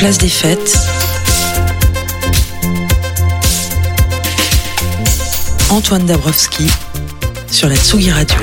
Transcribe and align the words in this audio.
Place 0.00 0.16
des 0.16 0.28
fêtes. 0.30 0.78
Antoine 5.68 6.06
Dabrowski 6.06 6.68
sur 7.50 7.68
la 7.68 7.76
Tsugi 7.76 8.10
Radio. 8.10 8.38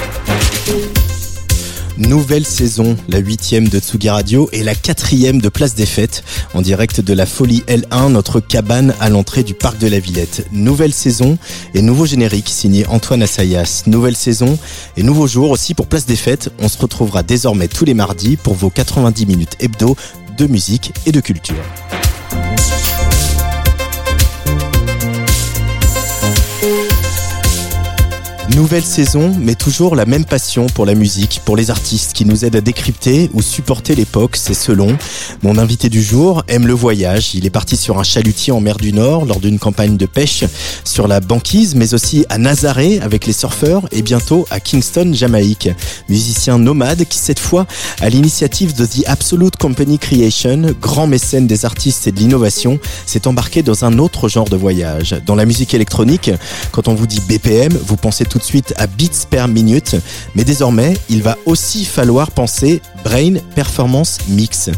Nouvelle 1.97 2.45
saison, 2.45 2.95
la 3.09 3.17
huitième 3.17 3.69
de 3.69 3.79
Tsugi 3.79 4.07
Radio 4.07 4.49
et 4.51 4.61
la 4.61 4.75
quatrième 4.75 5.41
de 5.41 5.49
Place 5.49 5.73
des 5.73 5.87
Fêtes, 5.87 6.23
en 6.53 6.61
direct 6.61 7.01
de 7.01 7.13
la 7.13 7.25
Folie 7.25 7.63
L1, 7.67 8.11
notre 8.11 8.39
cabane 8.39 8.93
à 8.99 9.09
l'entrée 9.09 9.41
du 9.41 9.55
Parc 9.55 9.79
de 9.79 9.87
la 9.87 9.97
Villette. 9.97 10.45
Nouvelle 10.51 10.93
saison 10.93 11.39
et 11.73 11.81
nouveau 11.81 12.05
générique 12.05 12.49
signé 12.49 12.85
Antoine 12.85 13.23
Assayas. 13.23 13.81
Nouvelle 13.87 14.15
saison 14.15 14.59
et 14.95 15.01
nouveau 15.01 15.25
jour 15.25 15.49
aussi 15.49 15.73
pour 15.73 15.87
Place 15.87 16.05
des 16.05 16.17
Fêtes. 16.17 16.51
On 16.59 16.69
se 16.69 16.77
retrouvera 16.77 17.23
désormais 17.23 17.67
tous 17.67 17.83
les 17.83 17.95
mardis 17.95 18.37
pour 18.37 18.53
vos 18.53 18.69
90 18.69 19.25
minutes 19.25 19.57
hebdo 19.59 19.95
de 20.37 20.45
musique 20.45 20.93
et 21.07 21.11
de 21.11 21.19
culture. 21.19 21.55
Nouvelle 28.55 28.83
saison, 28.83 29.35
mais 29.39 29.55
toujours 29.55 29.95
la 29.95 30.05
même 30.05 30.23
passion 30.23 30.67
pour 30.67 30.85
la 30.85 30.95
musique, 30.95 31.41
pour 31.43 31.57
les 31.57 31.69
artistes 31.69 32.13
qui 32.13 32.23
nous 32.23 32.45
aident 32.45 32.55
à 32.55 32.61
décrypter 32.61 33.29
ou 33.33 33.41
supporter 33.41 33.93
l'époque, 33.93 34.37
c'est 34.37 34.53
selon. 34.53 34.97
Mon 35.43 35.57
invité 35.57 35.89
du 35.89 36.01
jour 36.01 36.43
aime 36.47 36.65
le 36.65 36.73
voyage. 36.73 37.35
Il 37.35 37.45
est 37.45 37.51
parti 37.51 37.75
sur 37.75 37.99
un 37.99 38.03
chalutier 38.03 38.53
en 38.53 38.61
mer 38.61 38.77
du 38.77 38.93
Nord 38.93 39.25
lors 39.25 39.41
d'une 39.41 39.59
campagne 39.59 39.97
de 39.97 40.05
pêche 40.05 40.45
sur 40.85 41.07
la 41.07 41.19
banquise, 41.19 41.75
mais 41.75 41.93
aussi 41.93 42.25
à 42.29 42.37
Nazaré 42.37 42.99
avec 43.01 43.27
les 43.27 43.33
surfeurs 43.33 43.87
et 43.91 44.01
bientôt 44.01 44.47
à 44.49 44.61
Kingston, 44.61 45.11
Jamaïque. 45.13 45.69
Musicien 46.07 46.57
nomade 46.57 47.03
qui 47.03 47.19
cette 47.19 47.39
fois, 47.39 47.67
à 47.99 48.09
l'initiative 48.09 48.73
de 48.73 48.85
The 48.85 49.07
Absolute 49.07 49.57
Company 49.57 49.99
Creation, 49.99 50.73
grand 50.81 51.05
mécène 51.05 51.47
des 51.47 51.65
artistes 51.65 52.07
et 52.07 52.11
de 52.13 52.19
l'innovation, 52.19 52.79
s'est 53.05 53.27
embarqué 53.27 53.61
dans 53.61 53.83
un 53.83 53.99
autre 53.99 54.29
genre 54.29 54.49
de 54.49 54.55
voyage. 54.55 55.15
Dans 55.25 55.35
la 55.35 55.45
musique 55.45 55.73
électronique, 55.73 56.31
quand 56.71 56.87
on 56.87 56.95
vous 56.95 57.07
dit 57.07 57.21
BPM, 57.27 57.77
vous 57.85 57.97
pensez 57.97 58.25
tout 58.25 58.36
de 58.37 58.43
suite 58.43 58.73
à 58.77 58.87
beats 58.87 59.25
per 59.29 59.47
minute, 59.47 59.95
mais 60.35 60.43
désormais, 60.43 60.97
il 61.09 61.23
va 61.23 61.37
aussi 61.45 61.85
falloir 61.85 62.31
penser 62.31 62.81
Brain 63.03 63.35
Performance 63.55 64.17
Mix. 64.29 64.69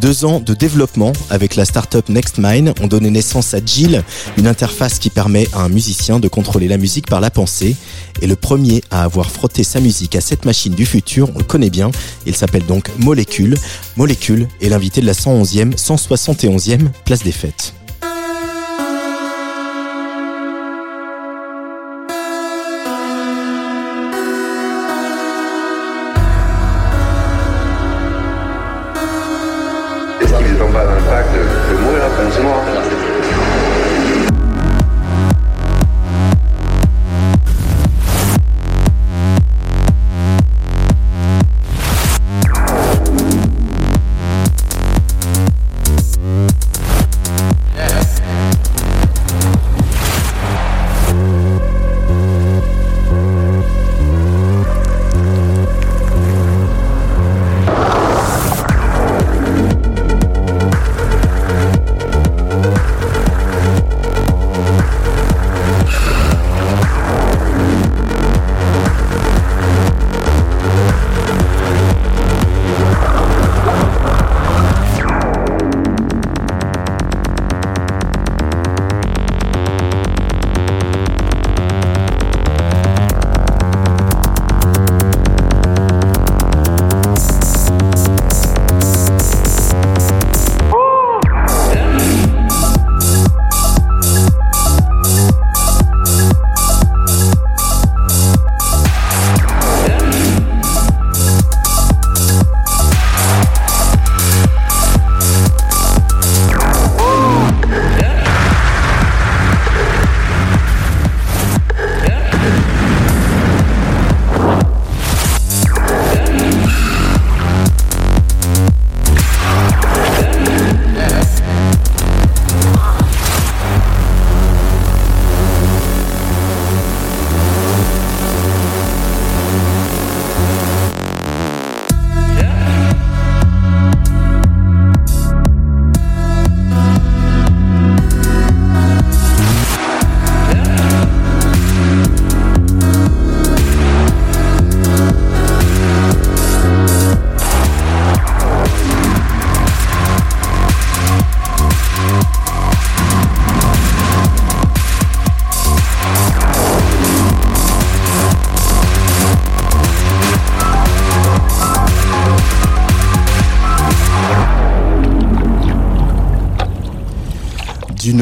Deux 0.00 0.24
ans 0.24 0.40
de 0.40 0.54
développement 0.54 1.12
avec 1.30 1.56
la 1.56 1.64
startup 1.64 2.08
NextMind 2.08 2.74
ont 2.80 2.86
donné 2.86 3.10
naissance 3.10 3.54
à 3.54 3.58
Jill, 3.64 4.02
une 4.36 4.46
interface 4.46 4.98
qui 4.98 5.10
permet 5.10 5.48
à 5.52 5.60
un 5.60 5.68
musicien 5.68 6.18
de 6.20 6.28
contrôler 6.28 6.68
la 6.68 6.78
musique 6.78 7.08
par 7.08 7.20
la 7.20 7.30
pensée. 7.30 7.76
Et 8.22 8.26
le 8.26 8.36
premier 8.36 8.82
à 8.90 9.04
avoir 9.04 9.30
frotté 9.30 9.62
sa 9.62 9.80
musique 9.80 10.16
à 10.16 10.20
cette 10.20 10.44
machine 10.44 10.74
du 10.74 10.86
futur, 10.86 11.30
on 11.34 11.38
le 11.38 11.44
connaît 11.44 11.70
bien, 11.70 11.90
il 12.26 12.34
s'appelle 12.34 12.64
donc 12.64 12.90
Molecule. 12.98 13.56
Molecule 13.96 14.48
est 14.60 14.68
l'invité 14.68 15.00
de 15.00 15.06
la 15.06 15.12
111e, 15.12 15.76
171e 15.76 16.88
place 17.04 17.22
des 17.22 17.32
fêtes. 17.32 17.74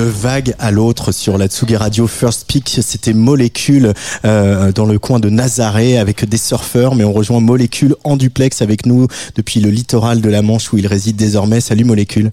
Vague 0.05 0.55
à 0.59 0.71
l'autre 0.71 1.13
sur 1.13 1.39
la 1.39 1.47
Tsugi 1.47 1.77
Radio 1.77 2.07
First 2.07 2.47
Peak. 2.47 2.81
C'était 2.83 3.13
Molécule 3.13 3.93
euh, 4.25 4.73
dans 4.73 4.87
le 4.87 4.99
coin 4.99 5.21
de 5.21 5.31
Nazaré 5.31 5.99
avec 5.99 6.25
des 6.29 6.37
surfeurs, 6.37 6.95
mais 6.95 7.05
on 7.05 7.13
rejoint 7.13 7.41
Molécule 7.41 7.95
en 8.05 8.17
duplex 8.17 8.63
avec 8.63 8.87
nous 8.87 9.07
depuis 9.37 9.61
le 9.61 9.71
littoral 9.71 10.21
de 10.21 10.29
la 10.29 10.43
Manche 10.43 10.73
où 10.73 10.79
il 10.79 10.87
réside 10.87 11.17
désormais. 11.17 11.61
Salut 11.61 11.85
Molécule. 11.85 12.33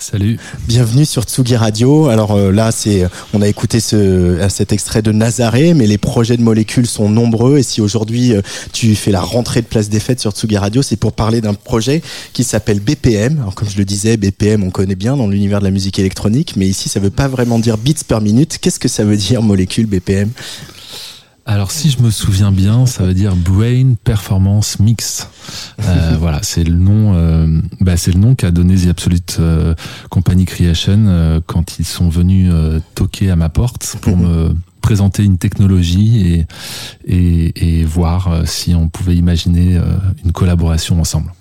Salut. 0.00 0.38
Bienvenue 0.68 1.04
sur 1.04 1.24
Tsugi 1.24 1.56
Radio. 1.56 2.06
Alors 2.06 2.30
euh, 2.30 2.52
là, 2.52 2.70
c'est, 2.70 3.04
on 3.34 3.42
a 3.42 3.48
écouté 3.48 3.80
ce, 3.80 4.46
cet 4.48 4.72
extrait 4.72 5.02
de 5.02 5.10
Nazaré, 5.10 5.74
mais 5.74 5.88
les 5.88 5.98
projets 5.98 6.36
de 6.36 6.42
molécules 6.42 6.86
sont 6.86 7.08
nombreux. 7.10 7.58
Et 7.58 7.64
si 7.64 7.80
aujourd'hui 7.80 8.32
euh, 8.32 8.40
tu 8.72 8.94
fais 8.94 9.10
la 9.10 9.20
rentrée 9.20 9.60
de 9.60 9.66
place 9.66 9.88
des 9.88 9.98
fêtes 9.98 10.20
sur 10.20 10.30
Tsugi 10.30 10.56
Radio, 10.56 10.82
c'est 10.82 10.94
pour 10.94 11.14
parler 11.14 11.40
d'un 11.40 11.54
projet 11.54 12.00
qui 12.32 12.44
s'appelle 12.44 12.78
BPM. 12.78 13.38
Alors 13.40 13.56
comme 13.56 13.68
je 13.68 13.76
le 13.76 13.84
disais, 13.84 14.16
BPM, 14.16 14.62
on 14.62 14.70
connaît 14.70 14.94
bien 14.94 15.16
dans 15.16 15.26
l'univers 15.26 15.58
de 15.58 15.64
la 15.64 15.72
musique 15.72 15.98
électronique, 15.98 16.54
mais 16.54 16.68
ici, 16.68 16.88
ça 16.88 17.00
veut 17.00 17.10
pas 17.10 17.26
vraiment 17.26 17.58
dire 17.58 17.76
beats 17.76 18.04
per 18.06 18.20
minute. 18.20 18.58
Qu'est-ce 18.60 18.78
que 18.78 18.88
ça 18.88 19.02
veut 19.02 19.16
dire 19.16 19.42
molécule 19.42 19.86
BPM 19.86 20.30
alors 21.48 21.70
si 21.70 21.88
je 21.90 22.02
me 22.02 22.10
souviens 22.10 22.52
bien, 22.52 22.84
ça 22.84 23.04
veut 23.04 23.14
dire 23.14 23.34
Brain 23.34 23.94
Performance 24.04 24.80
Mix. 24.80 25.30
Euh, 25.82 26.14
voilà, 26.20 26.40
c'est 26.42 26.62
le 26.62 26.74
nom, 26.74 27.14
euh, 27.14 27.60
bah, 27.80 27.96
c'est 27.96 28.12
le 28.12 28.20
nom 28.20 28.34
qu'a 28.34 28.50
donné 28.50 28.76
The 28.76 28.88
Absolute 28.88 29.38
euh, 29.40 29.74
Company 30.10 30.44
Creation 30.44 31.06
euh, 31.06 31.40
quand 31.46 31.78
ils 31.78 31.86
sont 31.86 32.10
venus 32.10 32.52
toquer 32.94 33.30
à 33.30 33.36
ma 33.36 33.48
porte 33.48 33.96
pour 34.02 34.18
me 34.18 34.54
présenter 34.82 35.24
une 35.24 35.38
technologie 35.38 36.20
et, 36.20 36.46
et, 37.06 37.80
et 37.80 37.84
voir 37.84 38.42
si 38.44 38.74
on 38.74 38.90
pouvait 38.90 39.16
imaginer 39.16 39.80
une 40.24 40.32
collaboration 40.32 41.00
ensemble. 41.00 41.32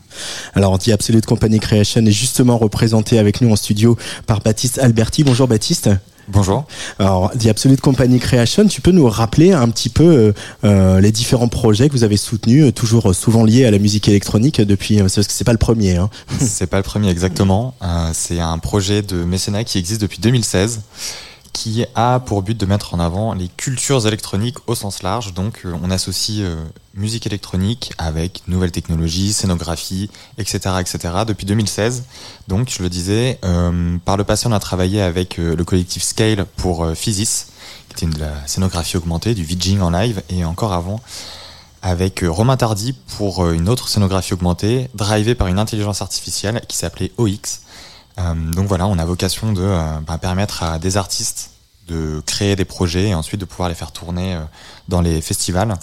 Alors, 0.56 0.78
The 0.80 0.90
Absolute 0.90 1.26
Company 1.26 1.60
Creation 1.60 2.06
est 2.06 2.12
justement 2.12 2.58
représenté 2.58 3.20
avec 3.20 3.42
nous 3.42 3.52
en 3.52 3.56
studio 3.56 3.98
par 4.26 4.42
Baptiste 4.42 4.80
Alberti. 4.80 5.24
Bonjour 5.24 5.48
Baptiste. 5.48 5.90
Bonjour. 6.30 6.66
Alors, 7.00 7.32
The 7.32 7.48
Absolute 7.48 7.80
Company 7.80 8.20
Creation, 8.20 8.68
tu 8.68 8.82
peux 8.82 8.92
nous 8.92 9.08
rappeler 9.08 9.54
un 9.54 9.70
petit 9.70 9.88
peu 9.88 10.04
euh, 10.04 10.34
euh 10.66 11.00
les 11.00 11.14
différents 11.14 11.48
projets 11.48 11.88
que 11.88 11.94
vous 11.94 12.04
avez 12.04 12.18
soutenus, 12.18 12.66
euh, 12.66 12.72
toujours 12.72 13.16
souvent 13.16 13.46
liés 13.46 13.66
à 13.66 13.72
la 13.72 13.80
musique 13.80 14.10
électronique 14.10 14.60
depuis, 14.60 14.98
parce 14.98 15.16
que 15.16 15.22
c'est 15.30 15.46
pas 15.46 15.54
le 15.54 15.58
premier. 15.58 15.96
Hein. 15.96 16.10
C'est 16.40 16.68
pas 16.68 16.78
le 16.78 16.84
premier 16.84 17.10
exactement. 17.10 17.76
Euh, 17.82 18.10
c'est 18.14 18.40
un 18.40 18.58
projet 18.58 19.02
de 19.02 19.24
mécénat 19.24 19.64
qui 19.64 19.78
existe 19.78 20.02
depuis 20.02 20.20
2016 20.20 20.82
qui 21.58 21.86
a 21.96 22.20
pour 22.20 22.44
but 22.44 22.56
de 22.56 22.68
mettre 22.68 22.94
en 22.94 23.00
avant 23.00 23.34
les 23.34 23.48
cultures 23.48 24.06
électroniques 24.06 24.58
au 24.68 24.76
sens 24.76 25.02
large. 25.02 25.34
Donc 25.34 25.62
euh, 25.66 25.74
on 25.82 25.90
associe 25.90 26.42
euh, 26.42 26.64
musique 26.94 27.26
électronique 27.26 27.94
avec 27.98 28.44
nouvelles 28.48 28.72
technologies, 28.72 29.34
scénographie, 29.34 30.12
etc. 30.38 30.76
etc. 30.80 31.00
depuis 31.26 31.48
2016. 31.48 32.04
Donc 32.48 32.70
je 32.70 32.84
le 32.84 32.90
disais, 32.90 33.40
euh, 33.44 33.98
par 34.06 34.18
le 34.18 34.24
passé 34.24 34.46
on 34.46 34.52
a 34.52 34.60
travaillé 34.60 35.02
avec 35.02 35.38
le 35.38 35.64
collectif 35.64 36.04
Scale 36.04 36.46
pour 36.58 36.88
Physis, 36.94 37.48
qui 37.90 38.06
était 38.06 38.16
de 38.16 38.20
la 38.20 38.46
scénographie 38.46 38.98
augmentée, 38.98 39.34
du 39.34 39.44
VJing 39.44 39.80
en 39.80 39.90
live, 39.90 40.22
et 40.30 40.46
encore 40.46 40.74
avant 40.74 41.02
avec 41.82 42.24
Romain 42.28 42.58
Tardy 42.58 42.94
pour 43.18 43.50
une 43.50 43.68
autre 43.68 43.88
scénographie 43.88 44.34
augmentée, 44.34 44.90
drivée 44.94 45.34
par 45.34 45.48
une 45.48 45.58
intelligence 45.58 46.04
artificielle 46.04 46.62
qui 46.68 46.78
s'appelait 46.78 47.12
OX. 47.18 47.62
Euh, 48.20 48.34
donc 48.54 48.68
voilà, 48.68 48.88
on 48.88 48.98
a 48.98 49.06
vocation 49.06 49.54
de 49.54 49.62
euh, 49.62 50.00
bah, 50.06 50.18
permettre 50.18 50.64
à 50.64 50.80
des 50.80 50.98
artistes 50.98 51.52
de 51.88 52.22
créer 52.26 52.56
des 52.56 52.66
projets 52.66 53.10
et 53.10 53.16
ensuite 53.16 53.40
de 53.40 53.46
pouvoir 53.46 53.70
les 53.70 53.76
faire 53.76 53.92
tourner 53.92 54.36
euh, 54.36 54.42
dans 54.88 55.02
les 55.02 55.22
festivals. 55.22 55.76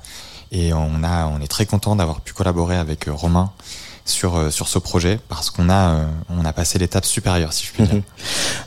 Et 0.53 0.73
on 0.73 1.03
a, 1.03 1.27
on 1.27 1.41
est 1.41 1.49
très 1.49 1.67
content 1.67 1.97
d'avoir 1.97 2.21
pu 2.21 2.33
collaborer 2.33 2.77
avec 2.77 3.07
Romain 3.09 3.53
sur 4.05 4.37
euh, 4.37 4.51
sur 4.51 4.69
ce 4.69 4.79
projet 4.79 5.19
parce 5.29 5.51
qu'on 5.51 5.69
a 5.71 5.95
euh, 5.95 6.07
on 6.29 6.45
a 6.45 6.53
passé 6.53 6.79
l'étape 6.79 7.05
supérieure 7.05 7.53
si 7.53 7.67
je 7.67 7.73
puis 7.73 7.85
dire. 7.85 8.03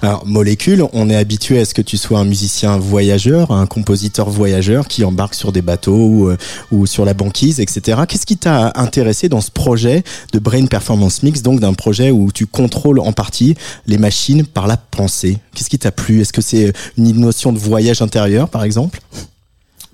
Alors 0.01 0.25
molécule, 0.25 0.83
on 0.93 1.09
est 1.09 1.15
habitué 1.15 1.59
à 1.59 1.65
ce 1.65 1.73
que 1.73 1.81
tu 1.81 1.97
sois 1.97 2.19
un 2.19 2.25
musicien 2.25 2.77
voyageur, 2.77 3.51
un 3.51 3.67
compositeur 3.67 4.29
voyageur 4.29 4.87
qui 4.87 5.03
embarque 5.03 5.35
sur 5.35 5.51
des 5.51 5.61
bateaux 5.61 6.07
ou, 6.07 6.29
euh, 6.29 6.37
ou 6.71 6.85
sur 6.87 7.05
la 7.05 7.13
banquise, 7.13 7.59
etc. 7.59 8.01
Qu'est-ce 8.07 8.25
qui 8.25 8.37
t'a 8.37 8.71
intéressé 8.75 9.29
dans 9.29 9.41
ce 9.41 9.51
projet 9.51 10.03
de 10.33 10.39
Brain 10.39 10.65
Performance 10.65 11.23
Mix, 11.23 11.41
donc 11.41 11.59
d'un 11.59 11.73
projet 11.73 12.11
où 12.11 12.31
tu 12.31 12.47
contrôles 12.47 12.99
en 12.99 13.13
partie 13.13 13.55
les 13.85 13.97
machines 13.97 14.45
par 14.45 14.67
la 14.67 14.77
pensée? 14.77 15.37
Qu'est-ce 15.53 15.69
qui 15.69 15.79
t'a 15.79 15.91
plu? 15.91 16.21
Est-ce 16.21 16.33
que 16.33 16.41
c'est 16.41 16.73
une 16.97 17.19
notion 17.19 17.53
de 17.53 17.59
voyage 17.59 18.01
intérieur, 18.01 18.49
par 18.49 18.63
exemple? 18.63 18.99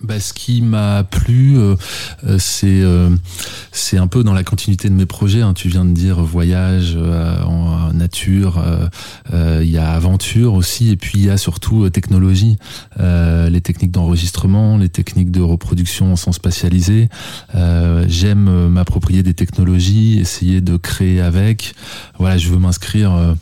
Bah, 0.03 0.19
ce 0.19 0.33
qui 0.33 0.61
m'a 0.61 1.05
plu, 1.05 1.57
euh, 1.57 1.75
euh, 2.25 2.37
c'est 2.37 2.81
euh, 2.81 3.09
c'est 3.71 3.97
un 3.97 4.07
peu 4.07 4.23
dans 4.23 4.33
la 4.33 4.43
continuité 4.43 4.89
de 4.89 4.93
mes 4.93 5.05
projets. 5.05 5.41
Hein. 5.41 5.53
Tu 5.53 5.69
viens 5.69 5.85
de 5.85 5.93
dire 5.93 6.21
voyage 6.21 6.97
en 7.45 7.93
nature, 7.93 8.61
il 9.31 9.69
y 9.69 9.77
a 9.77 9.91
aventure 9.91 10.53
aussi, 10.53 10.89
et 10.89 10.95
puis 10.95 11.19
il 11.19 11.25
y 11.25 11.29
a 11.29 11.37
surtout 11.37 11.89
technologie, 11.89 12.57
les 12.99 13.61
techniques 13.61 13.91
d'enregistrement, 13.91 14.77
les 14.77 14.89
techniques 14.89 15.31
de 15.31 15.41
reproduction 15.41 16.13
en 16.13 16.15
sens 16.15 16.35
spatialisé. 16.35 17.09
J'aime 18.07 18.67
m'approprier 18.67 19.23
des 19.23 19.33
technologies, 19.33 20.19
essayer 20.19 20.61
de 20.61 20.77
créer 20.77 21.21
avec. 21.21 21.73
Voilà, 22.19 22.37
je 22.37 22.49
veux 22.49 22.59
m'inscrire 22.59 23.35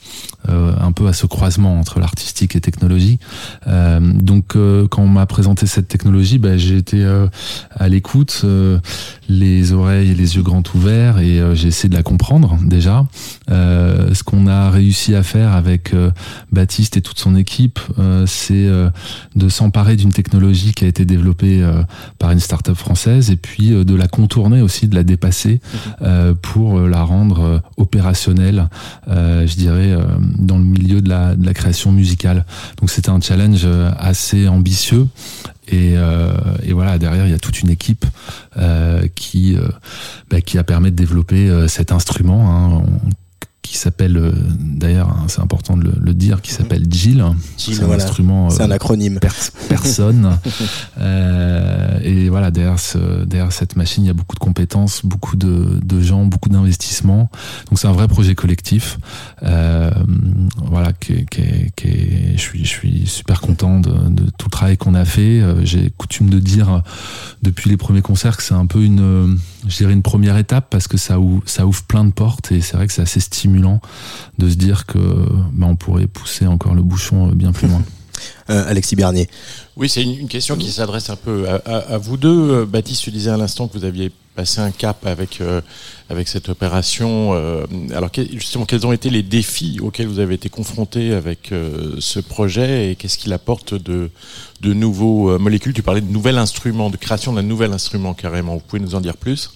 un 0.47 0.91
peu 0.91 1.07
à 1.07 1.13
ce 1.13 1.25
croisement 1.25 1.79
entre 1.79 1.99
l'artistique 1.99 2.55
et 2.55 2.61
technologie. 2.61 3.19
donc 3.65 4.55
quand 4.89 5.01
on 5.01 5.07
m'a 5.07 5.25
présenté 5.25 5.67
cette 5.67 5.87
technologie, 5.87 6.37
bah, 6.37 6.57
j'ai 6.57 6.77
été 6.77 7.03
euh, 7.03 7.27
à 7.75 7.89
l'écoute, 7.89 8.41
euh, 8.43 8.79
les 9.29 9.73
oreilles 9.73 10.11
et 10.11 10.15
les 10.15 10.35
yeux 10.35 10.43
grands 10.43 10.63
ouverts, 10.75 11.19
et 11.19 11.39
euh, 11.39 11.55
j'ai 11.55 11.69
essayé 11.69 11.89
de 11.89 11.95
la 11.95 12.03
comprendre 12.03 12.57
déjà. 12.63 13.05
ce 13.49 14.23
qu'on 14.23 14.47
a 14.47 14.69
réussi 14.69 15.15
à 15.15 15.23
faire 15.23 15.53
avec 15.53 15.93
Baptiste 16.51 16.97
et 16.97 17.01
toute 17.01 17.19
son 17.19 17.35
équipe, 17.35 17.79
c'est 18.25 18.69
de 19.35 19.49
s'emparer 19.49 19.95
d'une 19.95 20.11
technologie 20.11 20.73
qui 20.73 20.85
a 20.85 20.87
été 20.87 21.05
développée 21.05 21.63
par 22.19 22.31
une 22.31 22.39
start-up 22.39 22.75
française, 22.75 23.31
et 23.31 23.35
puis 23.35 23.69
de 23.69 23.95
la 23.95 24.07
contourner 24.07 24.61
aussi, 24.61 24.87
de 24.87 24.95
la 24.95 25.03
dépasser 25.03 25.61
pour 26.41 26.79
la 26.79 27.03
rendre 27.03 27.61
opérationnelle, 27.77 28.69
je 29.07 29.55
dirais, 29.55 29.97
dans 30.37 30.57
le 30.57 30.63
milieu 30.63 31.01
de 31.01 31.09
la, 31.09 31.35
création 31.53 31.91
musicale. 31.91 32.45
Donc 32.79 32.89
c'était 32.89 33.09
un 33.09 33.21
challenge 33.21 33.67
assez 33.97 34.47
ambitieux 34.47 35.07
et, 35.71 35.93
euh, 35.95 36.33
et, 36.63 36.73
voilà, 36.73 36.97
derrière, 36.97 37.25
il 37.25 37.31
y 37.31 37.35
a 37.35 37.39
toute 37.39 37.61
une 37.61 37.69
équipe 37.69 38.05
euh, 38.57 39.07
qui, 39.15 39.55
euh, 39.55 39.67
bah, 40.29 40.41
qui 40.41 40.57
a 40.57 40.63
permis 40.63 40.91
de 40.91 40.95
développer 40.95 41.49
euh, 41.49 41.67
cet 41.67 41.91
instrument. 41.91 42.51
Hein 42.51 42.83
qui 43.71 43.77
s'appelle 43.77 44.17
euh, 44.17 44.33
d'ailleurs 44.59 45.07
hein, 45.07 45.23
c'est 45.27 45.39
important 45.39 45.77
de 45.77 45.89
le, 45.97 46.13
dire 46.13 46.41
qui 46.41 46.51
s'appelle 46.51 46.83
Jill. 46.89 47.23
C'est 47.55 47.81
un 47.81 47.91
instrument 47.91 48.49
c'est 48.49 48.63
un 48.63 48.69
euh, 48.69 48.75
acronyme. 48.75 49.19
personne. 49.69 50.37
Euh, 50.99 51.99
et 52.03 52.29
voilà 52.29 52.51
derrière, 52.51 52.79
ce, 52.79 53.23
derrière 53.25 53.51
cette 53.51 53.75
machine 53.75 54.03
il 54.03 54.07
y 54.07 54.09
a 54.09 54.13
beaucoup 54.13 54.35
de 54.35 54.39
compétences 54.39 55.05
beaucoup 55.05 55.35
de, 55.35 55.79
de 55.83 56.01
gens 56.01 56.25
beaucoup 56.25 56.49
d'investissements. 56.49 57.31
Donc 57.69 57.79
c'est 57.79 57.87
un 57.87 57.93
vrai 57.93 58.07
projet 58.07 58.35
collectif. 58.35 58.99
Euh, 59.43 59.89
voilà 60.65 60.93
qui, 60.93 61.25
qui, 61.25 61.71
qui, 61.75 62.33
je 62.35 62.41
suis 62.41 62.65
je 62.65 62.69
suis 62.69 63.07
super 63.07 63.41
content 63.41 63.79
de, 63.79 63.91
de 64.09 64.29
tout 64.37 64.47
le 64.47 64.51
travail 64.51 64.77
qu'on 64.77 64.95
a 64.95 65.05
fait. 65.05 65.41
J'ai 65.63 65.91
coutume 65.97 66.29
de 66.29 66.39
dire 66.39 66.83
depuis 67.41 67.69
les 67.69 67.77
premiers 67.77 68.01
concerts 68.01 68.37
que 68.37 68.43
c'est 68.43 68.53
un 68.53 68.67
peu 68.67 68.83
une 68.83 69.37
je 69.67 69.77
dirais 69.77 69.93
une 69.93 70.01
première 70.01 70.37
étape 70.37 70.67
parce 70.69 70.87
que 70.87 70.97
ça 70.97 71.19
ouvre, 71.19 71.41
ça 71.45 71.65
ouvre 71.65 71.83
plein 71.83 72.03
de 72.03 72.11
portes 72.11 72.51
et 72.51 72.61
c'est 72.61 72.77
vrai 72.77 72.87
que 72.87 72.93
c'est 72.93 73.01
assez 73.01 73.19
stimulant 73.19 73.60
de 74.37 74.49
se 74.49 74.55
dire 74.55 74.85
que 74.85 74.99
bah, 75.53 75.67
on 75.69 75.75
pourrait 75.75 76.07
pousser 76.07 76.47
encore 76.47 76.73
le 76.73 76.81
bouchon 76.81 77.29
euh, 77.29 77.31
bien 77.33 77.51
plus 77.51 77.67
loin. 77.67 77.81
Euh, 78.51 78.69
Alexis 78.69 78.95
Bernier. 78.95 79.27
Oui, 79.75 79.89
c'est 79.89 80.03
une, 80.03 80.27
question 80.27 80.55
qui 80.55 80.71
s'adresse 80.71 81.09
un 81.09 81.15
peu 81.15 81.47
à, 81.49 81.97
vous 81.97 82.17
deux. 82.17 82.51
Euh, 82.51 82.65
Baptiste, 82.67 83.01
tu 83.01 83.09
disais 83.09 83.31
à 83.31 83.37
l'instant 83.37 83.67
que 83.67 83.75
vous 83.75 83.83
aviez 83.83 84.11
passé 84.35 84.61
un 84.61 84.69
cap 84.69 85.07
avec, 85.07 85.41
avec 86.07 86.27
cette 86.27 86.47
opération. 86.49 87.33
alors, 87.95 88.11
justement, 88.33 88.65
quels 88.65 88.85
ont 88.85 88.91
été 88.91 89.09
les 89.09 89.23
défis 89.23 89.79
auxquels 89.81 90.05
vous 90.05 90.19
avez 90.19 90.35
été 90.35 90.49
confrontés 90.49 91.13
avec 91.13 91.51
ce 91.99 92.19
projet 92.19 92.91
et 92.91 92.95
qu'est-ce 92.95 93.17
qu'il 93.17 93.33
apporte 93.33 93.73
de, 93.73 94.11
de 94.61 94.73
nouveaux 94.73 95.39
molécules 95.39 95.73
Tu 95.73 95.81
parlais 95.81 96.01
de 96.01 96.11
nouvel 96.11 96.37
instrument, 96.37 96.91
de 96.91 96.97
création 96.97 97.33
d'un 97.33 97.41
nouvel 97.41 97.73
instrument 97.73 98.13
carrément. 98.13 98.53
Vous 98.53 98.63
pouvez 98.67 98.81
nous 98.81 98.93
en 98.93 99.01
dire 99.01 99.17
plus? 99.17 99.49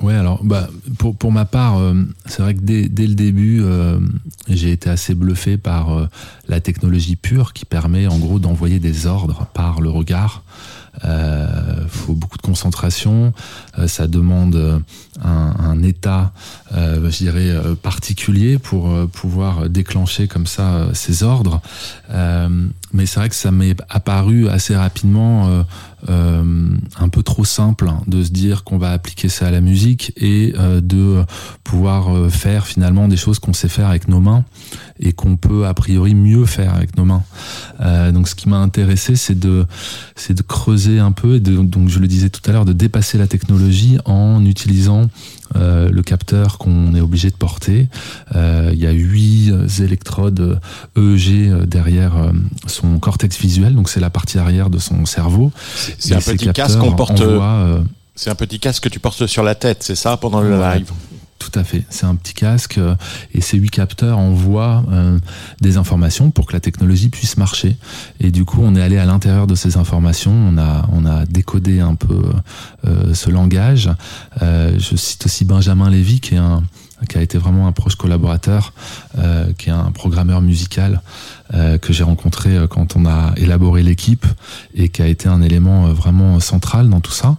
Ouais, 0.00 0.14
alors 0.14 0.44
bah 0.44 0.68
pour 0.98 1.16
pour 1.16 1.32
ma 1.32 1.44
part, 1.44 1.78
euh, 1.78 1.94
c'est 2.26 2.40
vrai 2.42 2.54
que 2.54 2.60
dès 2.60 2.88
dès 2.88 3.06
le 3.06 3.14
début, 3.14 3.60
euh, 3.62 3.98
j'ai 4.48 4.70
été 4.70 4.88
assez 4.88 5.14
bluffé 5.14 5.56
par 5.56 5.92
euh, 5.92 6.06
la 6.46 6.60
technologie 6.60 7.16
pure 7.16 7.52
qui 7.52 7.64
permet 7.64 8.06
en 8.06 8.18
gros 8.18 8.38
d'envoyer 8.38 8.78
des 8.78 9.06
ordres 9.06 9.46
par 9.54 9.80
le 9.80 9.90
regard. 9.90 10.44
Euh, 11.04 11.46
faut 11.88 12.14
beaucoup 12.14 12.36
de 12.36 12.42
concentration, 12.42 13.32
ça 13.86 14.06
demande 14.06 14.82
un, 15.22 15.54
un 15.58 15.82
état, 15.82 16.32
je 16.72 17.16
dirais 17.16 17.54
particulier 17.82 18.58
pour 18.58 18.90
pouvoir 19.08 19.68
déclencher 19.68 20.28
comme 20.28 20.46
ça 20.46 20.88
ces 20.94 21.22
ordres. 21.22 21.60
mais 22.92 23.06
c'est 23.06 23.20
vrai 23.20 23.28
que 23.28 23.34
ça 23.34 23.50
m'est 23.50 23.76
apparu 23.88 24.48
assez 24.48 24.76
rapidement 24.76 25.64
euh, 26.08 26.76
un 27.00 27.08
peu 27.08 27.24
trop 27.24 27.44
simple 27.44 27.90
de 28.06 28.22
se 28.22 28.30
dire 28.30 28.62
qu'on 28.62 28.78
va 28.78 28.92
appliquer 28.92 29.28
ça 29.28 29.48
à 29.48 29.50
la 29.50 29.60
musique 29.60 30.12
et 30.16 30.54
euh, 30.56 30.80
de 30.80 31.24
pouvoir 31.64 32.14
euh, 32.14 32.28
faire 32.28 32.68
finalement 32.68 33.08
des 33.08 33.16
choses 33.16 33.40
qu'on 33.40 33.52
sait 33.52 33.68
faire 33.68 33.88
avec 33.88 34.06
nos 34.06 34.20
mains 34.20 34.44
et 35.00 35.12
qu'on 35.12 35.36
peut 35.36 35.66
a 35.66 35.74
priori 35.74 36.14
mieux 36.14 36.46
faire 36.46 36.72
avec 36.72 36.96
nos 36.96 37.04
mains. 37.04 37.24
Euh, 38.18 38.28
donc 38.28 38.28
ce 38.28 38.34
qui 38.34 38.48
m'a 38.48 38.58
intéressé, 38.58 39.16
c'est 39.16 39.38
de, 39.38 39.66
c'est 40.16 40.34
de 40.34 40.42
creuser 40.42 40.98
un 40.98 41.12
peu 41.12 41.36
et 41.36 41.40
de, 41.40 41.56
donc 41.56 41.88
je 41.88 41.98
le 41.98 42.06
disais 42.06 42.30
tout 42.30 42.40
à 42.48 42.52
l'heure, 42.52 42.64
de 42.64 42.72
dépasser 42.72 43.18
la 43.18 43.26
technologie 43.26 43.98
en 44.04 44.44
utilisant 44.44 45.08
euh, 45.56 45.88
le 45.88 46.02
capteur 46.02 46.58
qu'on 46.58 46.94
est 46.94 47.00
obligé 47.00 47.30
de 47.30 47.36
porter. 47.36 47.88
Euh, 48.34 48.70
il 48.72 48.78
y 48.78 48.86
a 48.86 48.90
huit 48.90 49.52
électrodes 49.80 50.60
EEG 50.96 51.64
derrière 51.64 52.32
son 52.66 52.98
cortex 52.98 53.38
visuel, 53.38 53.74
donc 53.74 53.88
c'est 53.88 54.00
la 54.00 54.10
partie 54.10 54.38
arrière 54.38 54.70
de 54.70 54.78
son 54.78 55.06
cerveau. 55.06 55.52
C'est 55.98 56.14
un 56.14 56.20
petit 56.20 56.52
casque 56.52 56.78
qu'on 56.78 56.92
porte. 56.92 57.22
c'est 58.14 58.30
un 58.30 58.34
petit 58.34 58.58
casque 58.58 58.84
que 58.84 58.88
tu 58.88 59.00
portes 59.00 59.26
sur 59.26 59.42
la 59.42 59.54
tête, 59.54 59.82
c'est 59.82 59.94
ça, 59.96 60.16
pendant 60.16 60.40
le 60.40 60.58
live? 60.58 60.90
Tout 61.38 61.52
à 61.54 61.64
fait. 61.64 61.84
C'est 61.88 62.06
un 62.06 62.14
petit 62.14 62.34
casque 62.34 62.78
euh, 62.78 62.94
et 63.32 63.40
ces 63.40 63.58
huit 63.58 63.70
capteurs 63.70 64.18
envoient 64.18 64.84
euh, 64.90 65.18
des 65.60 65.76
informations 65.76 66.30
pour 66.30 66.46
que 66.46 66.52
la 66.52 66.60
technologie 66.60 67.08
puisse 67.08 67.36
marcher. 67.36 67.76
Et 68.20 68.30
du 68.30 68.44
coup, 68.44 68.60
on 68.62 68.74
est 68.74 68.82
allé 68.82 68.98
à 68.98 69.04
l'intérieur 69.04 69.46
de 69.46 69.54
ces 69.54 69.76
informations. 69.76 70.32
On 70.32 70.58
a 70.58 70.88
on 70.92 71.06
a 71.06 71.24
décodé 71.26 71.80
un 71.80 71.94
peu 71.94 72.22
euh, 72.86 73.14
ce 73.14 73.30
langage. 73.30 73.90
je 74.40 74.96
cite 74.96 75.26
aussi 75.26 75.44
Benjamin 75.44 75.90
Lévy 75.90 76.20
qui 76.20 76.34
est 76.34 76.38
un 76.38 76.62
qui 77.08 77.16
a 77.16 77.22
été 77.22 77.38
vraiment 77.38 77.68
un 77.68 77.72
proche 77.72 77.94
collaborateur, 77.94 78.72
qui 79.56 79.68
est 79.68 79.72
un 79.72 79.92
programmeur 79.92 80.40
musical 80.40 81.00
que 81.52 81.92
j'ai 81.92 82.02
rencontré 82.02 82.58
quand 82.68 82.96
on 82.96 83.06
a 83.06 83.34
élaboré 83.36 83.84
l'équipe 83.84 84.26
et 84.74 84.88
qui 84.88 85.02
a 85.02 85.06
été 85.06 85.28
un 85.28 85.40
élément 85.40 85.92
vraiment 85.92 86.40
central 86.40 86.88
dans 86.88 86.98
tout 86.98 87.12
ça. 87.12 87.36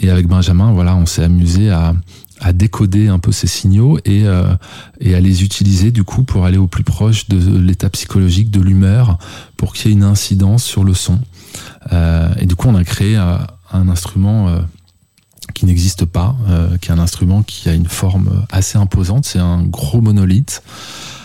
et 0.00 0.08
avec 0.08 0.28
Benjamin, 0.28 0.70
voilà, 0.70 0.94
on 0.94 1.04
s'est 1.04 1.24
amusé 1.24 1.70
à 1.70 1.94
à 2.40 2.52
décoder 2.52 3.08
un 3.08 3.18
peu 3.18 3.32
ces 3.32 3.46
signaux 3.46 3.98
et, 4.04 4.26
euh, 4.26 4.54
et 5.00 5.14
à 5.14 5.20
les 5.20 5.42
utiliser 5.42 5.90
du 5.90 6.04
coup 6.04 6.22
pour 6.24 6.44
aller 6.44 6.58
au 6.58 6.66
plus 6.66 6.84
proche 6.84 7.28
de 7.28 7.58
l'état 7.58 7.90
psychologique, 7.90 8.50
de 8.50 8.60
l'humeur, 8.60 9.18
pour 9.56 9.72
qu'il 9.72 9.90
y 9.90 9.94
ait 9.94 9.96
une 9.96 10.04
incidence 10.04 10.64
sur 10.64 10.84
le 10.84 10.94
son. 10.94 11.18
Euh, 11.92 12.28
et 12.38 12.46
du 12.46 12.54
coup, 12.54 12.68
on 12.68 12.74
a 12.74 12.84
créé 12.84 13.16
euh, 13.16 13.36
un 13.72 13.88
instrument 13.88 14.60
qui 15.54 15.66
n'existe 15.66 16.04
pas, 16.04 16.36
qui 16.80 16.90
est 16.90 16.92
un 16.92 16.98
instrument 16.98 17.42
qui 17.42 17.68
a 17.68 17.74
une 17.74 17.86
forme 17.86 18.44
assez 18.50 18.78
imposante. 18.78 19.24
C'est 19.26 19.38
un 19.38 19.62
gros 19.62 20.00
monolithe 20.00 20.62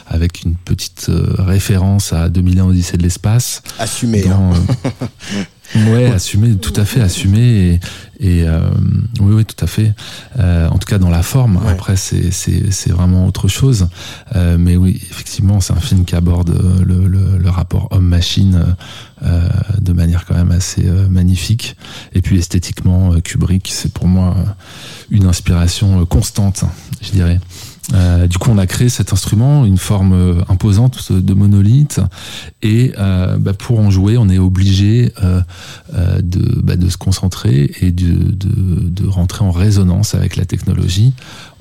avec 0.07 0.43
une 0.43 0.55
petite 0.55 1.09
référence 1.37 2.13
à 2.13 2.29
2001 2.29 2.65
Odyssée 2.65 2.97
de 2.97 3.03
l'espace. 3.03 3.61
Assumé. 3.79 4.23
Dans, 4.23 4.53
hein. 4.53 4.65
Ouais, 5.75 6.05
assumer, 6.11 6.55
tout 6.57 6.73
à 6.75 6.85
fait, 6.85 7.01
assumer 7.01 7.79
et, 8.19 8.39
et 8.41 8.43
euh, 8.47 8.69
oui, 9.19 9.33
oui, 9.33 9.45
tout 9.45 9.63
à 9.63 9.67
fait. 9.67 9.93
Euh, 10.37 10.67
en 10.67 10.77
tout 10.77 10.87
cas, 10.87 10.99
dans 10.99 11.09
la 11.09 11.23
forme. 11.23 11.59
Après, 11.67 11.95
c'est 11.95 12.31
c'est 12.31 12.91
vraiment 12.91 13.25
autre 13.25 13.47
chose. 13.47 13.87
Euh, 14.35 14.57
mais 14.59 14.75
oui, 14.75 15.01
effectivement, 15.09 15.59
c'est 15.61 15.73
un 15.73 15.79
film 15.79 16.05
qui 16.05 16.15
aborde 16.15 16.55
le, 16.85 17.07
le, 17.07 17.37
le 17.37 17.49
rapport 17.49 17.87
homme-machine 17.91 18.75
euh, 19.23 19.49
de 19.79 19.93
manière 19.93 20.25
quand 20.25 20.35
même 20.35 20.51
assez 20.51 20.85
euh, 20.85 21.07
magnifique. 21.09 21.75
Et 22.13 22.21
puis 22.21 22.37
esthétiquement, 22.37 23.19
Kubrick, 23.21 23.69
c'est 23.73 23.91
pour 23.91 24.07
moi 24.07 24.35
une 25.09 25.25
inspiration 25.25 26.05
constante, 26.05 26.65
je 27.01 27.11
dirais. 27.11 27.39
Euh, 27.93 28.27
du 28.27 28.37
coup, 28.37 28.49
on 28.49 28.57
a 28.57 28.67
créé 28.67 28.89
cet 28.89 29.11
instrument, 29.11 29.65
une 29.65 29.77
forme 29.77 30.13
euh, 30.13 30.41
imposante 30.47 31.11
de 31.11 31.33
monolithe, 31.33 31.99
et 32.61 32.93
euh, 32.97 33.37
bah, 33.37 33.53
pour 33.53 33.79
en 33.79 33.91
jouer, 33.91 34.17
on 34.17 34.29
est 34.29 34.37
obligé 34.37 35.11
euh, 35.21 35.41
euh 35.93 36.21
de, 36.21 36.61
bah, 36.61 36.75
de, 36.77 36.89
se 36.89 36.97
concentrer 36.97 37.71
et 37.81 37.91
de, 37.91 38.31
de, 38.31 38.89
de, 38.89 39.07
rentrer 39.07 39.43
en 39.43 39.51
résonance 39.51 40.15
avec 40.15 40.37
la 40.37 40.45
technologie. 40.45 41.13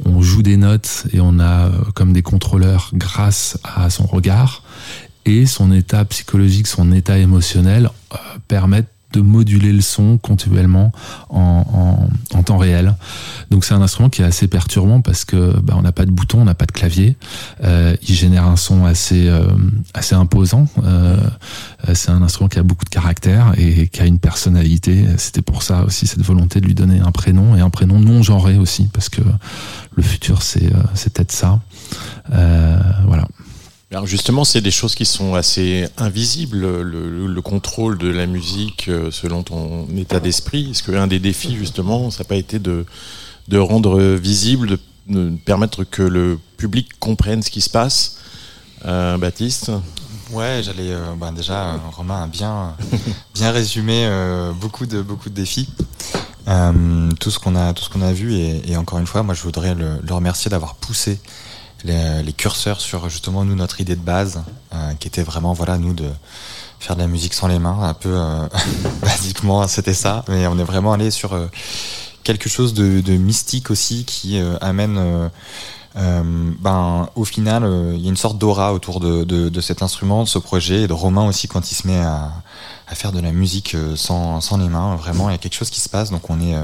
On 0.04 0.22
joue 0.22 0.42
des 0.42 0.56
notes 0.56 1.06
et 1.12 1.20
on 1.20 1.40
a 1.40 1.70
comme 1.94 2.12
des 2.12 2.22
contrôleurs 2.22 2.90
grâce 2.94 3.58
à 3.64 3.90
son 3.90 4.06
regard 4.06 4.62
et 5.24 5.46
son 5.46 5.72
état 5.72 6.04
psychologique, 6.04 6.66
son 6.66 6.92
état 6.92 7.18
émotionnel 7.18 7.90
permettent 8.48 8.88
de 9.12 9.20
moduler 9.20 9.72
le 9.72 9.80
son 9.80 10.18
continuellement 10.18 10.92
en, 11.28 12.08
en, 12.34 12.42
temps 12.42 12.58
réel. 12.58 12.94
Donc 13.50 13.64
c'est 13.64 13.74
un 13.74 13.82
instrument 13.82 14.10
qui 14.10 14.22
est 14.22 14.24
assez 14.24 14.48
perturbant 14.48 15.00
parce 15.00 15.24
que 15.24 15.54
bah, 15.60 15.74
on 15.76 15.82
n'a 15.82 15.92
pas 15.92 16.06
de 16.06 16.10
bouton, 16.10 16.40
on 16.40 16.44
n'a 16.44 16.54
pas 16.54 16.66
de 16.66 16.72
clavier. 16.72 17.16
Euh, 17.62 17.94
il 18.08 18.14
génère 18.14 18.46
un 18.46 18.56
son 18.56 18.84
assez 18.84 19.28
euh, 19.28 19.46
assez 19.94 20.14
imposant. 20.14 20.66
Euh, 20.82 21.16
c'est 21.94 22.10
un 22.10 22.22
instrument 22.22 22.48
qui 22.48 22.58
a 22.58 22.62
beaucoup 22.62 22.84
de 22.84 22.90
caractère 22.90 23.52
et 23.56 23.88
qui 23.88 24.00
a 24.00 24.06
une 24.06 24.18
personnalité. 24.18 25.04
C'était 25.18 25.42
pour 25.42 25.62
ça 25.62 25.84
aussi 25.84 26.06
cette 26.06 26.22
volonté 26.22 26.60
de 26.60 26.66
lui 26.66 26.74
donner 26.74 27.00
un 27.00 27.12
prénom 27.12 27.54
et 27.56 27.60
un 27.60 27.70
prénom 27.70 27.98
non 27.98 28.22
genré 28.22 28.58
aussi 28.58 28.88
parce 28.92 29.08
que 29.08 29.22
le 29.94 30.02
futur 30.02 30.42
c'est 30.42 30.72
c'est 30.94 31.12
peut-être 31.12 31.32
ça. 31.32 31.60
Voilà. 33.06 33.28
Alors 33.92 34.06
justement, 34.06 34.44
c'est 34.44 34.62
des 34.62 34.70
choses 34.70 34.94
qui 34.94 35.04
sont 35.04 35.34
assez 35.34 35.86
invisibles, 35.98 36.60
le, 36.80 37.26
le, 37.26 37.42
contrôle 37.42 37.98
de 37.98 38.08
la 38.08 38.24
musique 38.24 38.88
euh, 38.88 39.10
selon 39.10 39.42
ton 39.42 39.86
état 39.98 40.18
d'esprit. 40.18 40.70
Est-ce 40.70 40.82
qu'un 40.82 41.06
des 41.06 41.18
défis, 41.18 41.56
justement, 41.56 42.10
ça 42.10 42.20
n'a 42.20 42.24
pas 42.24 42.36
été 42.36 42.58
de, 42.58 42.86
de 43.48 43.58
rendre 43.58 44.00
visible, 44.14 44.78
de, 45.08 45.36
permettre 45.44 45.84
que 45.84 46.00
le 46.00 46.38
public 46.56 46.88
comprenne 47.00 47.42
ce 47.42 47.50
qui 47.50 47.60
se 47.60 47.68
passe? 47.68 48.16
Euh, 48.86 49.18
Baptiste? 49.18 49.70
Ouais, 50.30 50.62
j'allais 50.62 50.92
euh, 50.92 51.12
bah 51.18 51.30
déjà 51.30 51.78
Romain 51.94 52.22
a 52.22 52.26
bien 52.28 52.74
bien 53.34 53.50
résumé 53.50 54.08
beaucoup 54.58 54.86
de 54.86 55.02
beaucoup 55.02 55.28
de 55.28 55.34
défis. 55.34 55.68
Tout 57.20 57.30
ce 57.30 57.38
qu'on 57.38 57.56
a 57.56 57.74
tout 57.74 57.84
ce 57.84 57.90
qu'on 57.90 58.00
a 58.00 58.14
vu 58.14 58.32
et, 58.32 58.70
et, 58.70 58.76
encore 58.78 59.00
une 59.00 59.06
fois, 59.06 59.22
moi 59.22 59.34
je 59.34 59.42
voudrais 59.42 59.74
le, 59.74 60.00
le 60.02 60.14
remercier 60.14 60.50
d'avoir 60.50 60.76
poussé 60.76 61.20
les, 61.84 62.32
curseurs 62.32 62.80
sur 62.80 63.08
justement 63.08 63.44
nous 63.44 63.54
notre 63.54 63.80
idée 63.80 63.96
de 63.96 64.00
base 64.00 64.42
euh, 64.74 64.92
qui 64.94 65.08
était 65.08 65.22
vraiment 65.22 65.52
voilà 65.52 65.78
nous 65.78 65.92
de 65.94 66.08
faire 66.80 66.96
de 66.96 67.00
la 67.00 67.06
musique 67.06 67.34
sans 67.34 67.46
les 67.46 67.58
mains 67.58 67.78
un 67.82 67.94
peu 67.94 68.12
euh, 68.12 68.48
basiquement 69.02 69.66
c'était 69.68 69.94
ça. 69.94 70.24
Mais 70.28 70.46
on 70.46 70.58
est 70.58 70.64
vraiment 70.64 70.92
allé 70.92 71.10
sur 71.10 71.32
euh, 71.34 71.46
quelque 72.24 72.48
chose 72.48 72.74
de, 72.74 73.12
mystique 73.16 73.70
aussi 73.70 74.04
qui 74.04 74.40
amène 74.60 75.30
ben 75.94 77.08
au 77.16 77.24
final 77.24 77.68
il 77.94 78.00
y 78.00 78.06
a 78.06 78.08
une 78.08 78.16
sorte 78.16 78.38
d'aura 78.38 78.72
autour 78.72 79.00
de, 79.00 79.24
de, 79.24 79.48
de, 79.48 79.60
cet 79.60 79.82
instrument 79.82 80.22
de 80.22 80.28
ce 80.28 80.38
projet. 80.38 80.82
Et 80.82 80.86
de 80.86 80.92
Romain 80.92 81.26
aussi 81.26 81.48
quand 81.48 81.70
il 81.70 81.74
se 81.74 81.86
met 81.86 81.98
à, 81.98 82.32
à 82.86 82.94
faire 82.94 83.12
de 83.12 83.20
la 83.20 83.32
musique 83.32 83.76
sans, 83.96 84.40
sans 84.40 84.56
les 84.56 84.68
mains 84.68 84.94
vraiment 84.96 85.30
il 85.30 85.32
y 85.32 85.34
a 85.34 85.38
quelque 85.38 85.56
chose 85.56 85.70
qui 85.70 85.80
se 85.80 85.88
passe. 85.88 86.10
Donc 86.10 86.30
on 86.30 86.40
est 86.40 86.56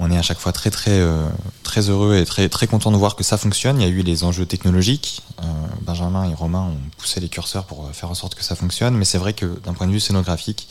on 0.00 0.10
est 0.10 0.16
à 0.16 0.22
chaque 0.22 0.38
fois 0.38 0.52
très 0.52 0.70
très 0.70 0.98
euh, 0.98 1.26
très 1.62 1.90
heureux 1.90 2.16
et 2.16 2.24
très 2.24 2.48
très 2.48 2.66
content 2.66 2.90
de 2.90 2.96
voir 2.96 3.14
que 3.14 3.22
ça 3.22 3.36
fonctionne. 3.36 3.80
Il 3.80 3.86
y 3.86 3.86
a 3.86 3.92
eu 3.92 4.02
les 4.02 4.24
enjeux 4.24 4.46
technologiques. 4.46 5.22
Euh, 5.40 5.44
Benjamin 5.82 6.28
et 6.28 6.34
Romain 6.34 6.62
ont 6.62 6.90
poussé 6.96 7.20
les 7.20 7.28
curseurs 7.28 7.64
pour 7.64 7.88
faire 7.92 8.10
en 8.10 8.14
sorte 8.14 8.34
que 8.34 8.42
ça 8.42 8.56
fonctionne, 8.56 8.96
mais 8.96 9.04
c'est 9.04 9.18
vrai 9.18 9.34
que 9.34 9.60
d'un 9.64 9.74
point 9.74 9.86
de 9.86 9.92
vue 9.92 10.00
scénographique, 10.00 10.68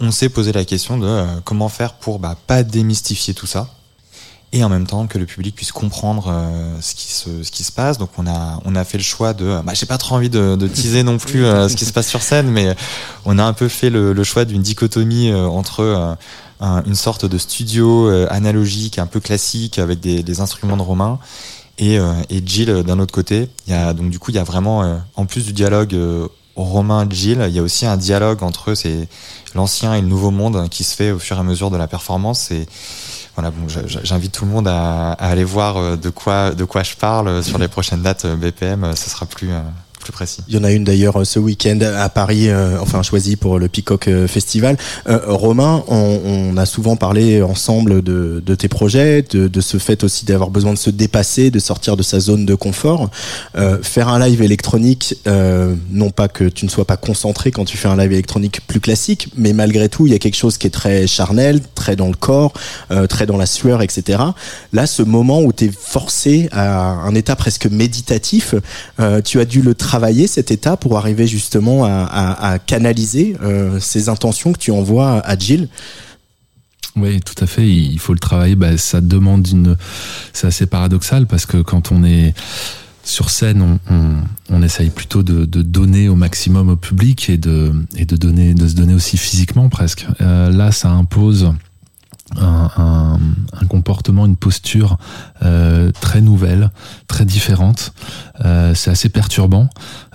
on 0.00 0.10
s'est 0.10 0.28
posé 0.28 0.52
la 0.52 0.64
question 0.64 0.98
de 0.98 1.06
euh, 1.06 1.26
comment 1.44 1.68
faire 1.68 1.94
pour 1.94 2.18
bah, 2.18 2.36
pas 2.46 2.64
démystifier 2.64 3.32
tout 3.32 3.46
ça 3.46 3.68
et 4.52 4.62
en 4.64 4.68
même 4.68 4.86
temps 4.86 5.06
que 5.06 5.18
le 5.18 5.26
public 5.26 5.54
puisse 5.54 5.72
comprendre 5.72 6.28
euh, 6.28 6.80
ce 6.80 6.94
qui 6.94 7.12
se 7.12 7.42
ce 7.42 7.50
qui 7.50 7.64
se 7.64 7.72
passe. 7.72 7.98
Donc 7.98 8.10
on 8.18 8.26
a 8.26 8.60
on 8.64 8.76
a 8.76 8.84
fait 8.84 8.98
le 8.98 9.04
choix 9.04 9.32
de 9.32 9.60
bah, 9.64 9.72
j'ai 9.74 9.86
pas 9.86 9.98
trop 9.98 10.16
envie 10.16 10.30
de, 10.30 10.56
de 10.56 10.68
teaser 10.68 11.02
non 11.02 11.18
plus 11.18 11.44
euh, 11.44 11.68
ce 11.68 11.76
qui 11.76 11.84
se 11.84 11.92
passe 11.92 12.08
sur 12.08 12.22
scène, 12.22 12.48
mais 12.50 12.74
on 13.24 13.38
a 13.38 13.44
un 13.44 13.52
peu 13.54 13.68
fait 13.68 13.90
le, 13.90 14.12
le 14.12 14.24
choix 14.24 14.44
d'une 14.44 14.62
dichotomie 14.62 15.30
euh, 15.30 15.46
entre 15.46 16.16
un, 16.60 16.82
une 16.84 16.94
sorte 16.94 17.26
de 17.26 17.38
studio 17.38 18.08
euh, 18.08 18.26
analogique, 18.30 18.98
un 18.98 19.06
peu 19.06 19.20
classique, 19.20 19.78
avec 19.78 20.00
des, 20.00 20.22
des 20.22 20.40
instruments 20.40 20.76
de 20.76 20.82
Romain, 20.82 21.18
et, 21.78 21.98
euh, 21.98 22.12
et 22.30 22.42
Jill 22.44 22.70
euh, 22.70 22.82
d'un 22.82 22.98
autre 23.00 23.12
côté. 23.12 23.48
Il 23.66 23.72
y 23.72 23.76
a, 23.76 23.92
donc 23.92 24.10
du 24.10 24.18
coup, 24.18 24.30
il 24.30 24.36
y 24.36 24.38
a 24.38 24.44
vraiment, 24.44 25.00
en 25.16 25.26
plus 25.26 25.44
du 25.44 25.52
dialogue 25.52 25.96
Romain-Jill, 26.54 27.46
il 27.48 27.54
y 27.54 27.58
a 27.58 27.62
aussi 27.62 27.86
un 27.86 27.96
dialogue 27.96 28.42
entre 28.42 28.74
c'est 28.74 29.08
l'ancien 29.54 29.94
et 29.94 30.00
le 30.00 30.06
nouveau 30.06 30.30
monde 30.30 30.68
qui 30.68 30.84
se 30.84 30.94
fait 30.94 31.10
au 31.10 31.18
fur 31.18 31.36
et 31.36 31.40
à 31.40 31.42
mesure 31.42 31.70
de 31.70 31.76
la 31.76 31.88
performance. 31.88 32.50
Et 32.50 32.66
voilà, 33.34 33.50
bon, 33.50 33.66
j'invite 33.68 34.32
tout 34.32 34.44
le 34.44 34.50
monde 34.50 34.68
à, 34.68 35.12
aller 35.12 35.44
voir 35.44 35.96
de 35.96 36.10
quoi, 36.10 36.50
de 36.50 36.64
quoi 36.64 36.82
je 36.82 36.94
parle 36.94 37.42
sur 37.42 37.58
les 37.58 37.68
prochaines 37.68 38.02
dates 38.02 38.26
BPM. 38.26 38.94
Ce 38.94 39.08
sera 39.08 39.24
plus, 39.26 39.48
Il 40.48 40.54
y 40.54 40.58
en 40.58 40.64
a 40.64 40.72
une 40.72 40.84
d'ailleurs 40.84 41.20
euh, 41.20 41.24
ce 41.24 41.38
week-end 41.38 41.78
à 41.80 42.08
Paris, 42.08 42.48
euh, 42.48 42.76
enfin 42.80 43.02
choisie 43.02 43.36
pour 43.36 43.58
le 43.58 43.68
Peacock 43.68 44.08
euh, 44.08 44.26
Festival. 44.26 44.76
Euh, 45.08 45.20
Romain, 45.26 45.84
on, 45.88 46.20
on, 46.24 46.56
a 46.56 46.66
souvent 46.66 46.96
parlé 46.96 47.40
ensemble 47.40 48.02
de, 48.02 48.42
de 48.44 48.54
tes 48.54 48.68
projets, 48.68 49.22
de, 49.22 49.48
de, 49.48 49.60
ce 49.60 49.78
fait 49.78 50.04
aussi 50.04 50.24
d'avoir 50.24 50.50
besoin 50.50 50.72
de 50.72 50.78
se 50.78 50.90
dépasser, 50.90 51.50
de 51.50 51.58
sortir 51.58 51.96
de 51.96 52.02
sa 52.02 52.20
zone 52.20 52.44
de 52.44 52.54
confort. 52.54 53.10
Euh, 53.56 53.78
faire 53.82 54.08
un 54.08 54.18
live 54.26 54.42
électronique, 54.42 55.16
euh, 55.26 55.74
non 55.90 56.10
pas 56.10 56.28
que 56.28 56.44
tu 56.44 56.64
ne 56.64 56.70
sois 56.70 56.84
pas 56.84 56.96
concentré 56.96 57.50
quand 57.50 57.64
tu 57.64 57.76
fais 57.76 57.88
un 57.88 57.96
live 57.96 58.12
électronique 58.12 58.60
plus 58.66 58.80
classique, 58.80 59.28
mais 59.36 59.52
malgré 59.52 59.88
tout, 59.88 60.06
il 60.06 60.12
y 60.12 60.16
a 60.16 60.18
quelque 60.18 60.36
chose 60.36 60.58
qui 60.58 60.66
est 60.66 60.70
très 60.70 61.06
charnel, 61.06 61.60
très 61.74 61.96
dans 61.96 62.08
le 62.08 62.14
corps, 62.14 62.52
très 63.08 63.26
dans 63.26 63.36
la 63.36 63.46
sueur, 63.46 63.82
etc. 63.82 64.18
Là, 64.72 64.86
ce 64.86 65.02
moment 65.02 65.42
où 65.42 65.52
tu 65.52 65.66
es 65.66 65.70
forcé 65.72 66.48
à 66.52 66.92
un 66.92 67.14
état 67.14 67.36
presque 67.36 67.66
méditatif, 67.66 68.54
tu 69.24 69.40
as 69.40 69.44
dû 69.44 69.62
le 69.62 69.74
travailler 69.74 69.91
travailler 69.92 70.26
cet 70.26 70.50
état 70.50 70.78
pour 70.78 70.96
arriver 70.96 71.26
justement 71.26 71.84
à, 71.84 72.58
canaliser 72.64 73.36
euh, 73.42 73.78
ces 73.78 74.08
intentions 74.08 74.54
que 74.54 74.58
tu 74.58 74.70
envoies 74.70 75.20
à 75.20 75.36
Jill? 75.36 75.68
Oui, 76.96 77.20
tout 77.20 77.34
à 77.44 77.46
fait. 77.46 77.68
Il 77.68 77.98
faut 77.98 78.14
le 78.14 78.18
travailler. 78.18 78.54
Bah, 78.54 78.78
ça 78.78 79.02
demande 79.02 79.46
une. 79.48 79.76
C'est 80.32 80.46
assez 80.46 80.64
paradoxal 80.64 81.26
parce 81.26 81.44
que 81.44 81.58
quand 81.58 81.92
on 81.92 82.04
est 82.04 82.32
sur 83.04 83.28
scène, 83.28 83.78
on, 84.48 84.62
essaye 84.62 84.88
plutôt 84.88 85.22
de, 85.22 85.44
de, 85.44 85.60
donner 85.60 86.08
au 86.08 86.14
maximum 86.14 86.70
au 86.70 86.76
public 86.76 87.28
et 87.28 87.36
de, 87.36 87.72
et 87.94 88.06
de, 88.06 88.16
donner, 88.16 88.54
de 88.54 88.66
se 88.68 88.74
donner 88.74 88.94
aussi 88.94 89.18
physiquement 89.18 89.68
presque. 89.68 90.06
Euh, 90.22 90.48
là, 90.48 90.72
ça 90.72 90.88
impose 90.88 91.52
un, 92.40 93.18
comportement, 93.68 94.26
une 94.26 94.36
posture 94.36 94.98
euh, 95.42 95.90
très 96.00 96.20
nouvelle, 96.20 96.70
très 97.06 97.24
différente. 97.24 97.94
Euh, 98.44 98.74
c'est 98.74 98.90
assez 98.90 99.08
perturbant. 99.08 99.68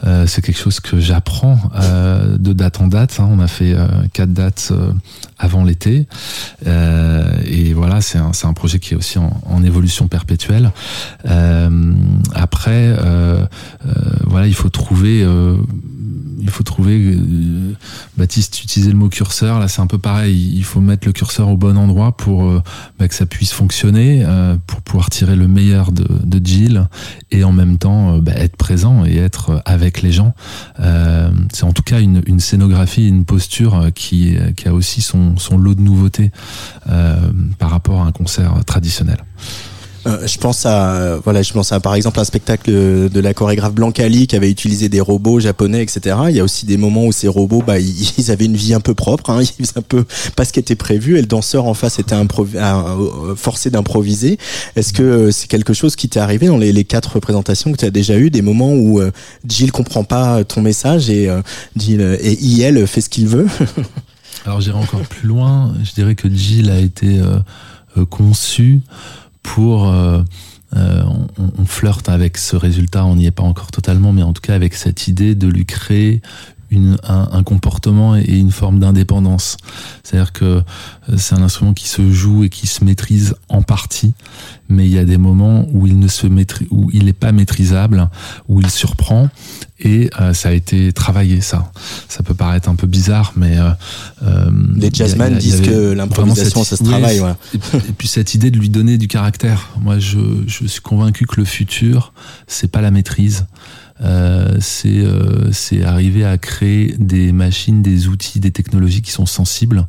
Euh, 0.06 0.28
c'est 0.28 0.42
quelque 0.42 0.60
chose 0.60 0.80
que 0.80 1.00
j'apprends 1.00 1.60
euh, 1.76 2.38
de 2.38 2.54
date 2.54 2.82
en 2.82 2.88
date. 2.88 3.20
Hein. 3.20 3.28
On 3.32 3.40
a 3.40 3.48
fait 3.48 3.74
euh, 3.74 3.88
quatre 4.14 4.32
dates 4.32 4.72
avant 5.40 5.64
l'été. 5.64 6.08
et 6.66 7.74
voilà, 7.74 8.02
c'est 8.02 8.18
un, 8.18 8.32
un, 8.44 8.54
projet 8.54 8.80
qui 8.80 8.94
est 8.94 8.98
aussi 8.98 9.18
en, 9.18 9.42
en 9.46 9.64
évolution 9.64 10.08
perpétuelle. 10.08 10.72
après, 12.34 12.96
voilà, 14.26 14.48
il 14.48 14.56
faut 14.56 14.70
trouver 14.70 15.26
il 16.48 16.52
faut 16.52 16.64
trouver. 16.64 16.98
Euh, 16.98 17.76
Baptiste 18.18 18.64
utilisait 18.64 18.92
le 18.92 18.98
mot 18.98 19.10
curseur. 19.10 19.60
Là, 19.60 19.68
c'est 19.68 19.82
un 19.82 19.88
peu 19.88 19.98
pareil. 19.98 20.54
Il 20.56 20.64
faut 20.64 20.80
mettre 20.80 21.06
le 21.06 21.14
curseur 21.14 21.50
au 21.50 21.58
bon 21.58 21.78
endroit 21.78 22.16
pour 22.16 22.46
euh, 22.46 22.64
bah, 22.98 23.08
que 23.08 23.14
ça 23.14 23.26
puisse 23.26 23.52
fonctionner, 23.52 24.24
euh, 24.26 24.56
pour 24.66 24.82
pouvoir 24.82 25.10
tirer 25.10 25.36
le 25.36 25.48
meilleur 25.48 25.92
de, 25.92 26.08
de 26.24 26.46
Jill 26.46 26.88
et 27.32 27.44
en 27.44 27.52
même 27.52 27.78
temps 27.78 28.18
bah, 28.20 28.32
être 28.36 28.56
présent 28.56 29.06
et 29.06 29.18
être 29.18 29.62
avec 29.66 30.02
les 30.02 30.12
gens. 30.12 30.34
c'est 30.78 31.64
en 31.64 31.74
tout 31.74 31.84
cas 31.84 32.00
une, 32.00 32.22
une, 32.26 32.40
scénographie, 32.40 33.08
une 33.08 33.26
posture 33.26 33.88
qui, 33.94 34.36
qui 34.56 34.68
a 34.68 34.74
aussi 34.74 35.02
son, 35.02 35.38
son 35.38 35.58
lot 35.58 35.76
de 35.76 35.82
nouveautés 35.82 36.32
par 36.86 37.70
rapport 37.70 38.02
à 38.02 38.06
un 38.06 38.12
concert 38.12 38.64
traditionnel. 38.66 39.18
Euh, 40.08 40.26
je 40.26 40.38
pense 40.38 40.66
à 40.66 41.18
voilà, 41.24 41.42
je 41.42 41.52
pense 41.52 41.72
à 41.72 41.80
par 41.80 41.96
exemple 41.96 42.20
un 42.20 42.24
spectacle 42.24 42.72
de 42.72 43.20
la 43.20 43.34
chorégraphe 43.34 43.74
Blancali 43.74 44.28
qui 44.28 44.36
avait 44.36 44.50
utilisé 44.50 44.90
des 44.90 45.02
robots 45.02 45.40
japonais, 45.40 45.84
etc. 45.84 46.16
Il 46.30 46.36
y 46.36 46.40
a 46.40 46.44
aussi 46.44 46.66
des 46.66 46.78
moments 46.78 47.06
où 47.06 47.12
ces 47.12 47.28
robots, 47.28 47.64
bah, 47.66 47.80
ils, 48.18 48.32
avaient 48.32 48.46
une 48.46 48.56
vie 48.56 48.74
un 48.74 48.80
peu 48.80 48.94
propre, 48.94 49.30
hein, 49.30 49.42
ils 49.42 49.66
faisaient 49.66 49.78
un 49.78 49.82
peu 49.82 50.06
pas 50.36 50.46
ce 50.46 50.54
qui 50.54 50.60
était 50.60 50.76
prévu, 50.76 51.18
et 51.18 51.22
le 51.22 51.28
danseur 51.28 51.66
en 51.66 51.74
face 51.74 52.00
était 52.00 52.16
euh, 52.16 53.36
forcé 53.36 53.70
d'improviser. 53.70 54.38
Est-ce 54.76 54.94
que 54.94 55.04
euh, 55.04 55.32
c'est 55.32 55.48
quelque 55.48 55.74
chose 55.74 55.96
qui 55.96 56.10
t'est 56.10 56.20
arrivé 56.20 56.48
dans 56.48 56.58
les, 56.58 56.84
quatre 56.84 57.16
représentations 57.16 57.72
que 57.72 57.78
tu 57.78 57.86
as 57.86 57.90
déjà 57.90 58.18
eu, 58.18 58.30
des 58.30 58.42
moments 58.42 58.74
où 58.74 59.02
euh, 59.02 59.12
Jill 59.48 59.72
comprend 59.72 60.04
pas 60.04 60.44
ton 60.44 60.62
message 60.62 61.10
et 61.10 61.30
Jill 61.76 62.02
et 62.22 62.34
IL 62.34 62.88
fait 62.88 63.02
ce 63.02 63.10
qu'il 63.10 63.28
veut? 63.28 63.48
Alors 64.46 64.62
j'irai 64.62 64.78
encore 64.78 65.02
plus 65.02 65.28
loin. 65.28 65.74
Je 65.84 65.92
dirais 65.94 66.16
que 66.16 66.30
Jill 66.30 66.70
a 66.70 66.80
été 66.80 67.20
conçu 68.10 68.82
pour 69.48 69.88
euh, 69.88 70.22
euh, 70.76 71.04
on, 71.38 71.62
on, 71.62 71.66
flirte 71.66 72.10
avec 72.10 72.38
ce 72.38 72.58
résultat, 72.58 73.06
on 73.06 73.16
n'y 73.16 73.26
est 73.26 73.32
pas 73.32 73.44
encore 73.44 73.72
totalement, 73.72 74.12
mais 74.12 74.22
en 74.22 74.34
tout 74.34 74.42
cas 74.42 74.54
avec 74.54 74.74
cette 74.74 75.08
idée 75.08 75.36
de 75.36 75.48
lui 75.48 75.66
créer 75.66 76.22
une, 76.70 76.98
un, 77.08 77.30
un, 77.32 77.44
comportement 77.44 78.16
et 78.16 78.38
une 78.38 78.52
forme 78.52 78.80
d'indépendance. 78.80 79.58
C'est-à-dire 80.04 80.34
que 80.34 80.46
euh, 80.46 80.62
c'est 81.18 81.36
un 81.36 81.42
instrument 81.42 81.74
qui 81.74 81.88
se 81.88 82.12
joue 82.12 82.44
et 82.44 82.50
qui 82.50 82.68
se 82.68 82.84
maîtrise 82.84 83.36
en 83.50 83.62
partie, 83.62 84.14
mais 84.70 84.86
il 84.86 84.92
y 84.92 85.00
a 85.00 85.06
des 85.06 85.18
moments 85.18 85.66
où 85.72 85.88
il 85.88 85.98
ne 85.98 86.08
se 86.08 86.28
maîtrise, 86.28 86.68
où 86.72 86.90
il 86.92 87.06
n'est 87.06 87.14
pas 87.14 87.32
maîtrisable, 87.32 88.10
où 88.48 88.60
il 88.60 88.70
surprend, 88.70 89.30
et 89.80 90.10
euh, 90.20 90.34
ça 90.34 90.50
a 90.50 90.52
été 90.54 90.92
travaillé. 90.92 91.42
Ça, 91.42 91.72
ça 92.10 92.24
peut 92.24 92.34
paraître 92.34 92.68
un 92.68 92.76
peu 92.76 92.88
bizarre, 92.88 93.34
mais 93.36 93.58
euh, 93.58 93.70
euh 94.24 94.50
les 94.76 94.90
jazzmen 94.92 95.38
disent 95.38 95.62
que 95.62 95.92
l'improvisation 95.92 96.64
ça 96.64 96.78
se 96.78 96.84
travaille. 96.84 97.20
Ouais. 97.20 97.34
Et, 97.54 97.78
et, 97.78 97.94
puis 97.98 98.08
cette 98.08 98.34
idée 98.34 98.52
de 98.52 98.58
lui 98.58 98.70
donner 98.70 98.98
du 98.98 99.08
caractère. 99.08 99.70
Moi, 99.80 100.00
je, 100.00 100.18
je 100.48 100.66
suis 100.66 100.82
convaincu 100.82 101.26
que 101.26 101.40
le 101.40 101.46
futur, 101.46 102.14
c'est 102.48 102.70
pas 102.70 102.82
la 102.82 102.92
maîtrise. 102.92 103.46
Euh, 104.02 104.58
c'est 104.60 105.00
euh, 105.00 105.52
c'est 105.52 105.84
arriver 105.84 106.24
à 106.24 106.38
créer 106.38 106.96
des 107.00 107.32
machines, 107.32 107.82
des 107.82 108.08
outils, 108.08 108.40
des 108.40 108.52
technologies 108.52 109.02
qui 109.02 109.12
sont 109.12 109.26
sensibles, 109.26 109.88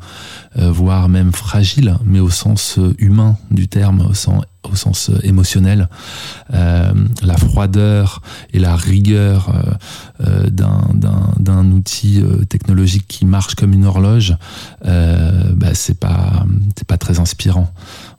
euh, 0.59 0.71
voire 0.71 1.09
même 1.09 1.33
fragiles, 1.33 1.97
mais 2.05 2.21
au 2.21 2.31
sens 2.31 2.79
humain 2.99 3.37
du 3.50 3.69
terme, 3.69 4.07
au 4.09 4.15
sens 4.15 4.45
au 4.71 4.75
sens 4.75 5.11
émotionnel, 5.23 5.88
euh, 6.53 6.93
la 7.23 7.37
froideur 7.37 8.21
et 8.53 8.59
la 8.59 8.77
rigueur 8.77 9.55
euh, 10.21 10.50
d'un 10.50 11.71
outil 11.71 12.23
technologique 12.49 13.07
qui 13.09 13.25
marche 13.25 13.55
comme 13.55 13.73
une 13.73 13.87
horloge, 13.87 14.37
bah, 14.85 15.75
c'est 15.75 15.99
pas 15.99 16.45
c'est 16.77 16.87
pas 16.87 16.99
très 16.99 17.21
inspirant 17.21 17.73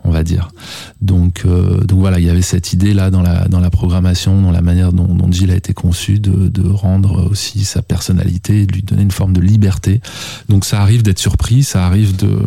on 0.03 0.11
va 0.11 0.23
dire. 0.23 0.49
Donc, 1.01 1.43
euh, 1.45 1.83
donc 1.83 1.99
voilà, 1.99 2.19
il 2.19 2.25
y 2.25 2.29
avait 2.29 2.41
cette 2.41 2.73
idée 2.73 2.93
là 2.93 3.11
dans 3.11 3.21
la 3.21 3.47
dans 3.47 3.59
la 3.59 3.69
programmation, 3.69 4.41
dans 4.41 4.51
la 4.51 4.61
manière 4.61 4.93
dont, 4.93 5.05
dont 5.05 5.31
Gilles 5.31 5.51
a 5.51 5.55
été 5.55 5.73
conçu, 5.73 6.19
de, 6.19 6.47
de 6.47 6.67
rendre 6.67 7.29
aussi 7.29 7.63
sa 7.63 7.81
personnalité, 7.81 8.65
de 8.65 8.73
lui 8.73 8.83
donner 8.83 9.03
une 9.03 9.11
forme 9.11 9.33
de 9.33 9.41
liberté. 9.41 10.01
Donc 10.47 10.65
ça 10.65 10.81
arrive 10.81 11.03
d'être 11.03 11.19
surpris, 11.19 11.63
ça 11.63 11.85
arrive 11.85 12.15
de 12.15 12.39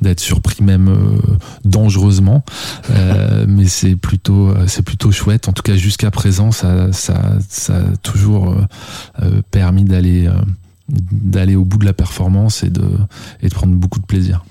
d'être 0.00 0.20
surpris 0.20 0.62
même 0.62 0.88
euh, 0.88 1.36
dangereusement, 1.64 2.44
euh, 2.90 3.44
mais 3.48 3.66
c'est 3.66 3.96
plutôt 3.96 4.52
c'est 4.66 4.82
plutôt 4.82 5.12
chouette. 5.12 5.48
En 5.48 5.52
tout 5.52 5.62
cas 5.62 5.76
jusqu'à 5.76 6.10
présent, 6.10 6.52
ça 6.52 6.92
ça 6.92 7.38
ça 7.48 7.76
a 7.76 7.96
toujours 8.02 8.54
euh, 9.22 9.40
permis 9.50 9.84
d'aller 9.84 10.28
d'aller 10.88 11.56
au 11.56 11.64
bout 11.64 11.78
de 11.78 11.86
la 11.86 11.94
performance 11.94 12.62
et 12.62 12.68
de, 12.68 12.84
et 13.42 13.48
de 13.48 13.54
prendre 13.54 13.72
beaucoup 13.74 14.00
de 14.00 14.04
plaisir. 14.04 14.44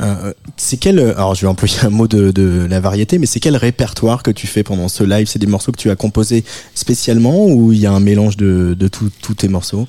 Euh, 0.00 0.32
c'est 0.56 0.76
quel, 0.76 0.98
alors 0.98 1.34
je 1.34 1.42
vais 1.42 1.46
employer 1.46 1.78
un 1.82 1.90
mot 1.90 2.06
de, 2.06 2.30
de 2.30 2.66
la 2.68 2.80
variété, 2.80 3.18
mais 3.18 3.26
c'est 3.26 3.40
quel 3.40 3.56
répertoire 3.56 4.22
que 4.22 4.30
tu 4.30 4.46
fais 4.46 4.62
pendant 4.62 4.88
ce 4.88 5.04
live? 5.04 5.26
C'est 5.26 5.38
des 5.38 5.46
morceaux 5.46 5.72
que 5.72 5.78
tu 5.78 5.90
as 5.90 5.96
composés 5.96 6.44
spécialement 6.74 7.46
ou 7.46 7.72
il 7.72 7.78
y 7.78 7.86
a 7.86 7.92
un 7.92 8.00
mélange 8.00 8.36
de, 8.36 8.76
de 8.78 8.88
tous 8.88 9.34
tes 9.34 9.48
morceaux? 9.48 9.86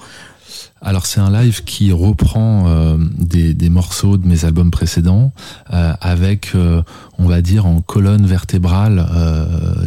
Alors 0.81 1.05
c'est 1.05 1.19
un 1.19 1.31
live 1.31 1.63
qui 1.65 1.91
reprend 1.91 2.65
euh, 2.67 2.97
des, 3.17 3.53
des, 3.53 3.69
morceaux 3.69 4.17
de 4.17 4.25
mes 4.25 4.45
albums 4.45 4.71
précédents 4.71 5.33
euh, 5.73 5.93
avec, 5.99 6.51
euh, 6.55 6.81
on 7.17 7.27
va 7.27 7.41
dire, 7.41 7.65
en 7.65 7.81
colonne 7.81 8.25
vertébrale, 8.25 9.05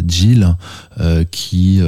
Jill 0.06 0.56
qui 1.30 1.80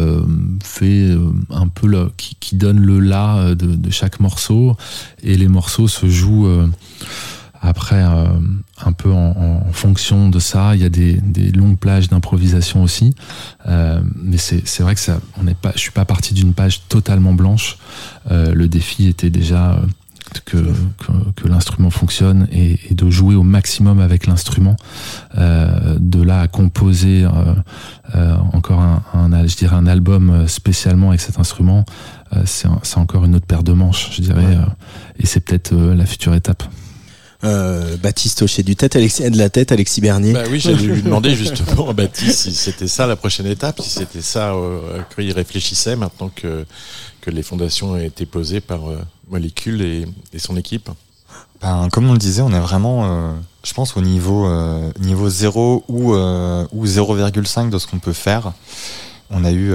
fait 0.63 1.17
un 1.51 1.69
peu 1.69 1.87
le, 1.87 2.11
qui, 2.17 2.57
donne 2.57 2.81
le 2.81 2.99
là 2.99 3.55
de, 3.55 3.91
chaque 3.91 4.21
morceau. 4.21 4.77
Et 5.23 5.37
les 5.37 5.49
morceaux 5.49 5.89
se 5.89 6.09
jouent 6.09 6.49
après, 7.65 8.03
euh, 8.03 8.27
un 8.85 8.93
peu 8.93 9.11
en, 9.11 9.63
en, 9.67 9.73
fonction 9.73 10.29
de 10.29 10.39
ça, 10.39 10.75
il 10.75 10.83
y 10.83 10.85
a 10.85 10.91
des, 10.91 11.15
des 11.15 11.51
longues 11.51 11.79
plages 11.79 12.11
d'improvisation 12.11 12.83
aussi. 12.83 13.15
Euh, 13.67 14.01
mais 14.23 14.37
c'est 14.37 14.83
vrai 14.83 14.95
que 14.95 15.01
ça, 15.01 15.19
on 15.41 15.45
n'est 15.45 15.55
pas, 15.55 15.73
je 15.75 15.81
suis 15.81 15.91
pas 15.91 16.05
parti 16.05 16.35
d'une 16.35 16.53
page 16.53 16.83
totalement 16.89 17.33
blanche. 17.33 17.79
Euh, 18.31 18.53
le 18.55 18.69
défi 18.69 19.09
était 19.09 19.31
déjà 19.31 19.81
que, 20.45 20.59
que, 20.59 21.13
que 21.37 21.49
l'instrument 21.49 21.89
fonctionne 21.89 22.49
et, 22.53 22.79
et, 22.91 22.95
de 22.95 23.09
jouer 23.09 23.35
au 23.35 23.43
maximum 23.43 23.99
avec 23.99 24.27
l'instrument. 24.27 24.77
Euh, 25.39 25.97
de 25.99 26.23
là 26.23 26.43
à 26.43 26.49
composer 26.49 27.27
euh, 28.15 28.37
encore 28.53 28.81
un, 28.81 29.03
un, 29.15 29.47
je 29.47 29.57
dirais 29.57 29.77
un 29.77 29.87
album 29.87 30.47
spécialement 30.49 31.09
avec 31.09 31.23
cet 31.23 31.39
instrument, 31.39 31.87
c'est 32.45 32.99
encore 32.99 33.25
une 33.25 33.37
autre 33.37 33.47
paire 33.47 33.63
de 33.63 33.73
manches, 33.73 34.11
je 34.13 34.21
dirais. 34.21 34.45
Ouais. 34.45 34.59
et 35.19 35.25
c'est 35.25 35.41
peut-être 35.41 35.75
la 35.75 36.05
future 36.05 36.35
étape. 36.35 36.65
Euh, 37.45 37.97
Baptiste 37.97 38.43
hochait 38.43 38.63
du 38.63 38.75
tête, 38.75 38.97
Alexis, 38.97 39.31
de 39.31 39.37
la 39.37 39.51
tête, 39.51 39.71
Alexis 39.71 40.01
Bernier. 40.01 40.33
Bah 40.33 40.45
oui, 40.51 40.61
j'allais 40.61 40.83
lui 40.83 41.03
demander 41.03 41.35
justement 41.35 41.91
à 41.91 41.93
Baptiste 41.93 42.41
si 42.41 42.55
c'était 42.55 42.89
ça 42.89 43.07
la 43.07 43.17
prochaine 43.17 43.47
étape, 43.47 43.81
si 43.83 43.91
c'était 43.91 44.23
ça 44.23 44.55
euh, 44.55 45.01
qu'il 45.15 45.31
réfléchissait 45.33 45.97
maintenant 45.97 46.31
que, 46.35 46.65
que 47.21 47.31
les 47.31 47.43
fondations 47.43 47.93
ont 47.93 47.97
été 47.97 48.25
posées 48.25 48.61
par 48.61 48.89
euh, 48.89 48.99
Molécule 49.29 49.83
et, 49.83 50.07
et, 50.33 50.39
son 50.39 50.57
équipe. 50.57 50.91
Ben, 51.61 51.89
comme 51.91 52.09
on 52.09 52.13
le 52.13 52.19
disait, 52.19 52.43
on 52.43 52.53
est 52.53 52.61
vraiment, 52.61 53.05
euh, 53.05 53.33
je 53.65 53.73
pense, 53.73 53.97
au 53.97 54.03
niveau, 54.03 54.47
euh, 54.47 54.91
niveau 55.01 55.31
0 55.31 55.85
ou, 55.89 56.15
euh, 56.15 56.67
ou 56.73 56.85
0,5 56.85 57.71
de 57.71 57.79
ce 57.79 57.87
qu'on 57.87 57.99
peut 57.99 58.13
faire. 58.13 58.53
On 59.31 59.45
a 59.45 59.51
eu, 59.51 59.73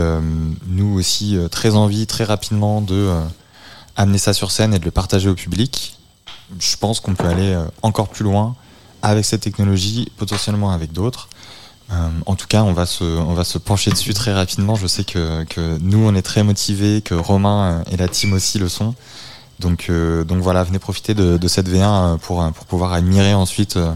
nous 0.68 0.94
aussi, 0.98 1.38
très 1.52 1.76
envie, 1.76 2.06
très 2.06 2.24
rapidement, 2.24 2.82
de 2.82 3.12
amener 3.98 4.20
ça 4.20 4.32
sur 4.32 4.52
scène 4.52 4.76
et 4.76 4.80
de 4.80 4.86
le 4.86 4.92
partager 4.92 5.28
au 5.28 5.34
public 5.34 5.99
je 6.60 6.76
pense 6.78 7.00
qu'on 7.00 7.16
peut 7.16 7.28
aller 7.28 7.54
euh, 7.54 7.66
encore 7.84 8.10
plus 8.10 8.24
loin 8.24 8.56
avec 9.02 9.26
cette 9.26 9.42
technologie, 9.42 10.12
potentiellement 10.18 10.72
avec 10.72 10.92
d'autres. 10.92 11.30
Euh, 11.92 12.10
en 12.26 12.36
tout 12.36 12.48
cas, 12.48 12.64
on 12.64 12.74
va 12.74 12.86
se, 12.86 13.58
pencher 13.58 13.92
dessus 13.92 14.14
très 14.14 14.34
rapidement. 14.34 14.76
Je 14.76 14.88
sais 14.88 15.04
que, 15.04 15.46
nous, 15.80 16.00
on 16.00 16.14
est 16.16 16.22
très 16.22 16.44
motivés, 16.44 17.02
que 17.02 17.16
Romain 17.16 17.84
et 17.92 17.98
la 17.98 18.08
team 18.08 18.34
aussi 18.34 18.60
le 18.60 18.70
sont. 18.70 18.94
Donc, 19.60 19.88
euh, 19.90 20.24
donc 20.24 20.40
voilà, 20.40 20.64
venez 20.64 20.80
profiter 20.80 21.14
de, 21.14 21.48
cette 21.48 21.70
V1 21.70 22.18
pour, 22.20 22.44
pouvoir 22.68 22.94
admirer 22.94 23.34
ensuite 23.34 23.76
euh, 23.76 23.92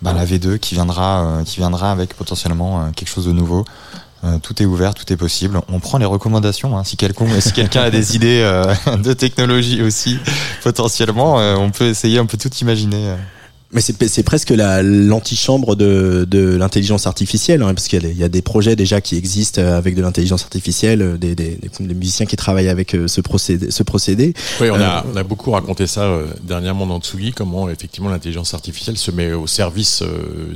bah, 0.00 0.12
la 0.12 0.24
V2 0.24 0.58
qui 0.58 0.74
viendra, 0.74 1.24
euh, 1.24 1.44
qui 1.44 1.58
viendra 1.58 1.92
avec 1.92 2.14
potentiellement 2.14 2.90
quelque 2.92 3.08
chose 3.08 3.26
de 3.26 3.32
nouveau. 3.32 3.64
Euh, 4.24 4.38
tout 4.38 4.62
est 4.62 4.66
ouvert, 4.66 4.94
tout 4.94 5.10
est 5.12 5.16
possible. 5.16 5.60
On 5.68 5.80
prend 5.80 5.98
les 5.98 6.04
recommandations. 6.04 6.78
Hein. 6.78 6.84
Si 6.84 6.96
quelqu'un 6.96 7.26
si 7.40 7.78
a 7.78 7.90
des 7.90 8.14
idées 8.14 8.40
euh, 8.42 8.74
de 8.96 9.12
technologie 9.12 9.82
aussi, 9.82 10.18
potentiellement, 10.62 11.40
euh, 11.40 11.56
on 11.56 11.70
peut 11.70 11.86
essayer, 11.86 12.20
on 12.20 12.26
peut 12.26 12.38
tout 12.38 12.52
imaginer. 12.60 13.14
Mais 13.72 13.80
c'est 13.80 14.22
presque 14.22 14.50
l'antichambre 14.50 15.76
de, 15.76 16.26
de 16.30 16.56
l'intelligence 16.56 17.06
artificielle, 17.06 17.62
hein, 17.62 17.72
parce 17.72 17.88
qu'il 17.88 18.06
y, 18.18 18.22
a 18.22 18.28
des 18.28 18.42
projets 18.42 18.76
déjà 18.76 19.00
qui 19.00 19.16
existent 19.16 19.62
euh, 19.62 19.78
avec 19.78 19.94
de 19.94 20.02
l'intelligence 20.02 20.42
artificielle, 20.42 21.00
euh, 21.00 21.16
des, 21.16 21.34
des, 21.34 21.58
des, 21.80 21.94
musiciens 21.94 22.26
qui 22.26 22.36
travaillent 22.36 22.68
avec 22.68 22.94
euh, 22.94 23.08
ce 23.08 23.22
procédé. 23.22 23.70
Ce 23.70 23.82
procédé. 23.82 24.34
Oui, 24.60 24.68
on, 24.70 24.74
a, 24.78 25.06
on 25.10 25.16
a 25.16 25.22
beaucoup 25.22 25.52
raconté 25.52 25.86
ça 25.86 26.18
dernièrement 26.42 26.86
dans 26.86 27.00
Tsugi, 27.00 27.32
comment 27.32 27.70
effectivement 27.70 28.10
l'intelligence 28.10 28.52
artificielle 28.52 28.98
se 28.98 29.10
met 29.10 29.32
au 29.32 29.46
service 29.46 30.02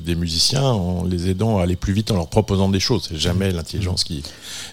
des 0.04 0.14
musiciens 0.14 0.64
en 0.64 1.04
les 1.04 1.30
aidant 1.30 1.58
à 1.58 1.62
aller 1.62 1.76
plus 1.76 1.94
vite 1.94 2.10
en 2.10 2.16
leur 2.16 2.28
proposant 2.28 2.68
des 2.68 2.80
choses. 2.80 3.06
C'est 3.08 3.18
jamais 3.18 3.50
l'intelligence 3.50 4.04
qui 4.04 4.22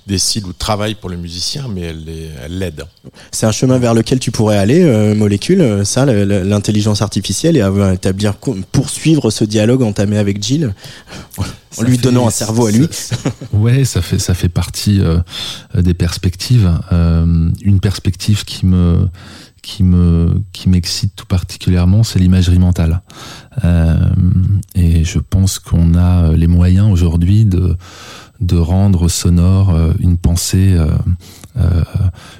décide 0.06 0.46
ou 0.48 0.54
travaille 0.54 0.96
pour 0.96 1.10
le 1.10 1.16
musicien, 1.16 1.68
mais 1.74 1.82
elle 1.82 2.60
l'aide. 2.60 2.86
C'est 3.32 3.46
un 3.46 3.52
chemin 3.54 3.78
vers 3.78 3.94
lequel 3.94 4.20
tu 4.20 4.32
pourrais 4.32 4.58
aller, 4.58 4.84
Molécule, 5.16 5.86
ça, 5.86 6.06
l'intelligence 6.06 7.02
artificielle, 7.02 7.56
et 7.56 7.94
établir 7.94 8.33
poursuivre 8.72 9.32
ce 9.32 9.44
dialogue 9.44 9.84
entamé 9.84 10.18
avec 10.18 10.42
Jill 10.42 10.74
en 11.78 11.82
lui 11.84 11.98
donnant 11.98 12.28
un 12.28 12.32
cerveau 12.32 12.68
à 12.68 12.72
lui. 12.72 12.88
ouais, 13.54 13.86
ça 13.86 14.02
fait 14.02 14.20
ça 14.20 14.34
fait 14.34 14.50
partie 14.50 15.02
euh, 15.02 15.20
des 15.76 15.94
perspectives. 15.94 16.72
Euh, 16.92 17.50
une 17.62 17.80
perspective 17.80 18.46
qui 18.46 18.66
me 18.66 19.08
qui 19.62 19.84
me 19.84 20.42
qui 20.52 20.70
m'excite 20.70 21.16
tout 21.16 21.26
particulièrement, 21.26 22.04
c'est 22.04 22.20
l'imagerie 22.20 22.60
mentale. 22.60 23.02
Euh, 23.64 23.98
et 24.76 25.04
je 25.04 25.20
pense 25.20 25.60
qu'on 25.60 25.96
a 25.96 26.34
les 26.34 26.48
moyens 26.48 26.92
aujourd'hui 26.92 27.46
de 27.46 27.76
de 28.42 28.58
rendre 28.58 29.08
sonore 29.08 29.74
une 30.00 30.18
pensée 30.18 30.78
euh, 31.56 31.84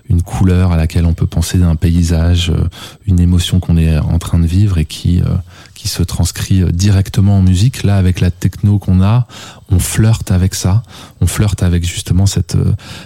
une 0.10 0.24
couleur 0.24 0.72
à 0.72 0.78
laquelle 0.78 1.06
on 1.06 1.14
peut 1.14 1.28
penser 1.28 1.60
d'un 1.60 1.76
paysage, 1.76 2.50
euh, 2.50 2.68
une 3.06 3.20
émotion 3.20 3.60
qu'on 3.60 3.78
est 3.78 3.96
en 3.98 4.18
train 4.18 4.40
de 4.40 4.48
vivre 4.48 4.80
et 4.80 4.86
qui 4.86 5.22
euh, 5.22 5.36
qui 5.84 5.90
se 5.90 6.02
transcrit 6.02 6.64
directement 6.72 7.40
en 7.40 7.42
musique. 7.42 7.84
Là, 7.84 7.98
avec 7.98 8.22
la 8.22 8.32
techno 8.32 8.80
qu'on 8.80 9.02
a, 9.02 9.28
on 9.74 9.80
flirte 9.80 10.32
avec 10.32 10.56
ça, 10.56 10.84
on 11.22 11.28
flirte 11.28 11.64
avec 11.64 11.84
justement 11.86 12.26
cette 12.26 12.58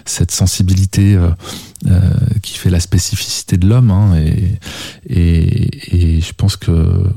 cette 0.05 0.31
sensibilité 0.31 1.17
qui 2.41 2.57
fait 2.57 2.69
la 2.69 2.79
spécificité 2.79 3.57
de 3.57 3.67
l'homme. 3.67 3.91
Hein, 3.91 4.15
et, 4.17 4.57
et, 5.09 6.15
et 6.17 6.21
je 6.21 6.33
pense 6.33 6.55
que 6.55 6.71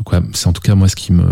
quoi, 0.05 0.21
c'est 0.33 0.47
en 0.47 0.53
tout 0.53 0.61
cas 0.61 0.75
moi 0.75 0.89
ce 0.89 0.97
qui 0.97 1.13
me 1.13 1.25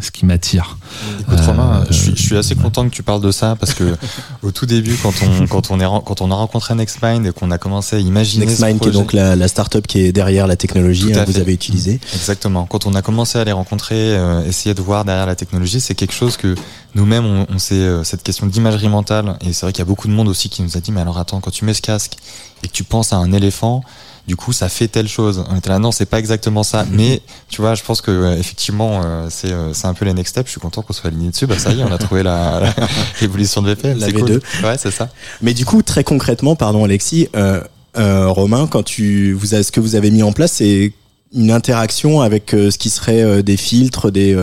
ce 0.00 0.10
qui 0.10 0.26
m'attire. 0.26 0.78
Écoute 1.20 1.40
Romain, 1.40 1.84
je, 1.90 1.94
suis, 1.94 2.16
je 2.16 2.22
suis 2.22 2.36
assez 2.36 2.54
content 2.54 2.84
que 2.88 2.94
tu 2.94 3.02
parles 3.02 3.22
de 3.22 3.30
ça 3.30 3.56
parce 3.56 3.74
que 3.74 3.96
au 4.42 4.50
tout 4.50 4.66
début, 4.66 4.96
quand 5.02 5.14
on 5.22 5.46
quand 5.46 5.70
on 5.70 5.80
est 5.80 6.04
quand 6.04 6.20
on 6.20 6.30
a 6.30 6.34
rencontré 6.34 6.74
NextMind 6.74 7.26
et 7.26 7.32
qu'on 7.32 7.50
a 7.50 7.58
commencé 7.58 7.96
à 7.96 7.98
imaginer 7.98 8.46
NextMind 8.46 8.80
qui 8.80 8.88
est 8.88 8.92
donc 8.92 9.12
la, 9.12 9.36
la 9.36 9.48
start-up 9.48 9.86
qui 9.86 10.00
est 10.00 10.12
derrière 10.12 10.46
la 10.46 10.56
technologie 10.56 11.10
que 11.12 11.18
hein, 11.18 11.24
vous 11.26 11.38
avez 11.38 11.52
utilisée. 11.52 12.00
Exactement. 12.14 12.66
Quand 12.66 12.86
on 12.86 12.94
a 12.94 13.02
commencé 13.02 13.38
à 13.38 13.44
les 13.44 13.52
rencontrer, 13.52 14.16
euh, 14.16 14.44
essayer 14.44 14.74
de 14.74 14.82
voir 14.82 15.04
derrière 15.04 15.26
la 15.26 15.36
technologie, 15.36 15.80
c'est 15.80 15.94
quelque 15.94 16.14
chose 16.14 16.36
que 16.36 16.54
nous-mêmes 16.94 17.46
on, 17.48 17.55
on 17.56 17.58
sait 17.58 17.74
euh, 17.74 18.04
cette 18.04 18.22
question 18.22 18.46
d'imagerie 18.46 18.88
mentale. 18.88 19.36
Et 19.40 19.52
c'est 19.52 19.66
vrai 19.66 19.72
qu'il 19.72 19.80
y 19.80 19.82
a 19.82 19.86
beaucoup 19.86 20.08
de 20.08 20.12
monde 20.12 20.28
aussi 20.28 20.48
qui 20.48 20.62
nous 20.62 20.76
a 20.76 20.80
dit 20.80 20.92
mais 20.92 21.00
alors 21.00 21.18
attends 21.18 21.40
quand 21.40 21.50
tu 21.50 21.64
mets 21.64 21.74
ce 21.74 21.82
casque 21.82 22.12
et 22.62 22.68
que 22.68 22.72
tu 22.72 22.84
penses 22.84 23.12
à 23.12 23.16
un 23.16 23.32
éléphant 23.32 23.82
du 24.28 24.36
coup 24.36 24.52
ça 24.52 24.68
fait 24.68 24.88
telle 24.88 25.08
chose. 25.08 25.44
On 25.48 25.56
était 25.56 25.70
là 25.70 25.78
non 25.78 25.90
c'est 25.92 26.06
pas 26.06 26.18
exactement 26.18 26.62
ça. 26.62 26.84
Mm-hmm. 26.84 26.88
mais 26.92 27.22
tu 27.48 27.60
vois 27.60 27.74
je 27.74 27.82
pense 27.82 28.00
que 28.00 28.36
effectivement 28.38 29.00
euh, 29.04 29.28
c'est 29.30 29.52
c'est 29.72 29.86
un 29.86 29.94
peu 29.94 30.04
les 30.04 30.14
next 30.14 30.32
steps. 30.32 30.46
Je 30.46 30.52
suis 30.52 30.60
content 30.60 30.82
qu'on 30.82 30.92
soit 30.92 31.08
aligné 31.08 31.30
dessus. 31.30 31.46
Bah 31.46 31.58
ça 31.58 31.72
y 31.72 31.80
est 31.80 31.84
on 31.84 31.92
a 31.92 31.98
trouvé 31.98 32.22
la, 32.22 32.74
l'évolution 33.20 33.62
de 33.62 33.70
VPL 33.70 33.98
c'est 34.00 34.12
cool. 34.12 34.40
Ouais 34.62 34.76
c'est 34.78 34.90
ça. 34.90 35.08
Mais 35.42 35.54
du 35.54 35.64
coup 35.64 35.82
très 35.82 36.04
concrètement 36.04 36.56
pardon 36.56 36.84
Alexis 36.84 37.28
euh, 37.36 37.62
euh, 37.96 38.28
Romain 38.28 38.66
quand 38.66 38.82
tu 38.82 39.32
vous 39.32 39.54
avez, 39.54 39.62
ce 39.62 39.72
que 39.72 39.80
vous 39.80 39.94
avez 39.94 40.10
mis 40.10 40.22
en 40.22 40.32
place 40.32 40.52
c'est 40.52 40.92
une 41.36 41.50
interaction 41.50 42.22
avec 42.22 42.54
euh, 42.54 42.70
ce 42.70 42.78
qui 42.78 42.90
serait 42.90 43.22
euh, 43.22 43.42
des 43.42 43.56
filtres, 43.56 44.10
des 44.10 44.34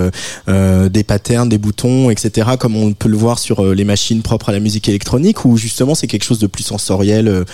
euh, 0.48 0.90
des 0.90 1.04
patterns, 1.04 1.50
des 1.50 1.58
boutons, 1.58 2.10
etc. 2.10 2.52
Comme 2.60 2.76
on 2.76 2.94
peut 2.94 3.10
le 3.10 3.18
voir 3.18 3.40
sur 3.40 3.64
les 3.74 3.84
machines 3.84 4.22
propres 4.22 4.50
à 4.50 4.52
la 4.52 4.60
musique 4.60 4.88
électronique, 4.88 5.46
ou 5.46 5.58
justement 5.58 5.96
c'est 5.96 6.08
quelque 6.08 6.24
chose 6.24 6.40
de 6.40 6.48
plus 6.48 6.64
sensoriel. 6.64 7.46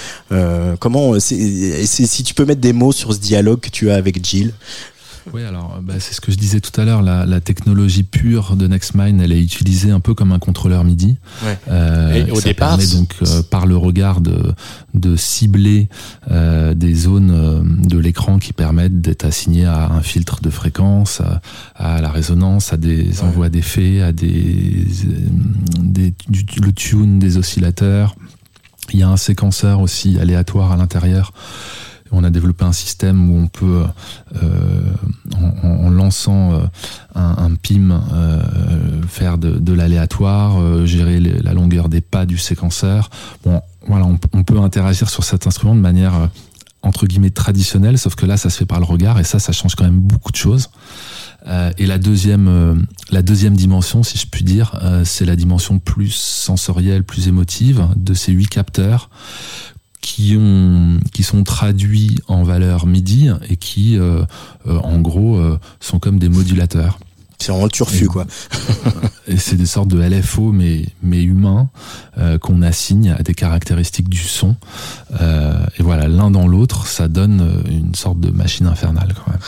comment 0.80 1.20
si 1.20 2.24
tu 2.26 2.34
peux 2.34 2.46
mettre 2.46 2.62
des 2.62 2.74
mots 2.74 2.92
sur 2.92 3.14
ce 3.14 3.20
dialogue 3.20 3.60
que 3.60 3.70
tu 3.70 3.90
as 3.90 3.96
avec 3.96 4.24
Jill 4.24 4.54
oui, 5.34 5.44
alors 5.44 5.80
bah, 5.82 5.96
c'est 6.00 6.14
ce 6.14 6.22
que 6.22 6.32
je 6.32 6.38
disais 6.38 6.60
tout 6.60 6.80
à 6.80 6.86
l'heure. 6.86 7.02
La, 7.02 7.26
la, 7.26 7.40
technologie 7.42 8.04
pure 8.04 8.56
de 8.56 8.68
NextMind, 8.68 9.22
elle 9.22 9.32
est 9.32 9.42
utilisée 9.42 9.92
un 9.92 10.00
peu 10.00 10.14
comme 10.14 10.32
un 10.32 10.40
contrôleur 10.40 10.84
MIDI. 10.84 11.18
Ouais. 11.44 11.58
Euh, 11.70 12.26
Et 12.28 12.32
au 12.32 12.42
départ, 12.42 12.78
permet 12.78 12.94
donc 12.94 13.16
euh, 13.22 13.42
par 13.44 13.66
le 13.66 13.78
regard 13.78 14.22
de, 14.22 14.54
de 14.94 15.16
cibler 15.16 15.90
euh, 16.32 16.74
des 16.74 16.94
zones 16.94 17.32
euh, 17.32 17.62
de 17.64 17.98
l'écran 17.98 18.40
qui 18.40 18.54
permettent 18.54 19.02
d'être 19.02 19.26
assignées 19.26 19.66
à 19.66 19.90
un 19.90 20.02
filtre 20.02 20.42
de 20.42 20.50
fréquence, 20.50 21.22
à, 21.22 21.42
à 21.76 22.02
la 22.02 22.10
résonance, 22.10 22.74
à 22.74 22.78
des 22.78 23.22
envois 23.22 23.50
d'effets, 23.50 24.02
à 24.02 24.12
des, 24.12 24.86
des 25.80 26.14
du, 26.28 26.46
le 26.62 26.72
tune 26.74 27.20
des 27.20 27.38
oscillateurs. 27.38 28.16
Il 28.92 29.00
y 29.00 29.04
a 29.04 29.10
un 29.10 29.18
séquenceur 29.18 29.82
aussi 29.82 30.18
aléatoire 30.20 30.72
à 30.72 30.78
l'intérieur 30.78 31.32
on 32.12 32.24
a 32.24 32.30
développé 32.30 32.66
un 32.66 32.72
système 32.72 33.30
où 33.30 33.38
on 33.38 33.48
peut, 33.48 33.84
euh, 34.42 34.82
en, 35.64 35.90
lançant 35.90 36.54
euh, 36.54 36.64
un, 37.16 37.54
PIM, 37.56 37.92
euh, 37.92 38.42
faire 39.08 39.38
de, 39.38 39.74
l'aléatoire, 39.74 40.86
gérer 40.86 41.20
la 41.20 41.54
longueur 41.54 41.90
des 41.90 42.02
pas 42.02 42.26
du 42.26 42.38
séquenceur. 42.38 43.10
On, 43.88 44.44
peut 44.44 44.60
interagir 44.60 45.10
sur 45.10 45.24
cet 45.24 45.48
instrument 45.48 45.76
de 45.76 45.82
manière 45.82 46.30
entre 46.82 47.08
guillemets 47.08 47.30
traditionnelle, 47.30 47.98
sauf 47.98 48.16
que 48.16 48.26
là, 48.26 48.38
ça 48.38 48.50
se 48.50 48.58
fait 48.58 48.66
par 48.66 48.80
le 48.80 48.86
regard 48.86 49.20
et 49.20 49.24
ça, 49.24 49.40
ça 49.40 49.52
change 49.52 49.76
quand 49.76 49.84
même 49.84 50.00
beaucoup 50.00 50.32
de 50.32 50.38
choses. 50.38 50.70
et 51.78 51.86
la 51.86 51.98
deuxième, 51.98 52.86
la 53.12 53.22
deuxième 53.22 53.56
dimension, 53.56 54.04
si 54.04 54.18
je 54.18 54.28
puis 54.28 54.44
dire, 54.44 54.80
c'est 55.04 55.26
la 55.26 55.36
dimension 55.36 55.80
plus 55.80 56.12
sensorielle, 56.12 57.04
plus 57.04 57.28
émotive 57.28 57.88
de 57.96 58.14
ces 58.14 58.32
huit 58.32 58.48
capteurs 58.48 59.10
qui 60.02 60.38
ont 60.38 61.00
qui 61.12 61.24
sont 61.24 61.44
traduits 61.44 62.20
en 62.28 62.44
valeur 62.44 62.86
MIDI 62.86 63.32
et 63.50 63.58
qui 63.58 63.98
euh, 63.98 64.24
euh, 64.68 64.78
en 64.80 65.00
gros 65.00 65.38
euh, 65.38 65.60
sont 65.80 66.00
comme 66.00 66.20
des 66.20 66.30
modulateurs. 66.30 67.00
C'est 67.38 67.52
vraiment 67.52 67.66
le 67.66 67.72
turfu 67.72 68.08
quoi. 68.08 68.26
et 69.28 69.38
c'est 69.38 69.56
des 69.56 69.66
sortes 69.66 69.88
de 69.88 70.02
LFO 70.02 70.52
mais 70.52 70.86
mais 71.02 71.24
humains 71.24 71.70
qu'on 72.42 72.62
assigne 72.62 73.16
à 73.18 73.24
des 73.24 73.34
caractéristiques 73.34 74.10
du 74.10 74.18
son. 74.18 74.58
et 75.14 75.84
voilà, 75.84 76.10
l'un 76.10 76.32
dans 76.32 76.48
l'autre, 76.48 76.86
ça 76.86 77.08
donne 77.08 77.64
une 77.70 77.96
sorte 77.96 78.20
de 78.20 78.30
machine 78.30 78.68
infernale 78.68 79.14
quand 79.16 79.32
même. 79.32 79.40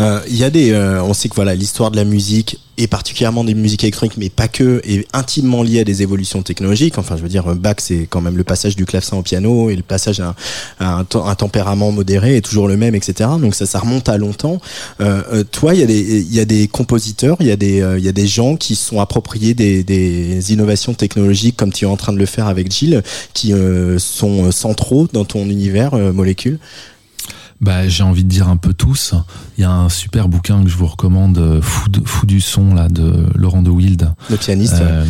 Euh, 0.00 0.20
il 0.28 0.36
y 0.36 0.44
a 0.44 0.50
des, 0.50 0.72
euh, 0.72 1.02
on 1.02 1.14
sait 1.14 1.28
que 1.28 1.34
voilà, 1.34 1.54
l'histoire 1.54 1.90
de 1.90 1.96
la 1.96 2.04
musique 2.04 2.58
et 2.76 2.88
particulièrement 2.88 3.44
des 3.44 3.54
musiques 3.54 3.84
électroniques, 3.84 4.16
mais 4.16 4.30
pas 4.30 4.48
que, 4.48 4.80
est 4.84 5.06
intimement 5.12 5.62
liée 5.62 5.80
à 5.80 5.84
des 5.84 6.02
évolutions 6.02 6.42
technologiques. 6.42 6.98
Enfin, 6.98 7.16
je 7.16 7.22
veux 7.22 7.28
dire, 7.28 7.54
Bach, 7.54 7.76
c'est 7.78 8.08
quand 8.10 8.20
même 8.20 8.36
le 8.36 8.42
passage 8.42 8.74
du 8.74 8.84
clavecin 8.84 9.16
au 9.16 9.22
piano 9.22 9.70
et 9.70 9.76
le 9.76 9.82
passage 9.82 10.20
à, 10.20 10.34
un, 10.80 11.04
tempérament 11.04 11.92
modéré 11.92 12.36
est 12.36 12.40
toujours 12.40 12.66
le 12.66 12.76
même, 12.76 12.96
etc. 12.96 13.30
Donc 13.40 13.54
ça, 13.54 13.64
ça 13.66 13.78
remonte 13.78 14.08
à 14.08 14.18
longtemps. 14.18 14.60
Euh, 15.00 15.44
toi, 15.44 15.74
il 15.74 15.80
y 15.80 15.82
a 15.84 15.86
des, 15.86 16.20
il 16.22 16.34
y 16.34 16.40
a 16.40 16.44
des 16.44 16.66
compositeurs, 16.66 17.36
il 17.38 17.46
y 17.46 17.52
a 17.52 17.56
des, 17.56 17.76
il 17.96 18.04
y 18.04 18.08
a 18.08 18.12
des 18.12 18.26
gens 18.26 18.56
qui 18.56 18.74
sont 18.74 19.00
appropriés 19.00 19.54
des, 19.54 19.84
des 19.84 20.52
innovations 20.52 20.94
technologiques, 20.94 21.56
comme 21.56 21.72
tu 21.72 21.84
es 21.84 21.88
en 21.88 21.96
train 21.96 22.12
de 22.12 22.18
le 22.18 22.26
faire 22.26 22.48
avec 22.48 22.72
Gilles, 22.72 23.04
qui 23.34 23.52
sont 23.98 24.50
centraux 24.50 25.06
dans 25.12 25.24
ton 25.24 25.44
univers 25.44 25.94
molécule? 25.94 26.58
Bah, 27.60 27.88
j'ai 27.88 28.02
envie 28.02 28.24
de 28.24 28.28
dire 28.28 28.48
un 28.48 28.56
peu 28.56 28.74
tous. 28.74 29.14
Il 29.56 29.60
y 29.60 29.64
a 29.64 29.70
un 29.70 29.88
super 29.88 30.28
bouquin 30.28 30.64
que 30.64 30.68
je 30.68 30.76
vous 30.76 30.86
recommande, 30.86 31.38
euh, 31.38 31.62
Fou, 31.62 31.88
Fou 32.04 32.26
du 32.26 32.40
son 32.40 32.74
là 32.74 32.88
de 32.88 33.26
Laurent 33.36 33.62
de 33.62 33.70
Wild. 33.70 34.10
Le 34.28 34.36
pianiste. 34.36 34.80
Euh, 34.80 35.04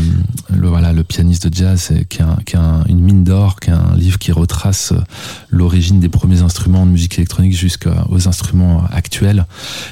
le 0.55 0.69
voilà, 0.69 0.93
le 0.93 1.03
pianiste 1.03 1.49
de 1.49 1.55
jazz, 1.55 1.93
qui 2.11 2.21
a, 2.21 2.37
qui 2.45 2.57
a 2.57 2.85
une 2.89 3.01
mine 3.01 3.25
d'or, 3.25 3.59
qui 3.59 3.71
a 3.71 3.79
un 3.79 3.97
livre 3.97 4.19
qui 4.19 4.33
retrace 4.33 4.93
euh, 4.93 5.01
l'origine 5.49 5.99
des 5.99 6.11
premiers 6.11 6.43
instruments 6.43 6.85
de 6.85 6.91
musique 6.91 7.17
électronique 7.19 7.57
jusqu'aux 7.57 8.29
instruments 8.29 8.85
actuels. 8.93 9.47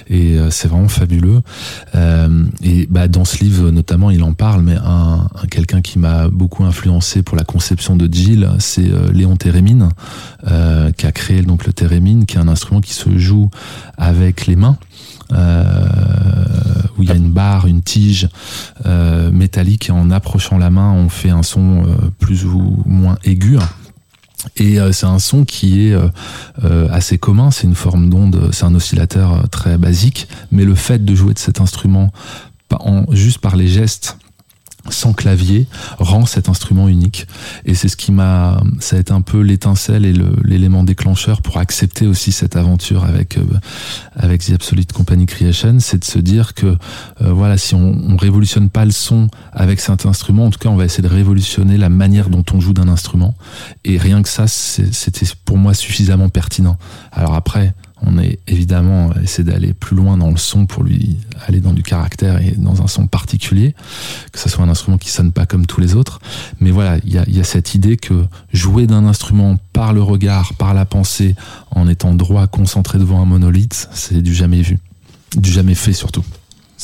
Et 0.09 0.37
c'est 0.51 0.69
vraiment 0.69 0.89
fabuleux. 0.89 1.41
et 1.95 2.87
bah, 2.91 3.09
dans 3.09 3.25
ce 3.25 3.43
livre 3.43 3.71
notamment, 3.71 4.11
il 4.11 4.23
en 4.23 4.33
parle, 4.33 4.63
mais 4.63 4.77
un, 4.77 5.29
quelqu'un 5.51 5.81
qui 5.81 5.99
m'a 5.99 6.29
beaucoup 6.29 6.65
influencé 6.65 7.23
pour 7.23 7.37
la 7.37 7.45
conception 7.45 7.97
de 7.97 8.13
Jill, 8.13 8.51
c'est 8.59 8.91
Léon 9.13 9.37
Térémine, 9.37 9.89
qui 10.45 11.07
a 11.07 11.13
créé 11.13 11.43
donc 11.43 11.67
le 11.67 11.73
Térémine, 11.73 12.27
qui 12.27 12.37
est 12.37 12.41
un 12.41 12.49
instrument 12.49 12.81
qui 12.81 12.93
se 12.93 13.17
joue 13.17 13.51
avec 13.97 14.42
les 14.47 14.57
mains. 14.57 14.77
Euh, 15.33 15.85
où 16.99 17.03
il 17.03 17.09
y 17.09 17.13
a 17.13 17.15
une 17.15 17.31
barre, 17.31 17.67
une 17.67 17.81
tige 17.81 18.29
euh, 18.85 19.31
métallique 19.31 19.89
et 19.89 19.93
en 19.93 20.11
approchant 20.11 20.59
la 20.59 20.69
main, 20.69 20.93
on 20.93 21.09
fait 21.09 21.31
un 21.31 21.43
son 21.43 21.85
euh, 21.87 22.11
plus 22.19 22.45
ou 22.45 22.83
moins 22.85 23.17
aigu. 23.25 23.59
Et 24.57 24.79
c'est 24.91 25.07
un 25.07 25.21
son 25.21 25.45
qui 25.45 25.87
est 25.87 25.97
assez 26.91 27.17
commun, 27.17 27.53
c'est 27.53 27.69
une 27.69 27.77
forme 27.77 28.11
d'onde, 28.11 28.51
c'est 28.51 28.65
un 28.65 28.75
oscillateur 28.75 29.49
très 29.51 29.79
basique, 29.79 30.27
mais 30.51 30.65
le 30.65 30.75
fait 30.75 31.05
de 31.05 31.15
jouer 31.15 31.33
de 31.33 31.39
cet 31.39 31.61
instrument 31.61 32.11
en, 32.73 33.05
juste 33.13 33.39
par 33.39 33.55
les 33.55 33.69
gestes 33.69 34.19
sans 34.91 35.13
clavier 35.13 35.67
rend 35.99 36.27
cet 36.27 36.49
instrument 36.49 36.89
unique. 36.89 37.27
Et 37.65 37.75
c'est 37.75 37.89
ce 37.89 37.97
qui 37.97 38.13
m'a 38.13 38.61
ça 38.81 38.97
a 38.97 38.99
été 38.99 39.13
un 39.13 39.21
peu 39.21 39.41
l'étincelle 39.41 40.05
et 40.05 40.15
l'élément 40.45 40.85
déclencheur 40.85 41.43
pour 41.43 41.59
accepter 41.59 42.07
aussi 42.07 42.33
cette 42.33 42.57
aventure 42.57 43.05
avec 43.05 43.37
euh, 43.37 43.45
avec 44.17 44.45
The 44.45 44.53
Absolute 44.53 44.93
Company 44.93 45.27
Creation. 45.27 45.79
C'est 45.81 45.99
de 45.99 46.05
se 46.05 46.19
dire 46.19 46.55
que 46.55 46.67
euh, 46.67 47.33
voilà 47.33 47.59
si 47.59 47.75
on, 47.75 47.97
on 48.09 48.17
révolutionne 48.17 48.69
pas 48.71 48.85
le 48.85 48.91
son 48.91 49.29
avec 49.53 49.81
cet 49.81 50.07
instrument 50.07 50.47
en 50.47 50.51
tout 50.51 50.59
cas 50.59 50.69
on 50.69 50.77
va 50.77 50.85
essayer 50.85 51.07
de 51.07 51.15
révolutionner 51.15 51.77
la 51.77 51.89
manière 51.89 52.29
dont 52.29 52.45
on 52.53 52.61
joue 52.61 52.73
d'un 52.73 52.89
instrument. 52.89 53.35
Et 53.85 53.99
rien 53.99 54.23
que 54.23 54.29
ça 54.29 54.47
c'était 54.49 55.27
pour 55.45 55.59
moi 55.59 55.75
suffisamment 55.75 56.29
pertinent. 56.29 56.77
Alors 57.13 57.35
après 57.35 57.75
on 58.05 58.19
est 58.19 58.39
évidemment 58.49 59.13
essayé 59.23 59.45
d'aller 59.45 59.73
plus 59.73 59.97
loin 59.97 60.17
dans 60.17 60.31
le 60.31 60.37
son 60.37 60.67
pour 60.67 60.83
lui 60.83 61.19
aller 61.47 61.61
dans 61.61 61.73
du 61.73 61.83
caractère 61.83 62.41
et 62.41 62.53
dans 62.53 62.83
un 62.83 62.87
son 62.87 63.07
particulier, 63.07 63.75
que 64.33 64.39
ce 64.39 64.49
soit 64.49 64.65
un 64.65 64.69
instrument 64.69 64.99
qui 64.99 65.11
sonne 65.11 65.33
pas 65.33 65.47
comme 65.47 65.67
tous 65.67 65.81
les 65.81 65.95
autres. 65.95 66.21
Mais 66.61 66.71
voilà, 66.71 66.99
il 67.05 67.13
y 67.13 67.41
a, 67.41 67.45
cette 67.45 67.75
idée 67.75 67.97
que 67.97 68.25
jouer 68.53 68.87
d'un 68.87 69.07
instrument 69.07 69.59
par 69.73 69.93
le 69.93 70.03
regard, 70.03 70.55
par 70.55 70.75
la 70.75 70.85
pensée, 70.85 71.35
en 71.71 71.89
étant 71.89 72.15
droit, 72.15 72.47
concentré 72.47 72.99
devant 72.99 73.21
un 73.21 73.27
monolithe, 73.27 73.89
c'est 73.93 74.23
du 74.23 74.35
jamais 74.35 74.63
vu, 74.63 74.79
du 75.37 75.51
jamais 75.51 75.75
fait 75.75 75.93
surtout. 75.93 76.25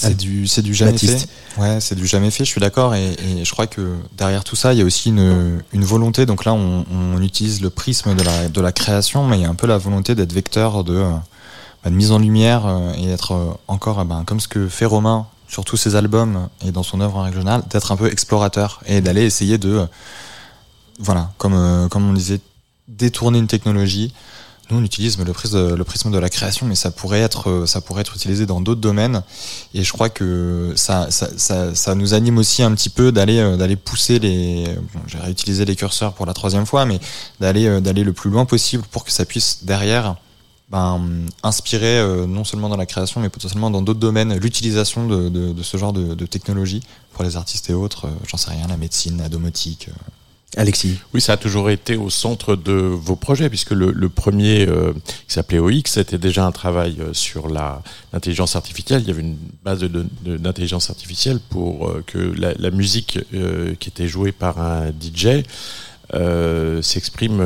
C'est 0.01 0.17
du, 0.17 0.47
c'est 0.47 0.63
du 0.63 0.75
jamais 0.75 0.97
fait. 0.97 1.29
Ouais, 1.57 1.81
c'est 1.81 1.97
du 1.97 2.07
jamais 2.07 2.31
fait. 2.31 2.45
Je 2.45 2.51
suis 2.51 2.61
d'accord. 2.61 2.95
Et, 2.95 3.15
et, 3.15 3.45
je 3.45 3.51
crois 3.51 3.67
que 3.67 3.97
derrière 4.17 4.45
tout 4.45 4.55
ça, 4.55 4.73
il 4.73 4.79
y 4.79 4.83
a 4.83 4.85
aussi 4.85 5.09
une, 5.09 5.61
une 5.73 5.85
volonté. 5.85 6.25
Donc 6.25 6.45
là, 6.45 6.53
on, 6.55 6.85
on, 6.91 7.21
utilise 7.21 7.61
le 7.61 7.71
prisme 7.71 8.15
de 8.15 8.23
la, 8.23 8.49
de 8.49 8.61
la 8.61 8.71
création, 8.71 9.27
mais 9.27 9.39
il 9.39 9.43
y 9.43 9.45
a 9.45 9.49
un 9.49 9.57
peu 9.57 9.67
la 9.67 9.77
volonté 9.77 10.15
d'être 10.15 10.33
vecteur 10.33 10.85
de, 10.85 11.05
bah, 11.83 11.91
de 11.91 11.95
mise 11.95 12.13
en 12.13 12.19
lumière 12.19 12.67
euh, 12.67 12.93
et 12.97 13.11
être 13.11 13.33
euh, 13.33 13.51
encore, 13.67 14.05
ben, 14.05 14.23
comme 14.25 14.39
ce 14.41 14.49
que 14.49 14.69
fait 14.69 14.85
Romain 14.85 15.27
sur 15.49 15.65
tous 15.65 15.77
ses 15.77 15.97
albums 15.97 16.49
et 16.65 16.71
dans 16.71 16.83
son 16.83 17.01
œuvre 17.01 17.17
en 17.17 17.23
régionale, 17.23 17.63
d'être 17.71 17.91
un 17.91 17.97
peu 17.97 18.11
explorateur 18.11 18.81
et 18.87 19.01
d'aller 19.01 19.25
essayer 19.25 19.59
de, 19.59 19.87
voilà, 21.01 21.33
comme, 21.39 21.55
euh, 21.55 21.89
comme 21.89 22.09
on 22.09 22.13
disait, 22.13 22.41
détourner 22.87 23.39
une 23.39 23.49
technologie 23.49 24.13
nous, 24.71 24.79
on 24.79 24.85
utilise 24.85 25.19
le 25.19 25.33
prisme, 25.33 26.11
de 26.11 26.19
la 26.19 26.29
création, 26.29 26.67
mais 26.67 26.75
ça 26.75 26.91
pourrait 26.91 27.21
être, 27.21 27.51
euh, 27.51 27.67
ça 27.67 27.81
pourrait 27.81 28.03
être 28.03 28.15
utilisé 28.15 28.45
dans 28.47 28.61
d'autres 28.61 28.81
domaines. 28.81 29.23
Et 29.75 29.83
je 29.83 29.93
crois 29.93 30.11
que 30.11 30.73
ça, 30.77 31.11
ça, 31.11 31.75
ça, 31.75 31.95
nous 31.95 32.15
anime 32.15 32.39
aussi 32.39 32.63
un 32.63 32.75
petit 32.75 32.91
peu 32.91 33.11
d'aller, 33.11 33.39
euh, 33.39 33.57
d'aller 33.57 33.77
pousser 33.77 34.19
les. 34.19 34.67
J'ai 35.07 35.19
réutilisé 35.19 35.65
les 35.65 35.75
curseurs 35.75 36.13
pour 36.13 36.27
la 36.27 36.35
troisième 36.35 36.67
fois, 36.67 36.85
mais 36.85 37.01
d'aller, 37.41 37.67
euh, 37.67 37.81
d'aller 37.81 38.05
le 38.05 38.13
plus 38.13 38.31
loin 38.31 38.45
possible 38.45 38.85
pour 38.91 39.05
que 39.05 39.11
ça 39.11 39.25
puisse 39.25 39.65
derrière 39.65 40.17
ben, 40.71 41.01
inspirer 41.43 42.27
non 42.27 42.45
seulement 42.45 42.69
dans 42.69 42.77
la 42.77 42.85
création, 42.85 43.23
mais 43.23 43.31
potentiellement 43.31 43.71
dans 43.71 43.81
d'autres 43.81 44.01
domaines 44.01 44.37
l'utilisation 44.37 45.07
de, 45.07 45.63
ce 45.63 45.79
genre 45.79 45.95
de, 45.95 46.15
de 46.15 46.27
technologie 46.27 46.83
pour 47.15 47.25
les 47.25 47.39
artistes 47.39 47.71
et 47.71 47.73
autres. 47.73 48.07
J'en 48.27 48.37
sais 48.37 48.51
rien, 48.51 48.67
la 48.67 48.77
médecine, 48.77 49.17
la 49.17 49.31
domotique. 49.31 49.89
Alexis. 50.59 50.99
Oui, 51.14 51.21
ça 51.21 51.35
a 51.35 51.37
toujours 51.37 51.71
été 51.71 51.97
au 51.97 52.11
centre 52.11 52.57
de 52.57 52.73
vos 52.73 53.14
projets, 53.14 53.49
puisque 53.49 53.71
le, 53.71 54.09
premier, 54.09 54.66
euh, 54.68 54.92
qui 55.29 55.35
s'appelait 55.35 55.61
OX, 55.61 55.92
c'était 55.92 56.18
déjà 56.18 56.44
un 56.44 56.51
travail 56.51 56.97
euh, 56.99 57.12
sur 57.12 57.49
l'intelligence 57.49 58.57
artificielle. 58.57 59.03
Il 59.03 59.07
y 59.07 59.11
avait 59.12 59.23
une 59.23 59.38
base 59.62 59.85
d'intelligence 59.85 60.90
artificielle 60.90 61.38
pour 61.49 61.88
euh, 61.88 62.03
que 62.05 62.18
la, 62.18 62.71
musique 62.73 63.21
qui 63.79 63.88
était 63.88 64.09
jouée 64.09 64.33
par 64.33 64.61
un 64.61 64.88
DJ 64.88 65.44
s'exprime 66.83 67.40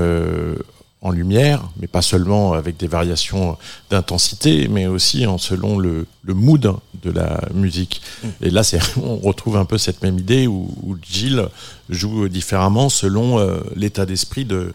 en 1.02 1.10
lumière, 1.10 1.68
mais 1.80 1.88
pas 1.88 2.00
seulement 2.00 2.52
avec 2.52 2.76
des 2.76 2.86
variations 2.86 3.58
d'intensité, 3.90 4.68
mais 4.68 4.86
aussi 4.86 5.26
en 5.26 5.36
selon 5.36 5.76
le, 5.78 6.06
le, 6.22 6.32
mood 6.32 6.76
de 7.02 7.10
la 7.10 7.40
musique. 7.52 8.00
Mm. 8.22 8.28
Et 8.42 8.50
là, 8.50 8.62
c'est 8.62 8.78
on 8.96 9.16
retrouve 9.16 9.56
un 9.56 9.64
peu 9.64 9.78
cette 9.78 10.02
même 10.02 10.18
idée 10.18 10.46
où, 10.46 10.72
où 10.82 10.96
Gilles 11.02 11.48
joue 11.90 12.28
différemment 12.28 12.88
selon 12.88 13.40
euh, 13.40 13.60
l'état 13.74 14.06
d'esprit 14.06 14.44
de, 14.44 14.72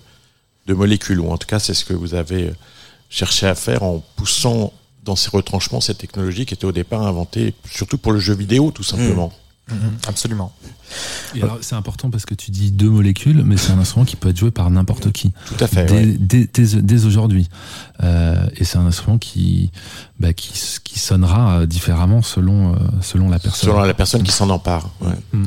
de 0.67 0.73
molécules, 0.73 1.21
ou 1.21 1.31
en 1.31 1.37
tout 1.37 1.47
cas, 1.47 1.59
c'est 1.59 1.73
ce 1.73 1.85
que 1.85 1.93
vous 1.93 2.13
avez 2.13 2.51
cherché 3.09 3.47
à 3.47 3.55
faire 3.55 3.83
en 3.83 4.03
poussant 4.17 4.73
dans 5.05 5.15
ces 5.15 5.29
retranchements 5.29 5.79
cette 5.79 5.99
technologie 5.99 6.45
qui 6.45 6.53
était 6.53 6.65
au 6.65 6.73
départ 6.73 7.03
inventée 7.07 7.53
surtout 7.71 7.97
pour 7.97 8.11
le 8.11 8.19
jeu 8.19 8.33
vidéo, 8.33 8.71
tout 8.71 8.83
simplement. 8.83 9.27
Mmh. 9.27 9.46
Mmh, 9.69 9.73
absolument. 10.07 10.53
Alors, 11.41 11.57
c'est 11.61 11.75
important 11.75 12.09
parce 12.09 12.25
que 12.25 12.33
tu 12.33 12.51
dis 12.51 12.71
deux 12.71 12.89
molécules, 12.89 13.43
mais 13.43 13.57
c'est 13.57 13.73
un 13.73 13.79
instrument 13.79 14.05
qui 14.05 14.15
peut 14.15 14.29
être 14.29 14.37
joué 14.37 14.51
par 14.51 14.69
n'importe 14.69 15.11
qui. 15.11 15.33
Tout 15.45 15.61
à 15.63 15.67
fait. 15.67 15.85
Dès, 15.85 15.93
ouais. 15.93 16.17
dès, 16.17 16.49
dès, 16.53 16.81
dès 16.81 17.05
aujourd'hui. 17.05 17.49
Euh, 18.03 18.47
et 18.55 18.63
c'est 18.63 18.77
un 18.77 18.85
instrument 18.85 19.17
qui, 19.17 19.71
bah, 20.19 20.31
qui, 20.31 20.53
qui 20.83 20.99
sonnera 20.99 21.65
différemment 21.65 22.21
selon, 22.21 22.73
euh, 22.73 22.77
selon 23.01 23.29
la 23.29 23.39
personne. 23.39 23.69
Selon 23.69 23.81
la 23.81 23.93
personne 23.93 24.23
qui 24.23 24.31
s'en 24.31 24.49
empare. 24.49 24.89
Ouais. 25.01 25.11
Mmh. 25.33 25.45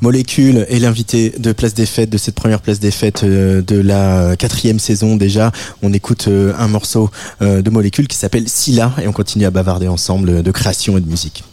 Molécule 0.00 0.66
est 0.68 0.78
l'invité 0.78 1.30
de 1.38 1.52
Place 1.52 1.74
des 1.74 1.86
Fêtes, 1.86 2.10
de 2.10 2.18
cette 2.18 2.34
première 2.34 2.60
Place 2.60 2.80
des 2.80 2.90
Fêtes 2.90 3.24
euh, 3.24 3.62
de 3.62 3.76
la 3.76 4.36
quatrième 4.36 4.78
saison 4.78 5.16
déjà. 5.16 5.52
On 5.82 5.92
écoute 5.92 6.28
euh, 6.28 6.52
un 6.58 6.68
morceau 6.68 7.10
euh, 7.42 7.62
de 7.62 7.70
Molécule 7.70 8.08
qui 8.08 8.16
s'appelle 8.16 8.48
Scylla 8.48 8.92
et 9.02 9.08
on 9.08 9.12
continue 9.12 9.44
à 9.44 9.50
bavarder 9.50 9.88
ensemble 9.88 10.42
de 10.42 10.50
création 10.50 10.98
et 10.98 11.00
de 11.00 11.08
musique. 11.08 11.44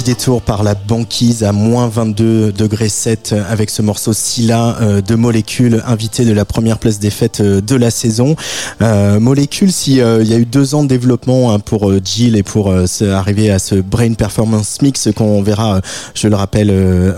Petit 0.00 0.14
détour 0.14 0.40
par 0.40 0.62
la 0.62 0.74
banquise 0.74 1.42
à 1.42 1.52
moins 1.52 1.88
22 1.88 2.52
degrés 2.52 2.88
7 2.88 3.34
avec 3.48 3.70
ce 3.70 3.82
morceau 3.82 4.12
Scylla 4.12 4.76
euh, 4.80 5.00
de 5.02 5.14
Molécule, 5.14 5.82
invité 5.86 6.24
de 6.24 6.32
la 6.32 6.44
première 6.44 6.78
place 6.78 6.98
des 6.98 7.10
fêtes 7.10 7.40
euh, 7.40 7.60
de 7.60 7.76
la 7.76 7.90
saison. 7.90 8.36
Euh, 8.82 9.20
Molécule, 9.20 9.72
si 9.72 9.96
il 9.96 10.26
y 10.26 10.34
a 10.34 10.38
eu 10.38 10.46
deux 10.46 10.74
ans 10.74 10.84
de 10.84 10.88
développement 10.88 11.52
hein, 11.52 11.58
pour 11.58 11.92
Jill 12.04 12.36
et 12.36 12.42
pour 12.42 12.72
arriver 13.02 13.50
à 13.50 13.58
ce 13.58 13.74
Brain 13.74 14.14
Performance 14.14 14.80
Mix 14.80 15.08
qu'on 15.14 15.42
verra, 15.42 15.80
je 16.14 16.28
le 16.28 16.36
rappelle, 16.36 16.70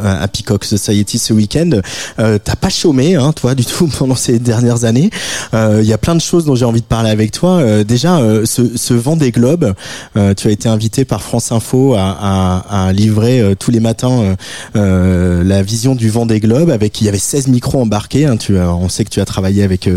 à 0.02 0.26
Peacock 0.28 0.64
Society 0.64 1.18
ce 1.18 1.32
week-end. 1.32 1.70
T'as 2.16 2.56
pas 2.56 2.70
chômé, 2.70 3.16
hein, 3.16 3.32
toi, 3.32 3.54
du 3.54 3.64
tout 3.64 3.86
pendant 3.98 4.14
ces 4.14 4.38
dernières 4.38 4.84
années. 4.84 5.10
Il 5.52 5.84
y 5.84 5.92
a 5.92 5.98
plein 5.98 6.14
de 6.14 6.20
choses 6.20 6.46
dont 6.46 6.54
j'ai 6.54 6.64
envie 6.64 6.80
de 6.80 6.86
parler 6.86 7.10
avec 7.10 7.32
toi. 7.32 7.84
déjà, 7.84 8.18
ce, 8.44 8.76
ce 8.76 8.94
vent 8.94 9.16
des 9.16 9.30
globes, 9.30 9.74
tu 10.14 10.48
as 10.48 10.50
été 10.50 10.68
invité 10.68 11.04
par 11.04 11.22
France 11.22 11.52
Info 11.52 11.94
à, 11.94 12.62
à 12.71 12.71
à, 12.72 12.92
livrer 12.92 13.40
euh, 13.40 13.54
tous 13.54 13.70
les 13.70 13.80
matins 13.80 14.22
euh, 14.22 14.36
euh, 14.76 15.44
la 15.44 15.62
vision 15.62 15.94
du 15.94 16.08
vent 16.10 16.26
des 16.26 16.40
globes 16.40 16.70
avec 16.70 17.00
il 17.00 17.04
y 17.04 17.08
avait 17.08 17.18
16 17.18 17.48
micros 17.48 17.82
embarqués. 17.82 18.26
Hein, 18.26 18.36
on 18.50 18.88
sait 18.88 19.04
que 19.04 19.10
tu 19.10 19.20
as 19.20 19.24
travaillé 19.24 19.62
avec 19.62 19.88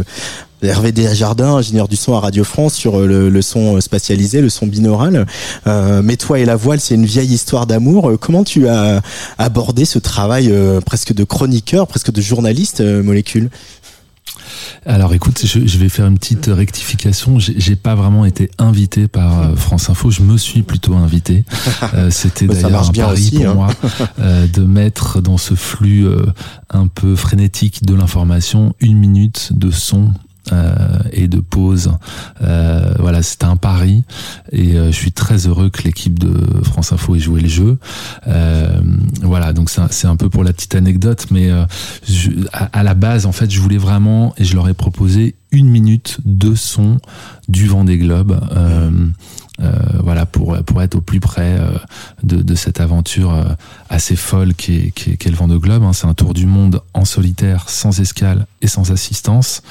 Hervé 0.61 0.91
Desjardins, 0.91 1.55
ingénieur 1.55 1.87
du 1.87 1.95
son 1.95 2.15
à 2.15 2.19
Radio 2.19 2.43
France, 2.43 2.73
sur 2.73 2.99
le, 2.99 3.41
son 3.41 3.79
spatialisé, 3.81 4.41
le 4.41 4.49
son 4.49 4.67
binaural. 4.67 5.25
mais 5.65 6.17
toi 6.17 6.39
et 6.39 6.45
la 6.45 6.55
voile, 6.55 6.79
c'est 6.79 6.95
une 6.95 7.05
vieille 7.05 7.33
histoire 7.33 7.67
d'amour. 7.67 8.13
Comment 8.19 8.43
tu 8.43 8.67
as 8.67 9.01
abordé 9.37 9.85
ce 9.85 9.99
travail 9.99 10.53
presque 10.85 11.13
de 11.13 11.23
chroniqueur, 11.23 11.87
presque 11.87 12.11
de 12.11 12.21
journaliste, 12.21 12.81
Molécule? 12.81 13.49
Alors 14.85 15.13
écoute, 15.13 15.45
je, 15.45 15.77
vais 15.77 15.89
faire 15.89 16.05
une 16.05 16.17
petite 16.17 16.45
rectification. 16.47 17.39
J'ai 17.39 17.75
pas 17.75 17.95
vraiment 17.95 18.25
été 18.25 18.51
invité 18.57 19.07
par 19.07 19.41
euh, 19.41 19.55
France 19.55 19.89
Info. 19.89 20.11
Je 20.11 20.21
me 20.21 20.37
suis 20.37 20.61
plutôt 20.61 20.95
invité. 20.95 21.43
Euh, 21.93 22.09
c'était 22.09 22.47
d'ailleurs 22.47 22.89
un 22.89 22.91
pari 22.91 23.31
pour 23.31 23.47
hein. 23.47 23.53
moi 23.53 23.67
euh, 24.19 24.47
de 24.47 24.63
mettre 24.63 25.21
dans 25.21 25.37
ce 25.37 25.53
flux 25.53 26.07
un 26.69 26.87
peu 26.87 27.15
frénétique 27.15 27.85
de 27.85 27.93
l'information 27.93 28.73
une 28.79 28.97
minute 28.97 29.51
de 29.53 29.71
son 29.71 30.11
et 31.11 31.27
de 31.27 31.39
pause. 31.39 31.91
Euh, 32.41 32.93
voilà, 32.99 33.21
c'était 33.21 33.45
un 33.45 33.55
pari 33.55 34.03
et 34.51 34.75
euh, 34.75 34.87
je 34.87 34.95
suis 34.95 35.11
très 35.11 35.47
heureux 35.47 35.69
que 35.69 35.83
l'équipe 35.83 36.19
de 36.19 36.63
France 36.63 36.91
Info 36.91 37.15
ait 37.15 37.19
joué 37.19 37.41
le 37.41 37.47
jeu. 37.47 37.77
voilà, 39.21 39.53
donc 39.53 39.69
c'est 39.69 40.07
un, 40.07 40.15
peu 40.15 40.29
pour 40.29 40.43
la 40.43 40.53
petite 40.53 40.75
anecdote, 40.75 41.27
mais 41.31 41.49
à, 42.53 42.83
la 42.83 42.93
base, 42.93 43.25
en 43.25 43.31
fait, 43.31 43.49
je 43.49 43.59
voulais 43.59 43.77
vraiment 43.77 44.33
et 44.37 44.45
je 44.45 44.55
leur 44.55 44.67
ai 44.69 44.73
proposé 44.73 45.35
une 45.51 45.69
minute 45.69 46.17
de 46.25 46.53
son 46.55 46.97
du 47.47 47.67
vent 47.67 47.83
des 47.83 47.97
globes. 47.97 48.39
Euh, 48.55 48.91
voilà 50.03 50.25
pour 50.25 50.55
pour 50.63 50.81
être 50.81 50.95
au 50.95 51.01
plus 51.01 51.19
près 51.19 51.57
euh, 51.59 51.77
de, 52.23 52.55
cette 52.55 52.79
aventure 52.79 53.33
euh, 53.33 53.43
assez 53.89 54.15
folle 54.15 54.53
qui 54.53 54.75
est, 54.75 54.91
qui 54.91 55.11
est, 55.11 55.29
le 55.29 55.35
Vendée 55.35 55.57
Globe. 55.57 55.83
Hein. 55.83 55.93
C'est 55.93 56.07
un 56.07 56.13
tour 56.13 56.33
du 56.33 56.45
monde 56.45 56.81
en 56.93 57.05
solitaire, 57.05 57.69
sans 57.69 57.99
escale 57.99 58.47
et 58.61 58.67
sans 58.67 58.91
assistance. 58.91 59.61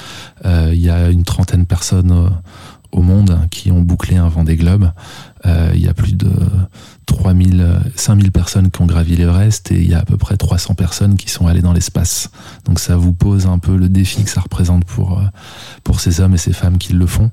Il 0.43 0.79
y 0.79 0.89
a 0.89 1.09
une 1.09 1.23
trentaine 1.23 1.61
de 1.61 1.65
personnes 1.65 2.31
au 2.91 3.01
monde 3.01 3.39
qui 3.49 3.71
ont 3.71 3.81
bouclé 3.81 4.17
un 4.17 4.29
Vendée 4.29 4.55
Globe. 4.55 4.91
Il 5.45 5.79
y 5.79 5.87
a 5.87 5.93
plus 5.93 6.13
de 6.13 6.29
3000, 7.25 7.65
5000 7.95 8.31
personnes 8.31 8.69
qui 8.69 8.83
ont 8.83 8.85
gravi 8.85 9.15
l'Everest 9.15 9.71
et 9.71 9.81
il 9.81 9.89
y 9.89 9.95
a 9.95 9.99
à 9.99 10.05
peu 10.05 10.15
près 10.15 10.37
300 10.37 10.75
personnes 10.75 11.15
qui 11.15 11.31
sont 11.31 11.47
allées 11.47 11.63
dans 11.63 11.73
l'espace. 11.73 12.29
Donc 12.65 12.79
ça 12.79 12.97
vous 12.97 13.13
pose 13.13 13.47
un 13.47 13.57
peu 13.57 13.75
le 13.75 13.89
défi 13.89 14.23
que 14.23 14.29
ça 14.29 14.41
représente 14.41 14.85
pour, 14.85 15.19
pour 15.83 16.01
ces 16.01 16.21
hommes 16.21 16.35
et 16.35 16.37
ces 16.37 16.53
femmes 16.53 16.77
qui 16.77 16.93
le 16.93 17.07
font. 17.07 17.31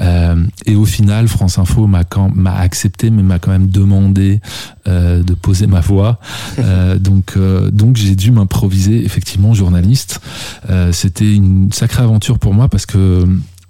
Euh, 0.00 0.44
et 0.66 0.74
au 0.74 0.84
final, 0.84 1.28
France 1.28 1.58
Info 1.58 1.86
m'a 1.86 2.56
accepté, 2.56 3.10
mais 3.10 3.22
m'a 3.22 3.38
quand 3.38 3.52
même 3.52 3.68
demandé 3.68 4.40
euh, 4.88 5.22
de 5.22 5.34
poser 5.34 5.68
ma 5.68 5.80
voix. 5.80 6.18
Euh, 6.58 6.98
donc 6.98 7.34
euh, 7.36 7.70
donc 7.70 7.96
j'ai 7.96 8.14
dû 8.14 8.30
m'improviser 8.32 9.04
effectivement 9.04 9.54
journaliste. 9.54 10.20
Euh, 10.68 10.92
c'était 10.92 11.32
une 11.32 11.72
sacrée 11.72 12.02
aventure 12.02 12.38
pour 12.38 12.52
moi 12.52 12.68
parce 12.68 12.86
que 12.86 13.26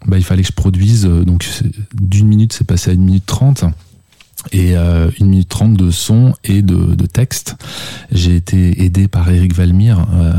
bah, 0.07 0.19
il 0.19 0.25
fallait 0.25 0.43
que 0.43 0.49
je 0.49 0.53
produise. 0.53 1.05
Donc 1.05 1.47
d'une 1.95 2.27
minute, 2.27 2.53
c'est 2.53 2.67
passé 2.67 2.91
à 2.91 2.95
une 2.95 3.05
minute 3.05 3.27
trente 3.27 3.65
et 4.53 4.77
euh, 4.77 5.11
une 5.19 5.29
minute 5.29 5.49
trente 5.49 5.75
de 5.75 5.91
son 5.91 6.35
et 6.45 6.63
de, 6.63 6.95
de 6.95 7.07
texte. 7.07 7.57
J'ai 8.11 8.37
été 8.37 8.83
aidé 8.85 9.09
par 9.09 9.29
Eric 9.31 9.55
Valmire, 9.55 10.07
euh, 10.15 10.33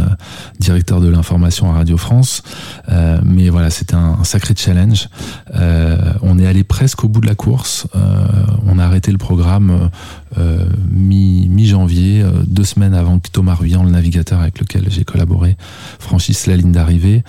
directeur 0.59 1.01
de 1.01 1.07
l'information 1.07 1.71
à 1.71 1.75
Radio 1.75 1.97
France. 1.97 2.43
Euh, 2.89 3.19
mais 3.23 3.49
voilà, 3.49 3.69
c'était 3.69 3.95
un, 3.95 4.17
un, 4.19 4.23
sacré 4.23 4.53
challenge. 4.57 5.09
Euh, 5.55 6.13
on 6.21 6.39
est 6.39 6.47
allé 6.47 6.63
presque 6.63 7.03
au 7.03 7.07
bout 7.07 7.21
de 7.21 7.27
la 7.27 7.35
course. 7.35 7.87
Euh, 7.95 8.25
on 8.65 8.79
a 8.79 8.85
arrêté 8.85 9.11
le 9.11 9.17
programme 9.17 9.89
euh, 10.37 10.65
mi-janvier, 10.89 12.23
deux 12.45 12.63
semaines 12.63 12.93
avant 12.93 13.19
que 13.19 13.29
Thomas 13.29 13.55
Ruyant, 13.55 13.83
le 13.83 13.91
navigateur 13.91 14.39
avec 14.39 14.59
lequel 14.59 14.85
j'ai 14.89 15.03
collaboré, 15.03 15.57
franchisse 15.99 16.47
la 16.47 16.57
ligne 16.57 16.71
d'arrivée, 16.71 17.23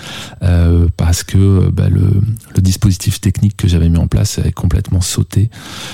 parce 0.96 1.22
que 1.22 1.70
bah, 1.70 1.88
le, 1.88 2.20
le 2.54 2.62
dispositif 2.62 3.20
technique 3.20 3.56
que 3.56 3.68
j'avais 3.68 3.88
mis 3.88 3.98
en 3.98 4.06
place 4.06 4.38
avait 4.38 4.52
complètement 4.52 5.00
sauté 5.00 5.50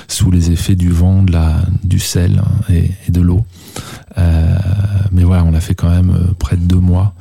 sous 0.08 0.30
les 0.30 0.50
effets 0.50 0.76
du 0.76 0.90
vent, 0.90 1.22
de 1.22 1.32
la, 1.32 1.62
du 1.84 1.98
sel 1.98 2.42
et, 2.70 2.90
de 3.10 3.20
l'eau. 3.20 3.44
Euh, 4.16 4.56
mais 5.12 5.24
voilà, 5.24 5.44
on 5.44 5.54
a 5.54 5.60
fait 5.60 5.74
quand 5.74 5.90
même 5.90 6.10
euh, 6.10 6.34
près 6.38 6.56
de 6.56 6.62
deux 6.62 6.78
mois. 6.78 7.14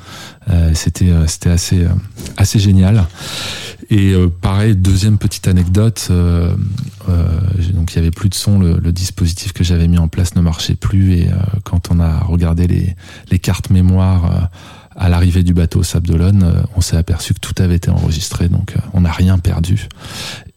Euh, 0.49 0.71
c'était 0.73 1.11
c'était 1.27 1.49
assez 1.49 1.85
assez 2.37 2.59
génial. 2.59 3.05
Et 3.89 4.15
pareil, 4.41 4.75
deuxième 4.75 5.17
petite 5.17 5.47
anecdote. 5.47 6.09
donc 6.09 7.93
il 7.93 7.95
y 7.95 7.99
avait 7.99 8.11
plus 8.11 8.27
de 8.27 8.35
son, 8.35 8.59
le, 8.59 8.91
dispositif 8.91 9.53
que 9.53 9.63
j'avais 9.63 9.87
mis 9.87 9.97
en 9.97 10.09
place 10.09 10.35
ne 10.35 10.41
marchait 10.41 10.75
plus. 10.75 11.13
Et 11.13 11.29
quand 11.63 11.89
on 11.91 11.99
a 12.01 12.19
regardé 12.19 12.67
les 12.67 12.95
les 13.31 13.39
cartes 13.39 13.69
mémoire 13.69 14.49
à 14.95 15.09
l'arrivée 15.09 15.43
du 15.43 15.53
bateau 15.53 15.83
Sable 15.83 16.07
d'Olonne, 16.07 16.63
on 16.75 16.81
s'est 16.81 16.97
aperçu 16.97 17.33
que 17.33 17.39
tout 17.39 17.53
avait 17.61 17.75
été 17.75 17.89
enregistré, 17.89 18.49
donc 18.49 18.75
on 18.93 19.01
n'a 19.01 19.11
rien 19.11 19.37
perdu 19.37 19.87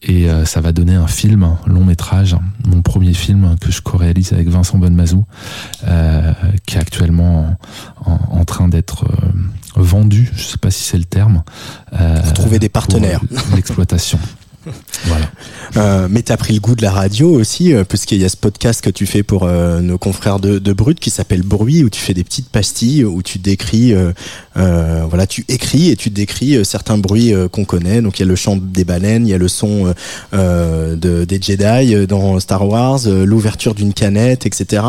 et 0.03 0.29
euh, 0.29 0.45
ça 0.45 0.61
va 0.61 0.71
donner 0.71 0.95
un 0.95 1.07
film, 1.07 1.43
un 1.43 1.59
long 1.67 1.83
métrage, 1.85 2.35
mon 2.65 2.81
premier 2.81 3.13
film 3.13 3.55
que 3.61 3.71
je 3.71 3.81
co-réalise 3.81 4.33
avec 4.33 4.47
Vincent 4.49 4.77
Bonnemazou, 4.77 5.25
euh, 5.87 6.33
qui 6.65 6.77
est 6.77 6.79
actuellement 6.79 7.57
en, 8.05 8.19
en, 8.31 8.45
train 8.45 8.67
d'être 8.67 9.05
euh, 9.05 9.31
vendu, 9.75 10.31
je 10.35 10.43
sais 10.43 10.57
pas 10.57 10.71
si 10.71 10.83
c'est 10.83 10.97
le 10.97 11.05
terme. 11.05 11.43
Euh, 11.93 12.19
trouver 12.33 12.59
des 12.59 12.69
partenaires. 12.69 13.21
L'exploitation. 13.55 14.19
voilà. 15.05 15.25
Euh, 15.77 16.07
mais 16.09 16.21
tu 16.21 16.31
as 16.31 16.37
pris 16.37 16.53
le 16.53 16.59
goût 16.59 16.75
de 16.75 16.81
la 16.81 16.91
radio 16.91 17.29
aussi, 17.29 17.73
euh, 17.73 17.83
puisqu'il 17.83 18.19
y 18.19 18.25
a 18.25 18.29
ce 18.29 18.37
podcast 18.37 18.81
que 18.81 18.89
tu 18.89 19.05
fais 19.05 19.23
pour 19.23 19.43
euh, 19.43 19.79
nos 19.79 19.97
confrères 19.97 20.39
de, 20.39 20.59
de 20.59 20.73
Brut 20.73 20.99
qui 20.99 21.09
s'appelle 21.09 21.43
Bruit, 21.43 21.83
où 21.83 21.89
tu 21.89 22.01
fais 22.01 22.13
des 22.13 22.23
petites 22.23 22.49
pastilles, 22.49 23.05
où 23.05 23.21
tu 23.21 23.39
décris, 23.39 23.93
euh, 23.93 24.11
euh, 24.57 25.05
voilà, 25.07 25.27
tu 25.27 25.45
écris 25.47 25.89
et 25.89 25.95
tu 25.95 26.09
décris 26.09 26.63
certains 26.65 26.97
bruits 26.97 27.33
qu'on 27.51 27.65
connaît. 27.65 28.01
Donc 28.01 28.19
il 28.19 28.23
y 28.23 28.25
a 28.25 28.27
le 28.27 28.35
chant 28.35 28.57
des 28.57 28.83
baleines, 28.83 29.25
il 29.25 29.29
y 29.29 29.33
a 29.33 29.37
le 29.37 29.47
son 29.47 29.93
de, 30.33 31.25
des 31.25 31.41
Jedi 31.41 32.07
dans 32.07 32.39
Star 32.39 32.67
Wars, 32.67 32.99
l'ouverture 33.07 33.73
d'une 33.73 33.93
canette, 33.93 34.45
etc. 34.45 34.83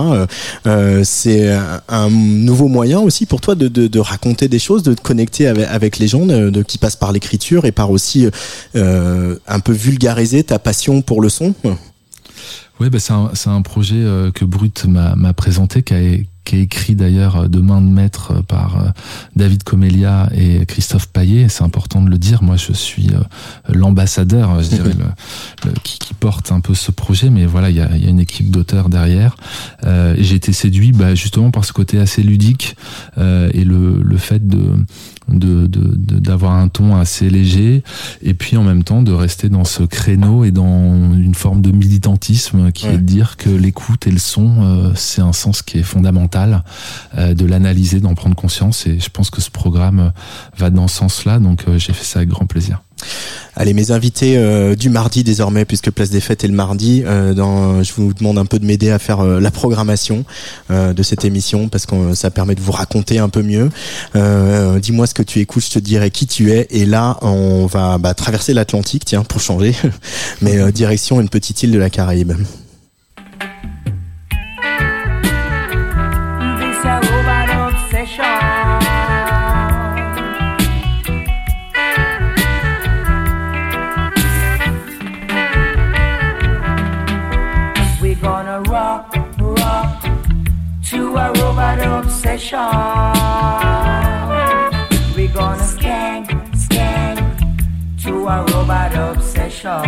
C'est 1.05 1.57
un, 1.89 2.11
nouveau 2.11 2.69
moyen 2.69 3.01
aussi 3.01 3.27
pour 3.27 3.41
toi 3.41 3.55
de, 3.55 3.69
de, 3.69 3.87
de, 3.87 3.99
raconter 3.99 4.49
des 4.49 4.59
choses, 4.59 4.83
de 4.83 4.95
te 4.95 5.01
connecter 5.01 5.47
avec, 5.47 5.67
avec 5.69 5.99
les 5.99 6.09
gens, 6.09 6.27
de, 6.27 6.63
qui 6.63 6.79
passent 6.79 6.97
par 6.97 7.13
l'écriture 7.13 7.65
et 7.65 7.73
par 7.73 7.91
aussi 7.91 8.27
un 8.75 9.61
peu 9.61 9.73
vulgariser 9.73 10.45
ta 10.45 10.59
passion 10.59 10.72
pour 11.07 11.21
le 11.21 11.29
son 11.29 11.55
Oui, 12.81 12.91
bah 12.91 12.99
c'est 12.99 13.13
un, 13.13 13.31
un, 13.47 13.63
projet 13.63 13.97
euh, 13.97 14.31
que 14.31 14.45
Brut 14.45 14.87
m'a 14.87 15.33
présenté, 15.35 15.83
qui 15.83 15.95
a, 15.95 15.99
qui 16.45 16.57
est 16.57 16.63
écrit 16.63 16.95
d'ailleurs 16.95 17.37
euh, 17.37 17.49
de 17.49 17.61
main 17.61 17.81
de 17.81 17.89
maître 17.89 18.33
euh, 18.33 18.43
par 18.43 18.93
David 19.37 19.63
Comelia 19.63 20.29
et 20.35 20.67
Christophe 20.67 21.09
Paillet. 21.09 21.49
C'est 21.49 21.63
important 21.63 22.03
de 22.03 22.11
le 22.11 22.19
dire. 22.19 22.43
Moi, 22.43 22.57
je 22.57 22.73
suis 22.73 23.11
l'ambassadeur, 23.69 24.63
je 24.63 24.69
dirais, 24.69 24.93
le, 25.65 25.73
qui, 25.83 25.99
qui, 25.99 26.15
porte 26.15 26.53
un 26.53 26.61
peu 26.61 26.75
ce 26.75 26.91
projet. 26.91 27.31
Mais 27.31 27.47
voilà, 27.47 27.71
il 27.71 27.77
y 27.77 27.81
a, 27.81 27.97
y 27.97 28.07
a, 28.07 28.11
une 28.11 28.21
équipe 28.21 28.51
d'auteurs 28.51 28.89
derrière. 28.89 29.37
Euh, 29.85 30.15
J'ai 30.19 30.37
été 30.37 30.53
séduit 30.53 30.93
bah, 30.93 31.15
justement 31.15 31.51
par 31.51 31.65
ce 31.65 31.73
côté 31.73 31.99
assez 31.99 32.23
ludique 32.23 32.77
euh, 33.19 33.51
et 33.55 33.65
le, 33.65 34.03
le 34.03 34.17
fait 34.17 34.47
de 34.47 34.63
de 35.29 35.67
d'avoir 35.67 36.55
un 36.55 36.69
ton 36.69 36.97
assez 36.97 37.31
léger 37.31 37.83
et 38.23 38.35
puis 38.35 38.57
en 38.57 38.63
même 38.63 38.85
temps 38.85 39.03
de 39.03 39.13
rester 39.13 39.49
dans 39.49 39.65
ce 39.65 39.83
créneau 39.83 40.45
et 40.45 40.51
dans 40.51 41.15
une 41.15 41.35
forme 41.35 41.63
de 41.63 41.71
militantisme 41.71 42.73
qui 42.73 42.87
est 42.87 42.93
de 42.93 42.97
dire 42.99 43.37
que 43.37 43.51
l'écoute 43.51 44.07
et 44.07 44.11
le 44.11 44.19
son 44.19 44.63
euh, 44.63 44.93
c'est 44.95 45.23
un 45.23 45.33
sens 45.33 45.63
qui 45.63 45.79
est 45.79 45.83
fondamental 45.83 46.65
euh, 47.17 47.35
de 47.35 47.47
l'analyser 47.47 48.01
d'en 48.01 48.15
prendre 48.15 48.37
conscience 48.37 48.87
et 48.87 48.99
je 48.99 49.11
pense 49.11 49.31
que 49.31 49.41
ce 49.41 49.51
programme 49.51 50.13
va 50.57 50.71
dans 50.71 50.89
ce 50.89 50.97
sens-là 50.97 51.39
donc 51.39 51.65
euh, 51.69 51.79
j'ai 51.79 51.93
fait 51.93 52.05
ça 52.05 52.21
avec 52.21 52.31
grand 52.31 52.47
plaisir. 52.47 52.83
Allez, 53.55 53.75
mes 53.75 53.91
invités 53.91 54.39
euh, 54.39 54.75
du 54.75 54.89
mardi 54.89 55.25
désormais, 55.25 55.67
puisque 55.67 55.91
Place 55.91 56.09
des 56.09 56.21
Fêtes 56.21 56.43
est 56.43 56.49
le 56.49 56.55
mardi, 56.55 57.03
euh, 57.05 57.83
je 57.83 57.93
vous 57.93 58.15
demande 58.15 58.39
un 58.39 58.47
peu 58.47 58.59
de 58.59 58.65
m'aider 58.65 58.91
à 58.91 58.99
faire 58.99 59.21
euh, 59.21 59.41
la 59.41 59.51
programmation 59.51 60.25
de 60.71 61.03
cette 61.03 61.25
émission, 61.25 61.69
parce 61.69 61.85
que 61.85 62.15
ça 62.15 62.31
permet 62.31 62.55
de 62.55 62.61
vous 62.61 62.73
raconter 62.73 63.19
un 63.19 63.29
peu 63.29 63.43
mieux. 63.43 63.69
Dis-moi 64.15 65.07
ce 65.07 65.15
que 65.15 65.23
tu 65.23 65.41
écoutes, 65.41 65.65
je 65.65 65.71
te 65.71 65.79
dirai 65.79 66.11
qui 66.11 66.27
tu 66.27 66.51
es. 66.51 66.67
Et 66.71 66.87
là, 66.87 67.19
on 67.21 67.67
va 67.67 67.99
bah, 67.99 68.15
traverser 68.15 68.55
l'Atlantique, 68.55 69.05
tiens, 69.05 69.23
pour 69.23 69.41
changer, 69.41 69.75
mais 70.41 70.73
direction 70.73 71.21
une 71.21 71.29
petite 71.29 71.63
île 71.63 71.73
de 71.73 71.79
la 71.79 71.91
Caraïbe. 71.91 72.33
Obsession. 92.53 92.93
We're 95.17 95.33
gonna 95.33 95.63
skank, 95.63 96.29
skank 96.55 98.03
to 98.03 98.29
a 98.29 98.45
robot 98.45 98.95
obsession. 98.95 99.83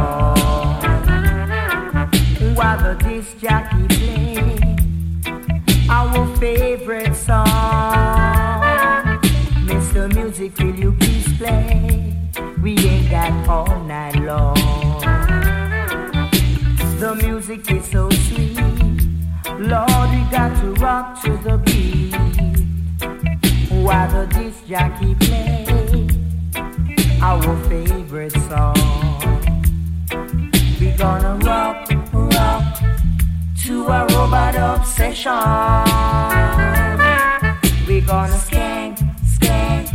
While 2.55 2.79
the 2.79 2.95
disc 3.05 3.39
jockey 3.39 3.87
play 3.89 4.77
our 5.91 6.37
favorite 6.37 7.15
song. 7.15 7.45
Mr. 9.67 10.12
Music, 10.15 10.59
will 10.59 10.75
you 10.75 10.93
please 10.93 11.37
play? 11.39 12.17
We 12.62 12.79
ain't 12.79 13.11
got 13.11 13.49
all 13.49 13.85
night 13.85 14.17
long. 14.17 14.53
While 23.85 24.09
the 24.09 24.26
disc 24.32 24.66
jockey 24.66 25.14
play 25.16 25.66
our 27.20 27.57
favorite 27.68 28.32
song. 28.32 28.74
We 30.80 30.91
gonna 30.93 31.37
rock, 31.45 31.91
rock 32.12 32.80
to 33.64 33.87
a 33.87 34.07
robot 34.07 34.55
obsession. 34.57 35.32
We 37.87 38.01
gonna 38.01 38.41
skank, 38.47 38.97
skank 39.37 39.87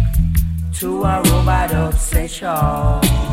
to 0.79 1.03
a 1.03 1.21
robot 1.23 1.71
obsession. 1.71 3.28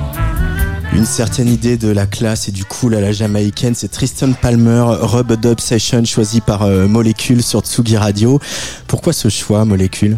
Une 0.97 1.05
certaine 1.05 1.49
idée 1.49 1.77
de 1.77 1.89
la 1.89 2.07
classe 2.07 2.49
et 2.49 2.53
du 2.53 2.65
cool 2.65 2.95
à 2.95 3.03
la 3.03 3.13
jamaïcaine, 3.13 3.75
c'est 3.75 3.89
Tristan 3.89 4.33
Palmer, 4.33 4.83
Robot 5.03 5.47
Obsession, 5.47 6.03
choisi 6.07 6.41
par 6.41 6.63
euh, 6.63 6.89
Molecule 6.89 7.43
sur 7.43 7.61
Tsugi 7.61 7.99
Radio. 7.99 8.41
Pourquoi 8.87 9.13
ce 9.13 9.29
choix, 9.29 9.67
Molecule 9.67 10.17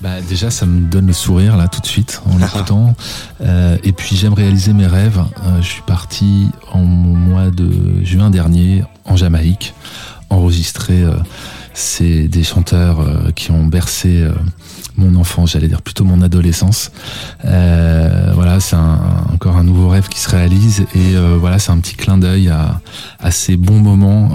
bah 0.00 0.20
déjà, 0.28 0.50
ça 0.50 0.66
me 0.66 0.82
donne 0.90 1.06
le 1.06 1.14
sourire 1.14 1.56
là 1.56 1.66
tout 1.66 1.80
de 1.80 1.86
suite 1.86 2.20
en 2.26 2.36
l'écoutant. 2.36 2.94
Euh, 3.40 3.76
et 3.84 3.92
puis 3.92 4.16
j'aime 4.16 4.32
réaliser 4.32 4.72
mes 4.72 4.86
rêves. 4.86 5.18
Euh, 5.18 5.60
je 5.60 5.66
suis 5.66 5.82
parti 5.82 6.48
en 6.72 6.82
mois 6.82 7.50
de 7.50 8.02
juin 8.02 8.30
dernier 8.30 8.84
en 9.04 9.16
Jamaïque, 9.16 9.74
enregistrer 10.30 11.02
euh, 11.02 11.14
c'est 11.74 12.28
des 12.28 12.42
chanteurs 12.42 13.04
qui 13.34 13.50
ont 13.50 13.64
bercé 13.64 14.26
mon 14.96 15.14
enfance, 15.16 15.52
j'allais 15.52 15.68
dire 15.68 15.82
plutôt 15.82 16.04
mon 16.04 16.22
adolescence. 16.22 16.90
Euh, 17.44 18.32
voilà, 18.34 18.60
c'est 18.60 18.76
encore 18.76 19.56
un 19.56 19.64
nouveau 19.64 19.88
rêve 19.88 20.08
qui 20.08 20.20
se 20.20 20.30
réalise 20.30 20.86
et 20.94 21.16
voilà, 21.38 21.58
c'est 21.58 21.72
un 21.72 21.78
petit 21.78 21.96
clin 21.96 22.18
d'œil 22.18 22.48
à, 22.48 22.80
à, 23.20 23.30
ces 23.30 23.56
bons 23.56 23.80
moments 23.80 24.30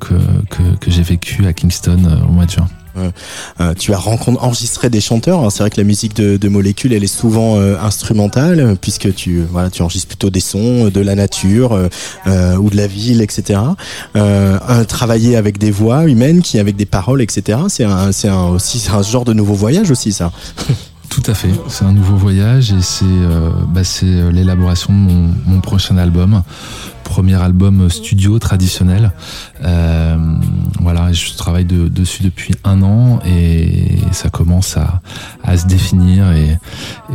que, 0.00 0.14
que, 0.50 0.76
que 0.80 0.90
j'ai 0.90 1.02
vécu 1.02 1.46
à 1.46 1.52
Kingston 1.52 2.22
au 2.28 2.32
mois 2.32 2.46
de 2.46 2.50
juin. 2.50 2.68
Euh, 2.96 3.74
tu 3.74 3.92
as 3.92 4.00
enregistré 4.06 4.90
des 4.90 5.00
chanteurs. 5.00 5.40
Hein. 5.40 5.50
C'est 5.50 5.62
vrai 5.62 5.70
que 5.70 5.80
la 5.80 5.84
musique 5.84 6.14
de, 6.14 6.36
de 6.36 6.48
Molécule, 6.48 6.92
elle 6.92 7.04
est 7.04 7.06
souvent 7.06 7.58
euh, 7.58 7.76
instrumentale, 7.80 8.76
puisque 8.80 9.14
tu, 9.14 9.42
voilà, 9.50 9.70
tu 9.70 9.82
enregistres 9.82 10.08
plutôt 10.08 10.30
des 10.30 10.40
sons 10.40 10.88
de 10.88 11.00
la 11.00 11.14
nature 11.14 11.88
euh, 12.26 12.56
ou 12.56 12.70
de 12.70 12.76
la 12.76 12.86
ville, 12.86 13.20
etc. 13.20 13.60
travailler 14.88 15.36
avec 15.36 15.58
des 15.58 15.70
voix 15.70 16.04
humaines, 16.04 16.42
qui 16.42 16.58
avec 16.58 16.76
des 16.76 16.86
paroles, 16.86 17.22
etc. 17.22 17.58
C'est 17.68 17.84
un, 17.84 18.12
c'est 18.12 18.28
un, 18.28 18.44
aussi 18.44 18.84
un 18.92 19.02
genre 19.02 19.24
de 19.24 19.32
nouveau 19.32 19.54
voyage 19.54 19.90
aussi, 19.90 20.12
ça. 20.12 20.30
Tout 21.10 21.22
à 21.26 21.34
fait, 21.34 21.50
c'est 21.68 21.84
un 21.84 21.92
nouveau 21.92 22.16
voyage 22.16 22.72
et 22.72 22.82
c'est 22.82 23.04
bah, 23.68 23.82
l'élaboration 24.32 24.92
de 24.92 24.98
mon, 25.46 25.60
prochain 25.60 25.96
album 25.96 26.42
premier 27.04 27.40
album 27.40 27.88
studio 27.88 28.38
traditionnel. 28.38 29.12
Euh, 29.62 30.16
voilà, 30.80 31.12
je 31.12 31.34
travaille 31.34 31.64
de, 31.64 31.88
dessus 31.88 32.22
depuis 32.22 32.54
un 32.64 32.82
an 32.82 33.20
et 33.26 33.98
ça 34.12 34.28
commence 34.30 34.76
à, 34.76 35.00
à 35.44 35.56
se 35.56 35.66
définir 35.66 36.32
et, 36.32 36.58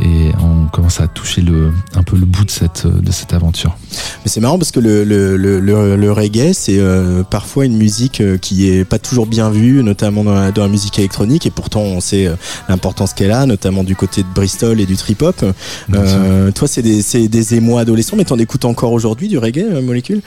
et, 0.02 0.30
on 0.42 0.66
commence 0.68 1.00
à 1.00 1.08
toucher 1.08 1.42
le, 1.42 1.72
un 1.94 2.02
peu 2.02 2.16
le 2.16 2.26
bout 2.26 2.44
de 2.44 2.50
cette, 2.50 2.86
de 2.86 3.12
cette 3.12 3.32
aventure. 3.34 3.76
Mais 4.24 4.30
c'est 4.30 4.40
marrant 4.40 4.58
parce 4.58 4.70
que 4.70 4.80
le, 4.80 5.04
le, 5.04 5.36
le, 5.36 5.60
le 5.96 6.12
reggae, 6.12 6.52
c'est 6.52 6.78
euh, 6.78 7.22
parfois 7.22 7.66
une 7.66 7.76
musique 7.76 8.20
euh, 8.20 8.38
qui 8.38 8.68
est 8.68 8.84
pas 8.84 8.98
toujours 8.98 9.26
bien 9.26 9.50
vue, 9.50 9.82
notamment 9.82 10.24
dans 10.24 10.34
la, 10.34 10.52
dans 10.52 10.62
la 10.62 10.68
musique 10.68 10.98
électronique 10.98 11.46
et 11.46 11.50
pourtant 11.50 11.80
on 11.82 12.00
sait 12.00 12.30
l'importance 12.68 13.12
qu'elle 13.12 13.32
a, 13.32 13.44
notamment 13.46 13.84
du 13.84 13.96
côté 13.96 14.22
de 14.22 14.28
Bristol 14.34 14.80
et 14.80 14.86
du 14.86 14.96
trip-hop. 14.96 15.44
Euh, 15.92 16.50
toi, 16.52 16.68
c'est 16.68 16.82
des, 16.82 17.28
des 17.28 17.54
émois 17.54 17.80
adolescents, 17.82 18.16
mais 18.16 18.24
t'en 18.24 18.38
écoutes 18.38 18.64
encore 18.64 18.92
aujourd'hui 18.92 19.28
du 19.28 19.38
reggae 19.38 19.64
molécule 19.82 20.22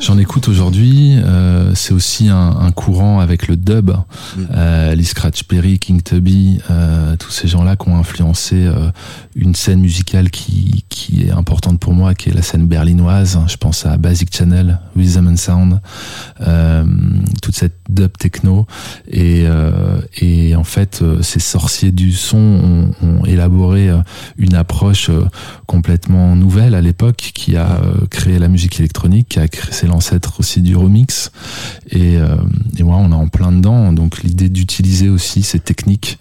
J'en 0.00 0.18
écoute 0.18 0.48
aujourd'hui. 0.48 1.16
Euh, 1.24 1.72
c'est 1.74 1.94
aussi 1.94 2.28
un, 2.28 2.56
un, 2.60 2.72
courant 2.72 3.20
avec 3.20 3.46
le 3.46 3.56
dub. 3.56 3.90
Mm. 3.90 4.42
Euh, 4.54 4.94
Lee 4.94 5.04
Scratch 5.04 5.44
Perry, 5.44 5.78
King 5.78 6.02
Tubby, 6.02 6.58
euh, 6.70 7.16
tous 7.16 7.30
ces 7.30 7.46
gens-là 7.46 7.76
qui 7.76 7.88
ont 7.88 7.96
influencé 7.96 8.56
euh, 8.56 8.90
une 9.36 9.54
scène 9.54 9.80
musicale 9.80 10.30
qui, 10.30 10.84
qui 10.88 11.24
est 11.24 11.30
importante 11.30 11.78
pour 11.78 11.94
moi, 11.94 12.14
qui 12.14 12.28
est 12.28 12.32
la 12.32 12.42
scène 12.42 12.66
berlinoise. 12.66 13.38
Je 13.46 13.56
pense 13.56 13.86
à 13.86 13.96
Basic 13.96 14.34
Channel, 14.34 14.80
Rhythm 14.96 15.28
and 15.28 15.36
Sound, 15.36 15.80
toute 17.40 17.54
cette 17.54 17.76
dub 17.88 18.16
techno. 18.18 18.66
Et, 19.10 19.44
et 20.20 20.56
en 20.56 20.64
fait, 20.64 21.02
ces 21.22 21.40
sorciers 21.40 21.92
du 21.92 22.12
son 22.12 22.36
ont, 22.36 22.90
ont 23.02 23.24
élaboré 23.24 23.90
une 24.38 24.54
approche 24.54 25.10
complètement 25.66 26.36
nouvelle 26.36 26.74
à 26.74 26.80
l'époque 26.80 27.32
qui 27.34 27.56
a 27.56 27.80
créé 28.10 28.38
la 28.38 28.48
musique 28.48 28.73
électronique 28.80 29.38
a 29.38 29.48
créé, 29.48 29.72
c'est 29.72 29.86
l'ancêtre 29.86 30.40
aussi 30.40 30.60
du 30.60 30.76
remix. 30.76 31.30
Et, 31.90 32.16
euh, 32.16 32.36
on 32.80 33.12
est 33.12 33.14
en 33.14 33.28
plein 33.28 33.52
dedans. 33.52 33.92
Donc 33.92 34.22
l'idée 34.22 34.48
d'utiliser 34.48 35.08
aussi 35.08 35.42
ces 35.42 35.58
techniques 35.58 36.18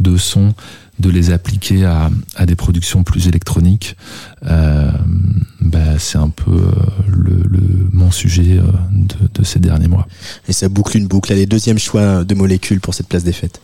de 0.00 0.16
son, 0.16 0.54
de 0.98 1.10
les 1.10 1.30
appliquer 1.30 1.84
à, 1.84 2.10
des 2.46 2.56
productions 2.56 3.04
plus 3.04 3.28
électroniques, 3.28 3.96
euh, 4.46 4.90
bah, 5.60 5.98
c'est 5.98 6.18
un 6.18 6.30
peu 6.30 6.52
euh, 6.52 6.72
le, 7.08 7.88
mon 7.92 8.10
sujet 8.10 8.60
de, 8.92 9.40
de, 9.40 9.44
ces 9.44 9.58
derniers 9.58 9.88
mois. 9.88 10.06
Et 10.48 10.52
ça 10.52 10.68
boucle 10.68 10.96
une 10.96 11.06
boucle. 11.06 11.32
Allez, 11.32 11.46
deuxième 11.46 11.78
choix 11.78 12.24
de 12.24 12.34
molécules 12.34 12.80
pour 12.80 12.94
cette 12.94 13.08
place 13.08 13.24
des 13.24 13.32
fêtes. 13.32 13.60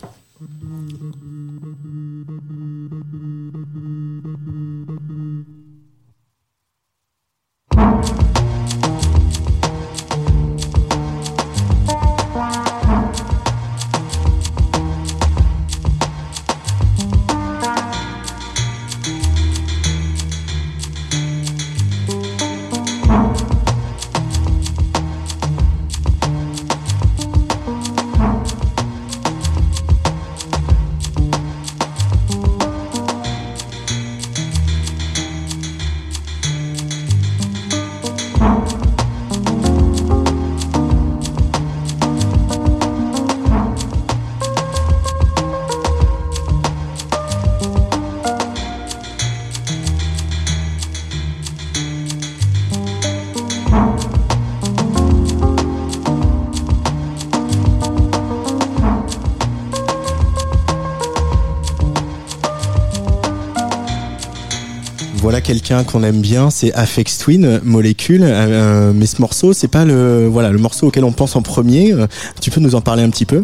Qu'on 65.93 66.03
aime 66.03 66.21
bien, 66.21 66.49
c'est 66.49 66.73
Afex 66.73 67.19
Twin, 67.19 67.61
Molécule. 67.63 68.23
Euh, 68.23 68.93
mais 68.95 69.05
ce 69.05 69.21
morceau, 69.21 69.53
c'est 69.53 69.67
pas 69.67 69.85
le 69.85 70.27
voilà 70.27 70.49
le 70.49 70.57
morceau 70.57 70.87
auquel 70.87 71.03
on 71.03 71.11
pense 71.11 71.35
en 71.35 71.43
premier. 71.43 71.93
Euh, 71.93 72.07
tu 72.41 72.49
peux 72.49 72.59
nous 72.59 72.73
en 72.73 72.81
parler 72.81 73.03
un 73.03 73.11
petit 73.11 73.25
peu? 73.25 73.43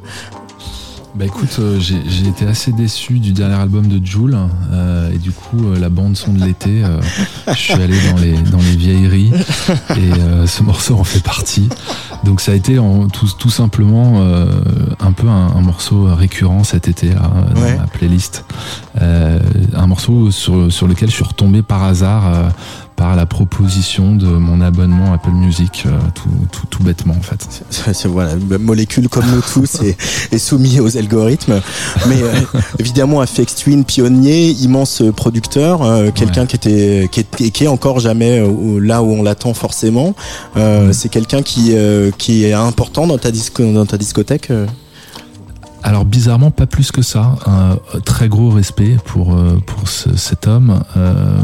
Bah 1.16 1.26
écoute, 1.26 1.58
euh, 1.60 1.80
j'ai 1.80 2.28
été 2.28 2.46
assez 2.46 2.72
déçu 2.72 3.20
du 3.20 3.32
dernier 3.32 3.56
album 3.56 3.88
de 3.88 4.06
Joule 4.06 4.38
euh, 4.72 5.12
et 5.12 5.18
du 5.18 5.32
coup 5.32 5.66
euh, 5.66 5.80
la 5.80 5.90
bande 5.90 6.16
son 6.16 6.34
de 6.34 6.44
l'été, 6.44 6.84
je 7.48 7.54
suis 7.54 7.74
allé 7.74 7.96
dans 8.12 8.18
les 8.18 8.34
dans 8.34 8.60
les 8.60 8.76
vieilleries 8.76 9.32
et 9.98 10.48
ce 10.48 10.64
morceau 10.64 10.96
en 10.96 11.04
fait 11.04 11.22
partie. 11.22 11.68
Donc 12.24 12.42
ça 12.42 12.52
a 12.52 12.56
été 12.56 12.78
en, 12.80 13.08
tout, 13.08 13.28
tout 13.40 13.50
simplement 13.50 14.22
un 15.00 15.12
peu 15.12 15.28
un, 15.28 15.48
un, 15.56 15.62
morceau 15.62 16.04
récurrent 16.14 16.64
cet 16.64 16.88
été 16.88 17.10
là, 17.10 17.32
dans 17.56 17.62
ma 17.62 17.88
playlist, 17.88 18.46
un 19.00 19.88
morceau 19.88 20.30
sur 20.32 20.72
sur 20.72 20.88
lequel 20.88 21.10
je 21.10 21.16
suis 21.16 21.24
retombé 21.24 21.62
par 21.64 21.84
hasard 21.84 22.52
par 23.00 23.16
la 23.16 23.26
proposition 23.26 24.14
de 24.14 24.28
mon 24.28 24.60
abonnement 24.60 25.14
Apple 25.14 25.32
Music, 25.32 25.86
tout, 26.16 26.28
tout, 26.52 26.66
tout, 26.70 26.84
bêtement 26.84 27.16
en 27.18 27.22
fait. 27.22 27.64
voilà, 28.10 28.36
molécule 28.60 29.08
comme 29.08 29.26
nous 29.28 29.42
tous 29.42 29.76
est, 29.76 29.96
est 30.34 30.38
soumis 30.38 30.82
aux 30.82 30.98
algorithmes. 30.98 31.62
Mais 32.10 32.18
évidemment, 32.78 33.26
FX 33.26 33.56
Twin, 33.56 33.86
pionnier, 33.86 34.50
immense 34.50 35.02
producteur, 35.16 35.80
quelqu'un 36.14 36.46
qui 36.46 36.58
était 36.58 37.08
qui 37.10 37.22
est, 37.22 37.52
qui 37.52 37.64
est 37.64 37.68
encore 37.68 38.02
jamais 38.02 38.44
là 38.82 39.02
où 39.02 39.14
on 39.14 39.24
l'attend 39.24 39.54
forcément. 39.54 40.14
Mm. 40.58 40.92
C'est 40.92 41.08
quelqu'un 41.08 41.42
qui 41.42 41.76
qui 42.18 42.44
est 42.44 42.54
important 42.54 43.08
dans 43.08 43.18
ta 43.18 43.32
disco, 43.32 43.64
dans 43.72 43.86
ta 43.86 43.98
discothèque. 43.98 44.52
Alors 45.84 46.06
bizarrement, 46.06 46.52
pas 46.52 46.66
plus 46.66 46.92
que 46.92 47.02
ça. 47.02 47.36
Un 47.46 47.78
très 48.02 48.28
gros 48.28 48.50
respect 48.50 48.98
pour 49.06 49.34
euh, 49.34 49.58
pour 49.66 49.88
cet 49.88 50.48
homme, 50.48 50.84
euh, 50.98 51.38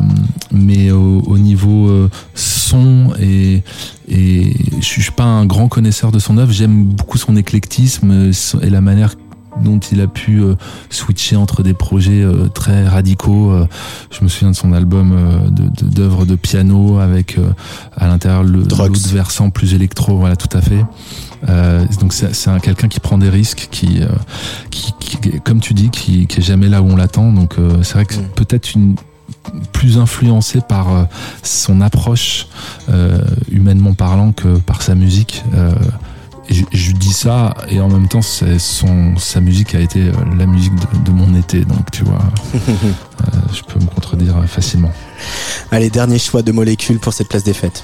mais 0.51 0.91
au, 0.91 1.37
niveau 1.37 1.87
euh, 1.87 2.09
son 2.33 3.13
et 3.19 3.63
et 4.07 4.53
je 4.79 4.85
suis 4.85 5.11
pas 5.11 5.23
un 5.23 5.45
grand 5.45 5.67
connaisseur 5.67 6.11
de 6.11 6.19
son 6.19 6.37
œuvre. 6.37 6.51
J'aime 6.51 6.85
beaucoup 6.85 7.17
son 7.17 7.35
éclectisme 7.35 8.31
et 8.61 8.69
la 8.69 8.81
manière 8.81 9.15
dont 9.63 9.79
il 9.79 10.01
a 10.01 10.07
pu 10.07 10.41
switcher 10.89 11.35
entre 11.35 11.63
des 11.63 11.73
projets 11.73 12.25
très 12.53 12.87
radicaux. 12.87 13.53
je 14.11 14.23
me 14.23 14.29
souviens 14.29 14.51
de 14.51 14.55
son 14.55 14.73
album 14.73 15.15
d'œuvres 15.81 16.25
de, 16.25 16.31
de, 16.31 16.35
piano 16.35 16.99
avec 16.99 17.37
à 17.95 18.07
l'intérieur 18.07 18.43
le 18.43 18.63
l'autre 18.63 19.09
versant 19.09 19.49
plus 19.49 19.73
électro. 19.73 20.17
Voilà, 20.17 20.35
tout 20.35 20.55
à 20.55 20.61
fait. 20.61 20.85
Euh, 21.49 21.85
donc 21.99 22.13
c'est 22.13 22.31
quelqu'un 22.61 22.87
qui 22.87 22.99
prend 22.99 23.17
des 23.17 23.29
risques, 23.29 23.67
qui, 23.71 24.01
euh, 24.01 24.07
qui, 24.71 24.93
comme 25.43 25.59
tu 25.59 25.73
dis, 25.73 25.89
qui, 25.89 26.27
qui 26.27 26.39
est 26.39 26.43
jamais 26.43 26.67
là 26.67 26.81
où 26.81 26.89
on 26.89 26.95
l'attend. 26.95 27.31
Donc 27.31 27.55
euh, 27.57 27.83
c'est 27.83 27.93
vrai 27.93 28.05
que 28.05 28.15
mm. 28.15 28.27
peut-être 28.35 28.73
une 28.73 28.95
plus 29.71 29.97
influencé 29.97 30.59
par 30.61 31.07
son 31.43 31.81
approche 31.81 32.47
humainement 33.51 33.93
parlant 33.93 34.31
que 34.31 34.57
par 34.57 34.81
sa 34.81 34.95
musique. 34.95 35.43
Je, 36.49 36.63
je, 36.71 36.91
dis 36.91 37.13
ça 37.13 37.53
et 37.69 37.79
en 37.81 37.89
même 37.89 38.07
temps 38.07 38.21
son 38.21 39.17
sa 39.17 39.41
musique 39.41 39.73
a 39.73 39.79
été 39.79 40.11
la 40.37 40.45
musique 40.45 40.75
de, 40.75 40.99
de 41.03 41.11
mon 41.11 41.35
été 41.35 41.65
donc 41.65 41.89
tu 41.91 42.03
vois. 42.03 42.21
Je 43.53 43.61
peux 43.61 43.79
me 43.79 43.85
contredire 43.85 44.35
facilement. 44.47 44.91
Allez 45.71 45.89
dernier 45.89 46.19
choix 46.19 46.41
de 46.41 46.51
molécules 46.51 46.99
pour 46.99 47.13
cette 47.13 47.29
place 47.29 47.43
des 47.43 47.53
fêtes 47.53 47.83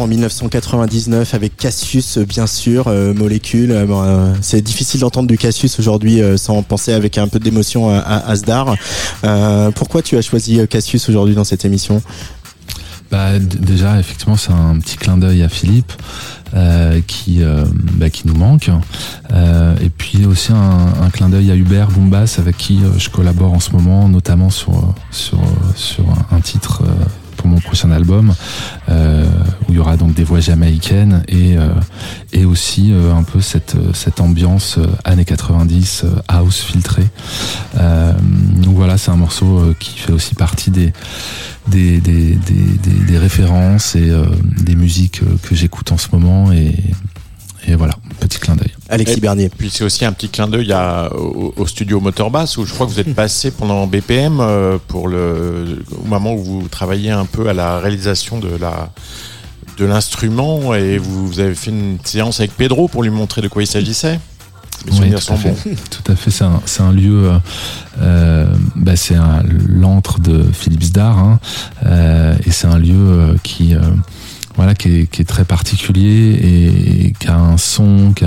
en 0.00 0.06
1999 0.06 1.34
avec 1.34 1.56
Cassius, 1.56 2.18
bien 2.18 2.46
sûr, 2.46 2.88
euh, 2.88 3.12
Molécule. 3.14 3.72
Euh, 3.72 3.86
euh, 3.88 4.34
c'est 4.40 4.60
difficile 4.60 5.00
d'entendre 5.00 5.28
du 5.28 5.38
Cassius 5.38 5.78
aujourd'hui 5.78 6.20
sans 6.36 6.62
penser 6.62 6.92
avec 6.92 7.18
un 7.18 7.28
peu 7.28 7.38
d'émotion 7.38 7.90
à, 7.90 8.28
Asdar. 8.28 8.76
pourquoi 9.74 10.02
tu 10.02 10.16
as 10.16 10.22
choisi 10.22 10.60
Cassius 10.68 11.08
aujourd'hui 11.08 11.34
dans 11.34 11.44
cette 11.44 11.64
émission? 11.64 12.02
Bah, 13.10 13.38
déjà, 13.38 13.98
effectivement, 13.98 14.36
c'est 14.36 14.52
un 14.52 14.78
petit 14.78 14.96
clin 14.96 15.16
d'œil 15.16 15.42
à 15.42 15.48
Philippe. 15.48 15.92
qui 17.06 17.42
bah, 17.94 18.10
qui 18.10 18.26
nous 18.26 18.34
manque 18.34 18.70
et 19.30 19.90
puis 19.90 20.26
aussi 20.26 20.52
un, 20.52 21.10
clin 21.10 21.28
d'œil 21.28 21.50
à 21.50 21.54
Hubert 21.54 21.88
Boumbas 21.88 22.36
avec 22.38 22.56
qui 22.56 22.80
je 22.96 23.08
collabore 23.10 23.52
en 23.52 23.60
ce 23.60 23.70
moment 23.72 24.08
notamment 24.08 24.50
sur 24.50 24.94
sur 25.10 25.38
sur 25.74 26.04
un, 26.30 26.40
titre 26.40 26.82
pour 27.38 27.48
mon 27.48 27.60
prochain 27.60 27.90
album, 27.90 28.34
euh, 28.90 29.26
où 29.66 29.72
il 29.72 29.76
y 29.76 29.78
aura 29.78 29.96
donc 29.96 30.12
des 30.12 30.24
voix 30.24 30.40
jamaïcaines 30.40 31.22
et, 31.28 31.56
euh, 31.56 31.68
et 32.32 32.44
aussi 32.44 32.92
euh, 32.92 33.14
un 33.14 33.22
peu 33.22 33.40
cette, 33.40 33.76
cette 33.94 34.20
ambiance 34.20 34.78
années 35.04 35.24
90, 35.24 36.04
house 36.28 36.60
filtré. 36.60 37.04
donc 37.74 38.74
voilà, 38.74 38.98
c'est 38.98 39.10
un 39.10 39.16
morceau 39.16 39.74
qui 39.78 39.98
fait 39.98 40.12
aussi 40.12 40.34
partie 40.34 40.70
des, 40.70 40.92
des, 41.68 42.00
des, 42.00 42.34
des, 42.34 43.04
des 43.06 43.18
références 43.18 43.94
et 43.94 44.12
des 44.60 44.74
musiques 44.74 45.22
que 45.42 45.54
j'écoute 45.54 45.92
en 45.92 45.98
ce 45.98 46.08
moment 46.12 46.52
et, 46.52 46.74
et 47.66 47.74
voilà, 47.74 47.94
petit 48.20 48.38
clin 48.38 48.56
d'œil. 48.56 48.72
Alexis 48.88 49.20
Bernier. 49.20 49.50
Puis 49.56 49.70
c'est 49.70 49.84
aussi 49.84 50.04
un 50.04 50.12
petit 50.12 50.28
clin 50.28 50.48
d'œil 50.48 50.74
au, 51.12 51.52
au, 51.56 51.66
studio 51.66 52.00
Motorbass 52.00 52.56
où 52.56 52.64
je 52.64 52.72
crois 52.72 52.86
que 52.86 52.92
vous 52.92 53.00
êtes 53.00 53.14
passé 53.14 53.50
pendant 53.50 53.86
BPM 53.86 54.38
euh, 54.40 54.78
pour 54.88 55.08
le 55.08 55.82
au 55.92 56.06
moment 56.06 56.34
où 56.34 56.42
vous 56.42 56.68
travailliez 56.68 57.10
un 57.10 57.26
peu 57.26 57.48
à 57.48 57.54
la 57.54 57.78
réalisation 57.78 58.38
de 58.38 58.56
la 58.56 58.90
de 59.78 59.84
l'instrument 59.84 60.74
et 60.74 60.98
vous, 60.98 61.38
avez 61.40 61.54
fait 61.54 61.70
une 61.70 61.98
séance 62.02 62.40
avec 62.40 62.56
Pedro 62.56 62.88
pour 62.88 63.02
lui 63.02 63.10
montrer 63.10 63.42
de 63.42 63.48
quoi 63.48 63.62
il 63.62 63.66
s'agissait. 63.66 64.18
Oui, 64.90 65.10
tout, 65.10 65.32
à 65.32 65.36
fait. 65.36 65.54
tout 65.90 66.12
à 66.12 66.16
fait. 66.16 66.30
C'est 66.30 66.44
un, 66.44 66.60
un, 66.86 66.92
lieu, 66.92 67.30
euh, 67.30 67.38
euh 68.00 68.46
bah 68.76 68.96
c'est 68.96 69.16
l'antre 69.66 70.20
de 70.20 70.44
Philippe 70.52 70.84
Zdar, 70.84 71.18
hein, 71.18 71.40
euh, 71.86 72.36
et 72.44 72.50
c'est 72.50 72.68
un 72.68 72.78
lieu 72.78 72.94
euh, 72.94 73.34
qui 73.42 73.74
voilà, 74.58 74.74
qui 74.74 74.88
est, 75.02 75.28
très 75.28 75.44
particulier 75.44 76.32
et 76.32 77.12
qui 77.12 77.28
a 77.28 77.38
un 77.38 77.56
son, 77.56 78.12
qui 78.12 78.24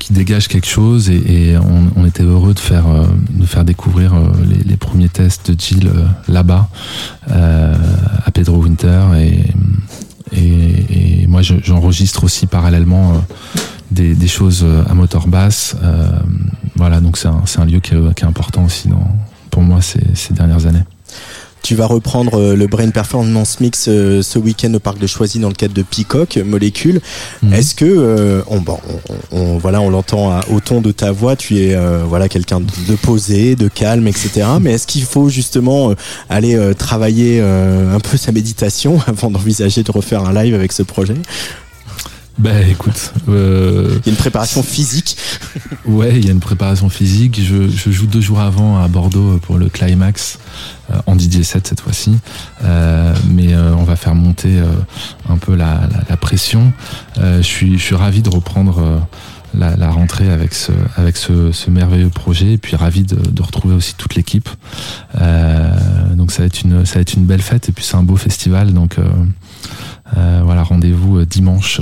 qui 0.00 0.12
dégage 0.12 0.48
quelque 0.48 0.66
chose 0.66 1.08
et, 1.08 1.56
on, 1.96 2.04
était 2.04 2.24
heureux 2.24 2.52
de 2.52 2.58
faire, 2.58 2.88
euh, 2.88 3.62
découvrir 3.62 4.12
euh, 4.12 4.26
les, 4.66 4.76
premiers 4.76 5.08
tests 5.08 5.52
de 5.52 5.60
Jill 5.60 5.86
euh, 5.86 6.04
là-bas 6.26 6.68
à 7.30 8.30
Pedro 8.32 8.56
Winter 8.56 9.02
et, 10.32 11.26
moi 11.28 11.42
j'enregistre 11.42 12.24
aussi 12.24 12.46
parallèlement 12.46 13.24
des, 13.92 14.26
choses 14.26 14.66
à 14.90 14.94
moteur 14.94 15.28
basse. 15.28 15.76
voilà, 16.74 17.00
donc 17.00 17.16
c'est 17.16 17.28
un, 17.28 17.64
lieu 17.64 17.78
qui 17.78 17.94
est, 17.94 18.24
important 18.24 18.64
aussi 18.64 18.88
pour 19.52 19.62
moi 19.62 19.80
ces 19.80 20.34
dernières 20.34 20.66
années. 20.66 20.82
Tu 21.62 21.74
vas 21.74 21.86
reprendre 21.86 22.38
euh, 22.38 22.56
le 22.56 22.66
Brain 22.66 22.90
Performance 22.90 23.60
Mix 23.60 23.86
euh, 23.88 24.22
ce 24.22 24.38
week-end 24.38 24.72
au 24.74 24.78
parc 24.78 24.98
de 24.98 25.06
Choisy 25.06 25.38
dans 25.38 25.48
le 25.48 25.54
cadre 25.54 25.74
de 25.74 25.82
Peacock 25.82 26.36
Molécule. 26.38 27.00
Mhm. 27.42 27.52
Est-ce 27.52 27.74
que 27.74 27.84
euh, 27.84 28.42
on, 28.48 28.60
bon, 28.60 28.78
on, 29.32 29.58
voilà, 29.58 29.80
on 29.80 29.90
l'entend 29.90 30.40
au 30.50 30.60
ton 30.60 30.80
de 30.80 30.92
ta 30.92 31.12
voix, 31.12 31.36
tu 31.36 31.58
es 31.58 31.76
voilà 32.06 32.28
quelqu'un 32.28 32.60
de 32.60 32.94
posé, 32.96 33.56
de 33.56 33.68
calme, 33.68 34.06
etc. 34.06 34.46
Mais 34.60 34.72
est-ce 34.72 34.86
qu'il 34.86 35.04
faut 35.04 35.28
justement 35.28 35.94
aller 36.28 36.58
travailler 36.76 37.40
un 37.40 38.00
peu 38.00 38.16
sa 38.16 38.32
méditation 38.32 39.00
avant 39.06 39.30
d'envisager 39.30 39.82
de 39.82 39.90
refaire 39.90 40.24
un 40.24 40.32
live 40.32 40.54
avec 40.54 40.72
ce 40.72 40.82
projet? 40.82 41.14
Ben 42.38 42.68
écoute, 42.68 43.12
euh, 43.28 43.98
il 44.00 44.06
y 44.06 44.08
a 44.08 44.12
une 44.12 44.16
préparation 44.16 44.62
physique. 44.62 45.16
ouais, 45.86 46.16
il 46.16 46.24
y 46.24 46.28
a 46.28 46.32
une 46.32 46.40
préparation 46.40 46.88
physique. 46.88 47.40
Je, 47.42 47.68
je, 47.68 47.90
joue 47.90 48.06
deux 48.06 48.20
jours 48.20 48.40
avant 48.40 48.80
à 48.80 48.86
Bordeaux 48.86 49.38
pour 49.38 49.58
le 49.58 49.68
climax 49.68 50.38
euh, 50.90 50.98
en 51.06 51.18
DJ 51.18 51.42
7 51.42 51.66
cette 51.66 51.80
fois-ci, 51.80 52.16
euh, 52.62 53.12
mais 53.28 53.54
euh, 53.54 53.74
on 53.74 53.82
va 53.82 53.96
faire 53.96 54.14
monter 54.14 54.62
un 55.28 55.36
peu 55.36 55.56
la, 55.56 55.88
la, 55.90 56.04
la 56.08 56.16
pression. 56.16 56.72
je 57.16 57.42
suis, 57.42 57.76
je 57.76 57.82
suis 57.82 57.96
ravi 57.96 58.22
de 58.22 58.30
reprendre. 58.30 59.02
La, 59.54 59.76
la, 59.76 59.90
rentrée 59.90 60.30
avec 60.30 60.52
ce 60.52 60.72
avec 60.98 61.16
ce, 61.16 61.52
ce, 61.52 61.70
merveilleux 61.70 62.10
projet 62.10 62.52
et 62.52 62.58
puis 62.58 62.76
ravi 62.76 63.02
de, 63.02 63.16
de 63.16 63.42
retrouver 63.42 63.74
aussi 63.74 63.94
toute 63.94 64.14
l'équipe 64.14 64.46
euh, 65.18 65.72
donc 66.14 66.32
ça 66.32 66.42
va 66.42 66.46
être 66.46 66.60
une 66.60 66.84
ça 66.84 66.96
va 66.96 67.00
être 67.00 67.14
une 67.14 67.24
belle 67.24 67.40
fête 67.40 67.66
et 67.70 67.72
puis 67.72 67.82
c'est 67.82 67.96
un 67.96 68.02
beau 68.02 68.16
festival 68.16 68.74
donc 68.74 68.96
euh, 68.98 70.42
voilà 70.44 70.62
rendez-vous 70.62 71.24
dimanche 71.24 71.80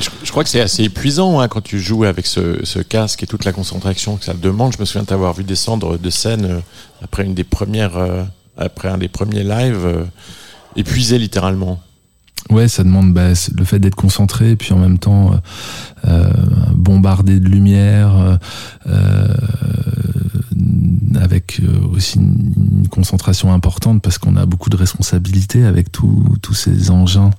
je, 0.00 0.30
crois 0.30 0.44
que 0.44 0.50
c'est 0.50 0.60
assez 0.60 0.84
épuisant 0.84 1.40
hein, 1.40 1.48
quand 1.48 1.60
tu 1.60 1.78
joues 1.78 2.04
avec 2.04 2.26
ce, 2.26 2.82
casque 2.82 3.22
et 3.22 3.26
toute 3.26 3.44
la 3.44 3.52
concentration 3.52 4.16
que 4.16 4.24
ça 4.24 4.34
demande. 4.34 4.72
Je 4.72 4.80
me 4.80 4.84
souviens 4.84 5.04
t'avoir 5.04 5.34
vu 5.34 5.44
descendre 5.44 5.98
de 5.98 6.10
scène 6.10 6.44
euh, 6.44 6.60
après 7.02 7.24
une 7.24 7.34
des 7.34 7.44
premières, 7.44 7.96
euh, 7.96 8.22
après 8.56 8.88
un 8.88 8.98
des 8.98 9.08
premiers 9.08 9.44
lives, 9.44 9.84
euh, 9.84 10.04
épuisé 10.76 11.18
littéralement. 11.18 11.80
Ouais, 12.50 12.68
ça 12.68 12.84
demande 12.84 13.12
bah, 13.14 13.32
le 13.56 13.64
fait 13.64 13.78
d'être 13.78 13.94
concentré, 13.94 14.54
puis 14.56 14.74
en 14.74 14.78
même 14.78 14.98
temps 14.98 15.40
bombardé 16.74 17.40
de 17.40 17.48
lumière, 17.48 18.38
avec 21.24 21.60
aussi 21.92 22.18
une, 22.18 22.88
concentration 22.90 23.52
importante 23.52 24.02
parce 24.02 24.18
qu'on 24.18 24.36
a 24.36 24.46
beaucoup 24.46 24.70
de 24.70 24.76
responsabilités 24.76 25.64
avec 25.64 25.90
tous 25.90 26.54
ces 26.54 26.90
engins 26.90 27.30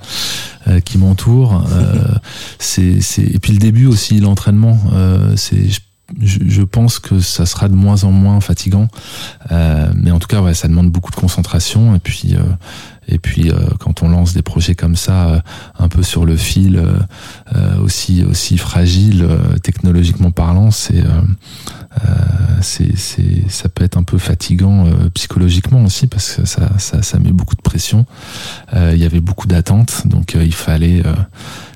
qui 0.83 0.97
m'entourent. 0.97 1.63
c'est, 2.59 2.99
et 3.19 3.39
puis 3.39 3.53
le 3.53 3.59
début 3.59 3.85
aussi, 3.85 4.19
l'entraînement, 4.19 4.77
c'est 5.37 5.69
je, 6.21 6.61
pense 6.61 6.99
que 6.99 7.19
ça 7.19 7.45
sera 7.45 7.67
de 7.67 7.73
moins 7.73 8.03
en 8.03 8.11
moins 8.11 8.39
fatigant, 8.39 8.87
euh, 9.51 9.91
mais 9.95 10.11
en 10.11 10.19
tout 10.19 10.27
cas, 10.27 10.41
ouais, 10.41 10.53
ça 10.53 10.67
demande 10.67 10.89
beaucoup 10.91 11.11
de 11.11 11.15
concentration. 11.15 11.95
Et 11.95 11.99
puis, 11.99 12.35
euh, 12.35 12.41
et 13.07 13.19
puis, 13.19 13.51
euh, 13.51 13.55
quand 13.79 14.03
on 14.03 14.09
lance 14.09 14.33
des 14.33 14.41
projets 14.41 14.75
comme 14.75 14.95
ça, 14.95 15.27
euh, 15.27 15.39
un 15.77 15.87
peu 15.89 16.01
sur 16.01 16.25
le 16.25 16.35
fil, 16.35 16.77
euh, 16.77 17.79
aussi 17.79 18.23
aussi 18.23 18.57
fragile 18.57 19.27
technologiquement 19.63 20.31
parlant, 20.31 20.71
c'est 20.71 21.03
c'est 22.61 22.97
c'est 22.97 23.49
ça 23.49 23.69
peut 23.69 23.83
être 23.83 23.97
un 23.97 24.03
peu 24.03 24.17
fatigant 24.17 24.85
psychologiquement 25.13 25.83
aussi 25.83 26.07
parce 26.07 26.35
que 26.35 26.45
ça 26.45 26.71
ça, 26.77 27.01
ça 27.01 27.19
met 27.19 27.31
beaucoup 27.31 27.55
de 27.55 27.61
pression. 27.61 28.05
Il 28.73 28.97
y 28.97 29.05
avait 29.05 29.21
beaucoup 29.21 29.47
d'attentes, 29.47 30.03
donc 30.05 30.35
il 30.35 30.53
fallait 30.53 31.03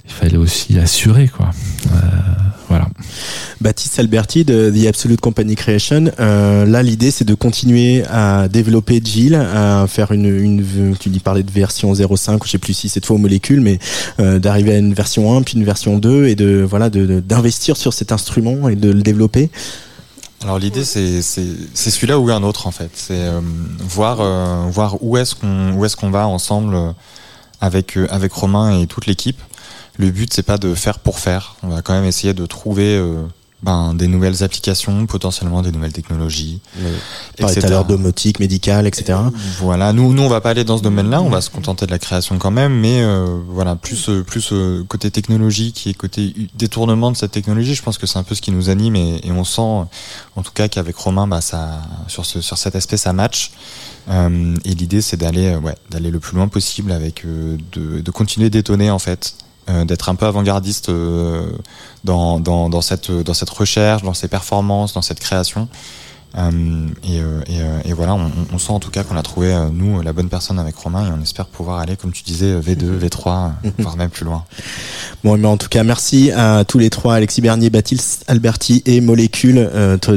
il 0.10 0.14
fallait 0.14 0.38
aussi 0.38 0.78
assurer 0.78 1.28
quoi. 1.28 1.51
Voilà. 2.70 2.88
Baptiste 3.62 3.97
Alberti 3.99 4.45
de 4.45 4.72
The 4.72 4.88
Absolute 4.88 5.20
Company 5.20 5.55
Creation. 5.55 6.12
Euh, 6.20 6.66
là, 6.66 6.84
l'idée, 6.84 7.10
c'est 7.10 7.26
de 7.26 7.34
continuer 7.34 8.03
à 8.07 8.47
développer 8.47 9.01
Jill, 9.03 9.34
à 9.34 9.86
faire 9.88 10.12
une, 10.12 10.28
une 10.28 10.95
tu 10.99 11.10
dis 11.10 11.20
parler 11.20 11.41
de 11.41 11.49
version 11.51 11.91
0.5, 11.91 12.39
je 12.45 12.51
sais 12.51 12.57
plus 12.60 12.74
si 12.74 12.89
cette 12.89 13.07
fois 13.07 13.16
aux 13.16 13.20
molécules, 13.20 13.60
mais 13.60 13.80
euh, 14.20 14.38
d'arriver 14.38 14.76
à 14.76 14.78
une 14.78 14.93
version 14.93 15.36
1 15.36 15.41
puis 15.41 15.57
une 15.57 15.66
version 15.66 15.97
2 15.97 16.28
et 16.28 16.36
de 16.36 16.62
voilà 16.62 16.91
de 16.91 17.20
d'investir 17.20 17.76
sur 17.76 17.91
cet 17.93 18.12
instrument 18.12 18.70
et 18.70 18.76
de 18.76 18.91
le 18.91 19.01
développer. 19.01 19.49
Alors 20.43 20.60
l'idée 20.60 20.86
c'est 20.86 21.22
c'est 21.22 21.89
celui-là 21.89 22.20
ou 22.20 22.30
un 22.30 22.43
autre 22.43 22.68
en 22.68 22.72
fait. 22.72 22.91
C'est 22.93 23.14
euh, 23.14 23.41
voir 23.80 24.22
euh, 24.22 24.70
voir 24.70 25.01
où 25.01 25.18
est-ce 25.18 25.36
qu'on 25.36 25.74
où 25.74 25.86
est-ce 25.86 25.97
qu'on 25.97 26.12
va 26.12 26.28
ensemble 26.28 26.76
euh, 26.76 26.91
avec 27.60 27.97
avec 28.10 28.32
Romain 28.32 28.80
et 28.80 28.88
toute 28.88 29.05
l'équipe 29.05 29.41
le 30.00 30.12
but 30.12 30.34
c'est 30.34 30.43
pas 30.43 30.58
de 30.58 30.74
faire 30.74 30.97
pour 30.97 31.20
faire. 31.20 31.56
On 31.62 31.68
va 31.68 31.82
quand 31.82 31.93
même 31.93 32.06
essayer 32.06 32.34
de 32.34 32.45
trouver 32.45 32.95
euh, 32.95 33.22
ben, 33.64 33.93
des 33.93 34.08
nouvelles 34.08 34.43
applications, 34.43 35.06
potentiellement 35.08 35.62
des 35.62 35.74
nouvelles 35.74 35.91
technologies. 35.91 36.62
Par 37.38 37.54
tout 37.54 37.60
à 37.62 37.68
l'heure 37.68 37.84
domotique, 37.84 38.39
médicale, 38.39 38.88
etc. 38.88 39.20
Voilà, 39.60 39.91
nous, 39.91 40.14
nous 40.14 40.24
on 40.24 40.30
va 40.30 40.39
pas 40.39 40.52
aller 40.52 40.64
dans 40.64 40.78
ce 40.78 40.84
domaine-là, 40.84 41.22
on 41.22 41.30
va 41.30 41.41
se 41.41 41.50
contenter 41.50 41.86
de 41.86 41.91
la 41.91 42.00
création 42.00 42.38
quand 42.38 42.50
même, 42.50 42.80
mais 42.80 43.02
euh, 43.02 43.39
voilà, 43.50 43.76
plus 43.76 44.08
euh, 44.08 44.24
plus 44.24 44.54
côté 44.88 45.12
technologique 45.12 45.86
et 45.86 45.93
côté 45.93 46.34
détournement 46.56 47.12
de 47.12 47.18
cette 47.18 47.32
technologie, 47.32 47.76
je 47.76 47.84
pense 47.84 47.97
que 47.97 48.08
c'est 48.08 48.20
un 48.20 48.24
peu 48.24 48.36
ce 48.36 48.41
qui 48.41 48.52
nous 48.52 48.70
anime 48.70 48.95
et, 48.95 49.22
on 49.32 49.43
sent, 49.43 49.62
en 49.62 50.43
tout 50.43 50.54
cas, 50.54 50.70
qu'avec 50.70 50.95
Romain, 50.95 51.28
bah 51.28 51.41
ça, 51.41 51.82
sur 52.08 52.26
ce 52.26 52.39
sur 52.39 52.58
cet 52.58 52.78
aspect, 52.78 52.95
ça 52.95 53.12
match. 53.12 53.52
et 54.10 54.74
l'idée, 54.76 55.02
c'est 55.02 55.18
d'aller 55.18 55.58
ouais, 55.58 55.76
d'aller 55.89 56.10
le 56.10 56.20
plus 56.20 56.38
loin 56.38 56.47
possible 56.47 56.93
avec 56.93 57.26
de, 57.26 58.00
de 58.00 58.12
continuer 58.12 58.50
d'étonner 58.50 58.91
en 58.91 59.00
fait 59.00 59.36
euh, 59.36 59.49
d'être 59.86 60.09
un 60.09 60.15
peu 60.15 60.26
avant-gardiste 60.26 60.89
euh, 60.89 61.51
dans, 62.03 62.39
dans, 62.39 62.82
cette, 62.82 63.11
dans 63.11 63.34
cette 63.34 63.49
recherche, 63.49 64.03
dans 64.03 64.13
ces 64.13 64.28
performances, 64.28 64.93
dans 64.93 65.01
cette 65.01 65.20
création. 65.20 65.67
Euh, 66.38 66.88
et, 67.04 67.20
euh, 67.20 67.42
et, 67.48 67.62
euh, 67.62 67.80
et, 67.86 67.94
voilà, 67.94 68.14
on, 68.14 68.32
on, 68.54 68.60
sent 68.60 68.72
en 68.72 68.80
tout 68.80 68.92
cas 68.92 69.04
qu'on 69.04 69.18
a 69.18 69.24
trouvé, 69.24 69.56
nous, 69.74 70.02
la 70.02 70.14
bonne 70.14 70.30
personne 70.30 70.60
avec 70.60 70.76
Romain 70.76 71.08
et 71.08 71.12
on 71.18 71.22
espère 71.22 71.48
pouvoir 71.48 71.80
aller, 71.80 71.96
comme 71.96 72.12
tu 72.12 72.24
disais, 72.24 72.60
V2, 72.60 73.00
V3, 73.00 73.52
voire 73.80 73.98
même 73.98 74.10
plus 74.10 74.26
loin. 74.26 74.44
Bon, 75.24 75.38
mais 75.38 75.48
en 75.48 75.58
tout 75.58 75.70
cas, 75.70 75.84
merci 75.84 76.32
à 76.32 76.64
tous 76.66 76.78
les 76.78 76.90
trois, 76.90 77.16
Alexis 77.16 77.42
Bernier, 77.42 77.70
Baptiste 77.70 78.26
Alberti 78.28 78.84
et 78.86 79.02
Molécule, 79.02 79.70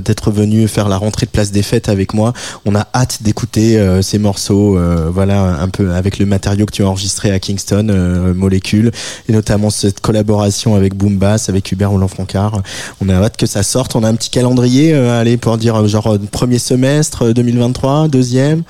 d'être 0.05 0.31
venus 0.31 0.71
faire 0.71 0.89
la 0.89 0.97
rentrée 0.97 1.27
de 1.27 1.31
place 1.31 1.51
des 1.51 1.63
fêtes 1.63 1.89
avec 1.89 2.15
moi. 2.15 2.33
On 2.67 2.75
a 2.75 2.87
hâte 2.95 3.23
d'écouter 3.23 4.01
ces 4.03 4.19
morceaux, 4.19 4.79
voilà, 5.11 5.61
un 5.61 5.69
peu 5.69 5.93
avec 5.95 6.19
le 6.19 6.27
matériau 6.27 6.67
que 6.67 6.73
tu 6.73 6.83
as 6.83 6.89
enregistré 6.89 7.31
à 7.31 7.39
Kingston, 7.39 8.33
Molécule, 8.37 8.93
et 9.29 9.33
notamment 9.33 9.71
cette 9.71 10.01
collaboration 10.01 10.75
avec 10.75 10.95
Boom 10.95 11.17
Bass, 11.17 11.49
avec 11.49 11.73
Hubert 11.73 11.91
Roland-Francard. 11.91 12.63
On 13.01 13.09
a 13.09 13.15
hâte 13.15 13.37
que 13.37 13.47
ça 13.47 13.63
sorte. 13.63 13.97
On 13.97 14.05
a 14.05 14.09
un 14.09 14.15
petit 14.15 14.31
calendrier, 14.31 14.95
allez, 14.95 15.37
pour 15.37 15.59
dire 15.59 15.87
genre 15.89 16.02
euh, 16.07 16.19
premier 16.31 16.59
semestre 16.59 17.33
2023, 17.33 18.05
euh, 18.05 18.09
deuxième 18.09 18.63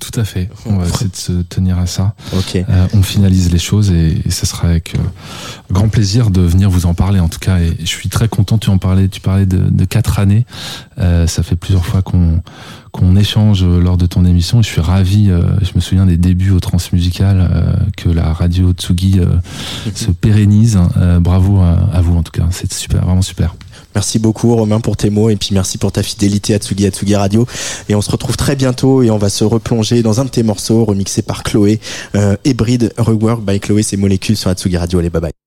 Tout 0.00 0.20
à 0.20 0.24
fait. 0.24 0.48
On 0.66 0.76
va 0.76 0.86
essayer 0.86 1.10
de 1.10 1.16
se 1.16 1.32
tenir 1.42 1.78
à 1.78 1.86
ça. 1.86 2.14
Euh, 2.54 2.86
on 2.94 3.02
finalise 3.02 3.52
les 3.52 3.58
choses 3.58 3.90
et, 3.90 4.18
et 4.24 4.30
ce 4.30 4.46
sera 4.46 4.68
avec 4.68 4.94
grand 5.70 5.88
plaisir 5.88 6.30
de 6.30 6.40
venir 6.40 6.70
vous 6.70 6.86
en 6.86 6.94
parler 6.94 7.20
en 7.20 7.28
tout 7.28 7.38
cas. 7.38 7.58
Et 7.58 7.76
je 7.80 7.86
suis 7.86 8.08
très 8.08 8.28
content. 8.28 8.58
Tu 8.58 8.70
en 8.70 8.78
parlais. 8.78 9.08
Tu 9.08 9.20
parlais 9.20 9.46
de, 9.46 9.58
de 9.70 9.84
quatre 9.84 10.18
années. 10.18 10.46
ça 10.98 11.42
fait 11.42 11.56
plusieurs 11.56 11.84
fois 11.84 12.02
qu'on 12.02 12.42
qu'on 12.90 13.16
échange 13.16 13.64
lors 13.64 13.96
de 13.96 14.04
ton 14.04 14.26
émission. 14.26 14.60
Je 14.60 14.66
suis 14.66 14.82
ravi. 14.82 15.26
je 15.26 15.70
me 15.74 15.80
souviens 15.80 16.04
des 16.04 16.18
débuts 16.18 16.50
au 16.50 16.60
Transmusical 16.60 17.50
que 17.96 18.10
la 18.10 18.32
radio 18.32 18.72
Tsugi 18.72 19.20
se 19.94 20.10
pérennise. 20.10 20.78
bravo 21.20 21.60
à, 21.60 21.88
à, 21.92 22.00
vous 22.02 22.16
en 22.16 22.22
tout 22.22 22.32
cas. 22.32 22.46
C'est 22.50 22.72
super, 22.72 23.04
vraiment 23.04 23.22
super. 23.22 23.54
Merci 23.94 24.18
beaucoup 24.18 24.54
Romain 24.54 24.80
pour 24.80 24.96
tes 24.96 25.10
mots 25.10 25.30
et 25.30 25.36
puis 25.36 25.50
merci 25.52 25.78
pour 25.78 25.92
ta 25.92 26.02
fidélité 26.02 26.54
à 26.54 26.58
Tsugi, 26.58 26.86
à 26.86 26.90
Tsugi 26.90 27.14
Radio. 27.14 27.46
Et 27.88 27.94
on 27.94 28.02
se 28.02 28.10
retrouve 28.10 28.36
très 28.36 28.56
bientôt 28.56 29.02
et 29.02 29.10
on 29.10 29.18
va 29.18 29.28
se 29.28 29.44
replonger 29.44 30.02
dans 30.02 30.20
un 30.20 30.24
de 30.24 30.30
tes 30.30 30.42
morceaux 30.42 30.84
remixé 30.84 31.22
par 31.22 31.42
Chloé, 31.42 31.80
euh, 32.14 32.36
Hybrid 32.44 32.92
Rework 32.98 33.42
by 33.44 33.60
Chloé, 33.60 33.82
ses 33.82 33.96
molécules 33.96 34.36
sur 34.36 34.52
Tsugi 34.52 34.76
Radio. 34.76 34.98
Allez, 34.98 35.10
bye 35.10 35.20
bye. 35.20 35.41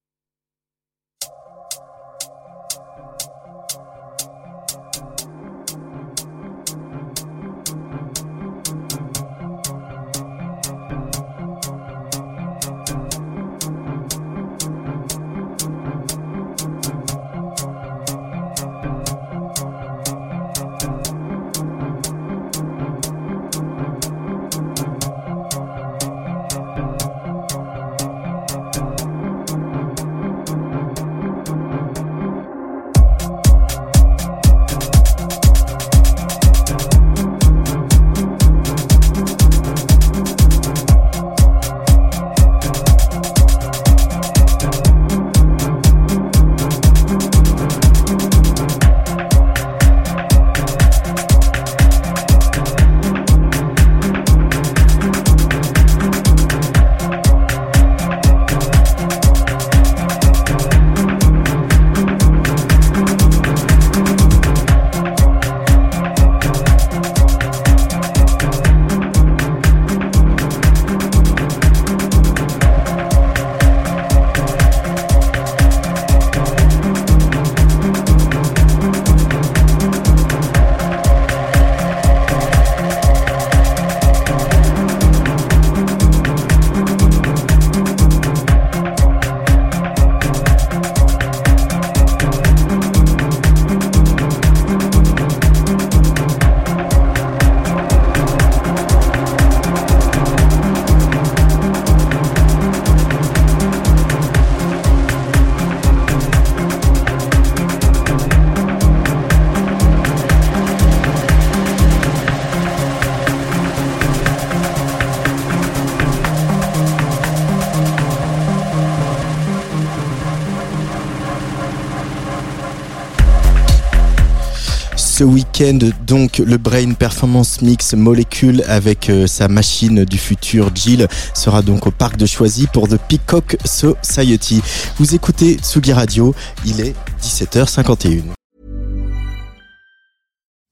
Donc, 126.05 126.39
le 126.39 126.57
Brain 126.57 126.93
Performance 126.93 127.61
Mix 127.61 127.93
Molecule 127.93 128.61
avec 128.67 129.09
euh, 129.09 129.25
sa 129.25 129.47
machine 129.47 130.03
du 130.03 130.17
futur 130.17 130.75
Jill 130.75 131.07
sera 131.33 131.61
donc 131.61 131.87
au 131.87 131.91
parc 131.91 132.17
de 132.17 132.25
Choisy 132.25 132.67
pour 132.67 132.89
The 132.89 132.97
Peacock 132.97 133.55
Society. 133.63 134.61
Vous 134.97 135.15
écoutez 135.15 135.53
Tsugi 135.53 135.93
Radio, 135.93 136.35
il 136.65 136.81
est 136.81 136.93
17h51. 137.21 138.23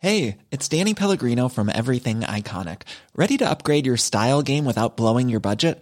Hey, 0.02 0.36
it's 0.52 0.68
Danny 0.68 0.94
Pellegrino 0.94 1.48
from 1.48 1.70
Everything 1.70 2.22
Iconic. 2.22 2.82
Ready 3.16 3.38
to 3.38 3.50
upgrade 3.50 3.86
your 3.86 3.98
style 3.98 4.42
game 4.42 4.66
without 4.66 4.98
blowing 4.98 5.30
your 5.30 5.40
budget? 5.40 5.82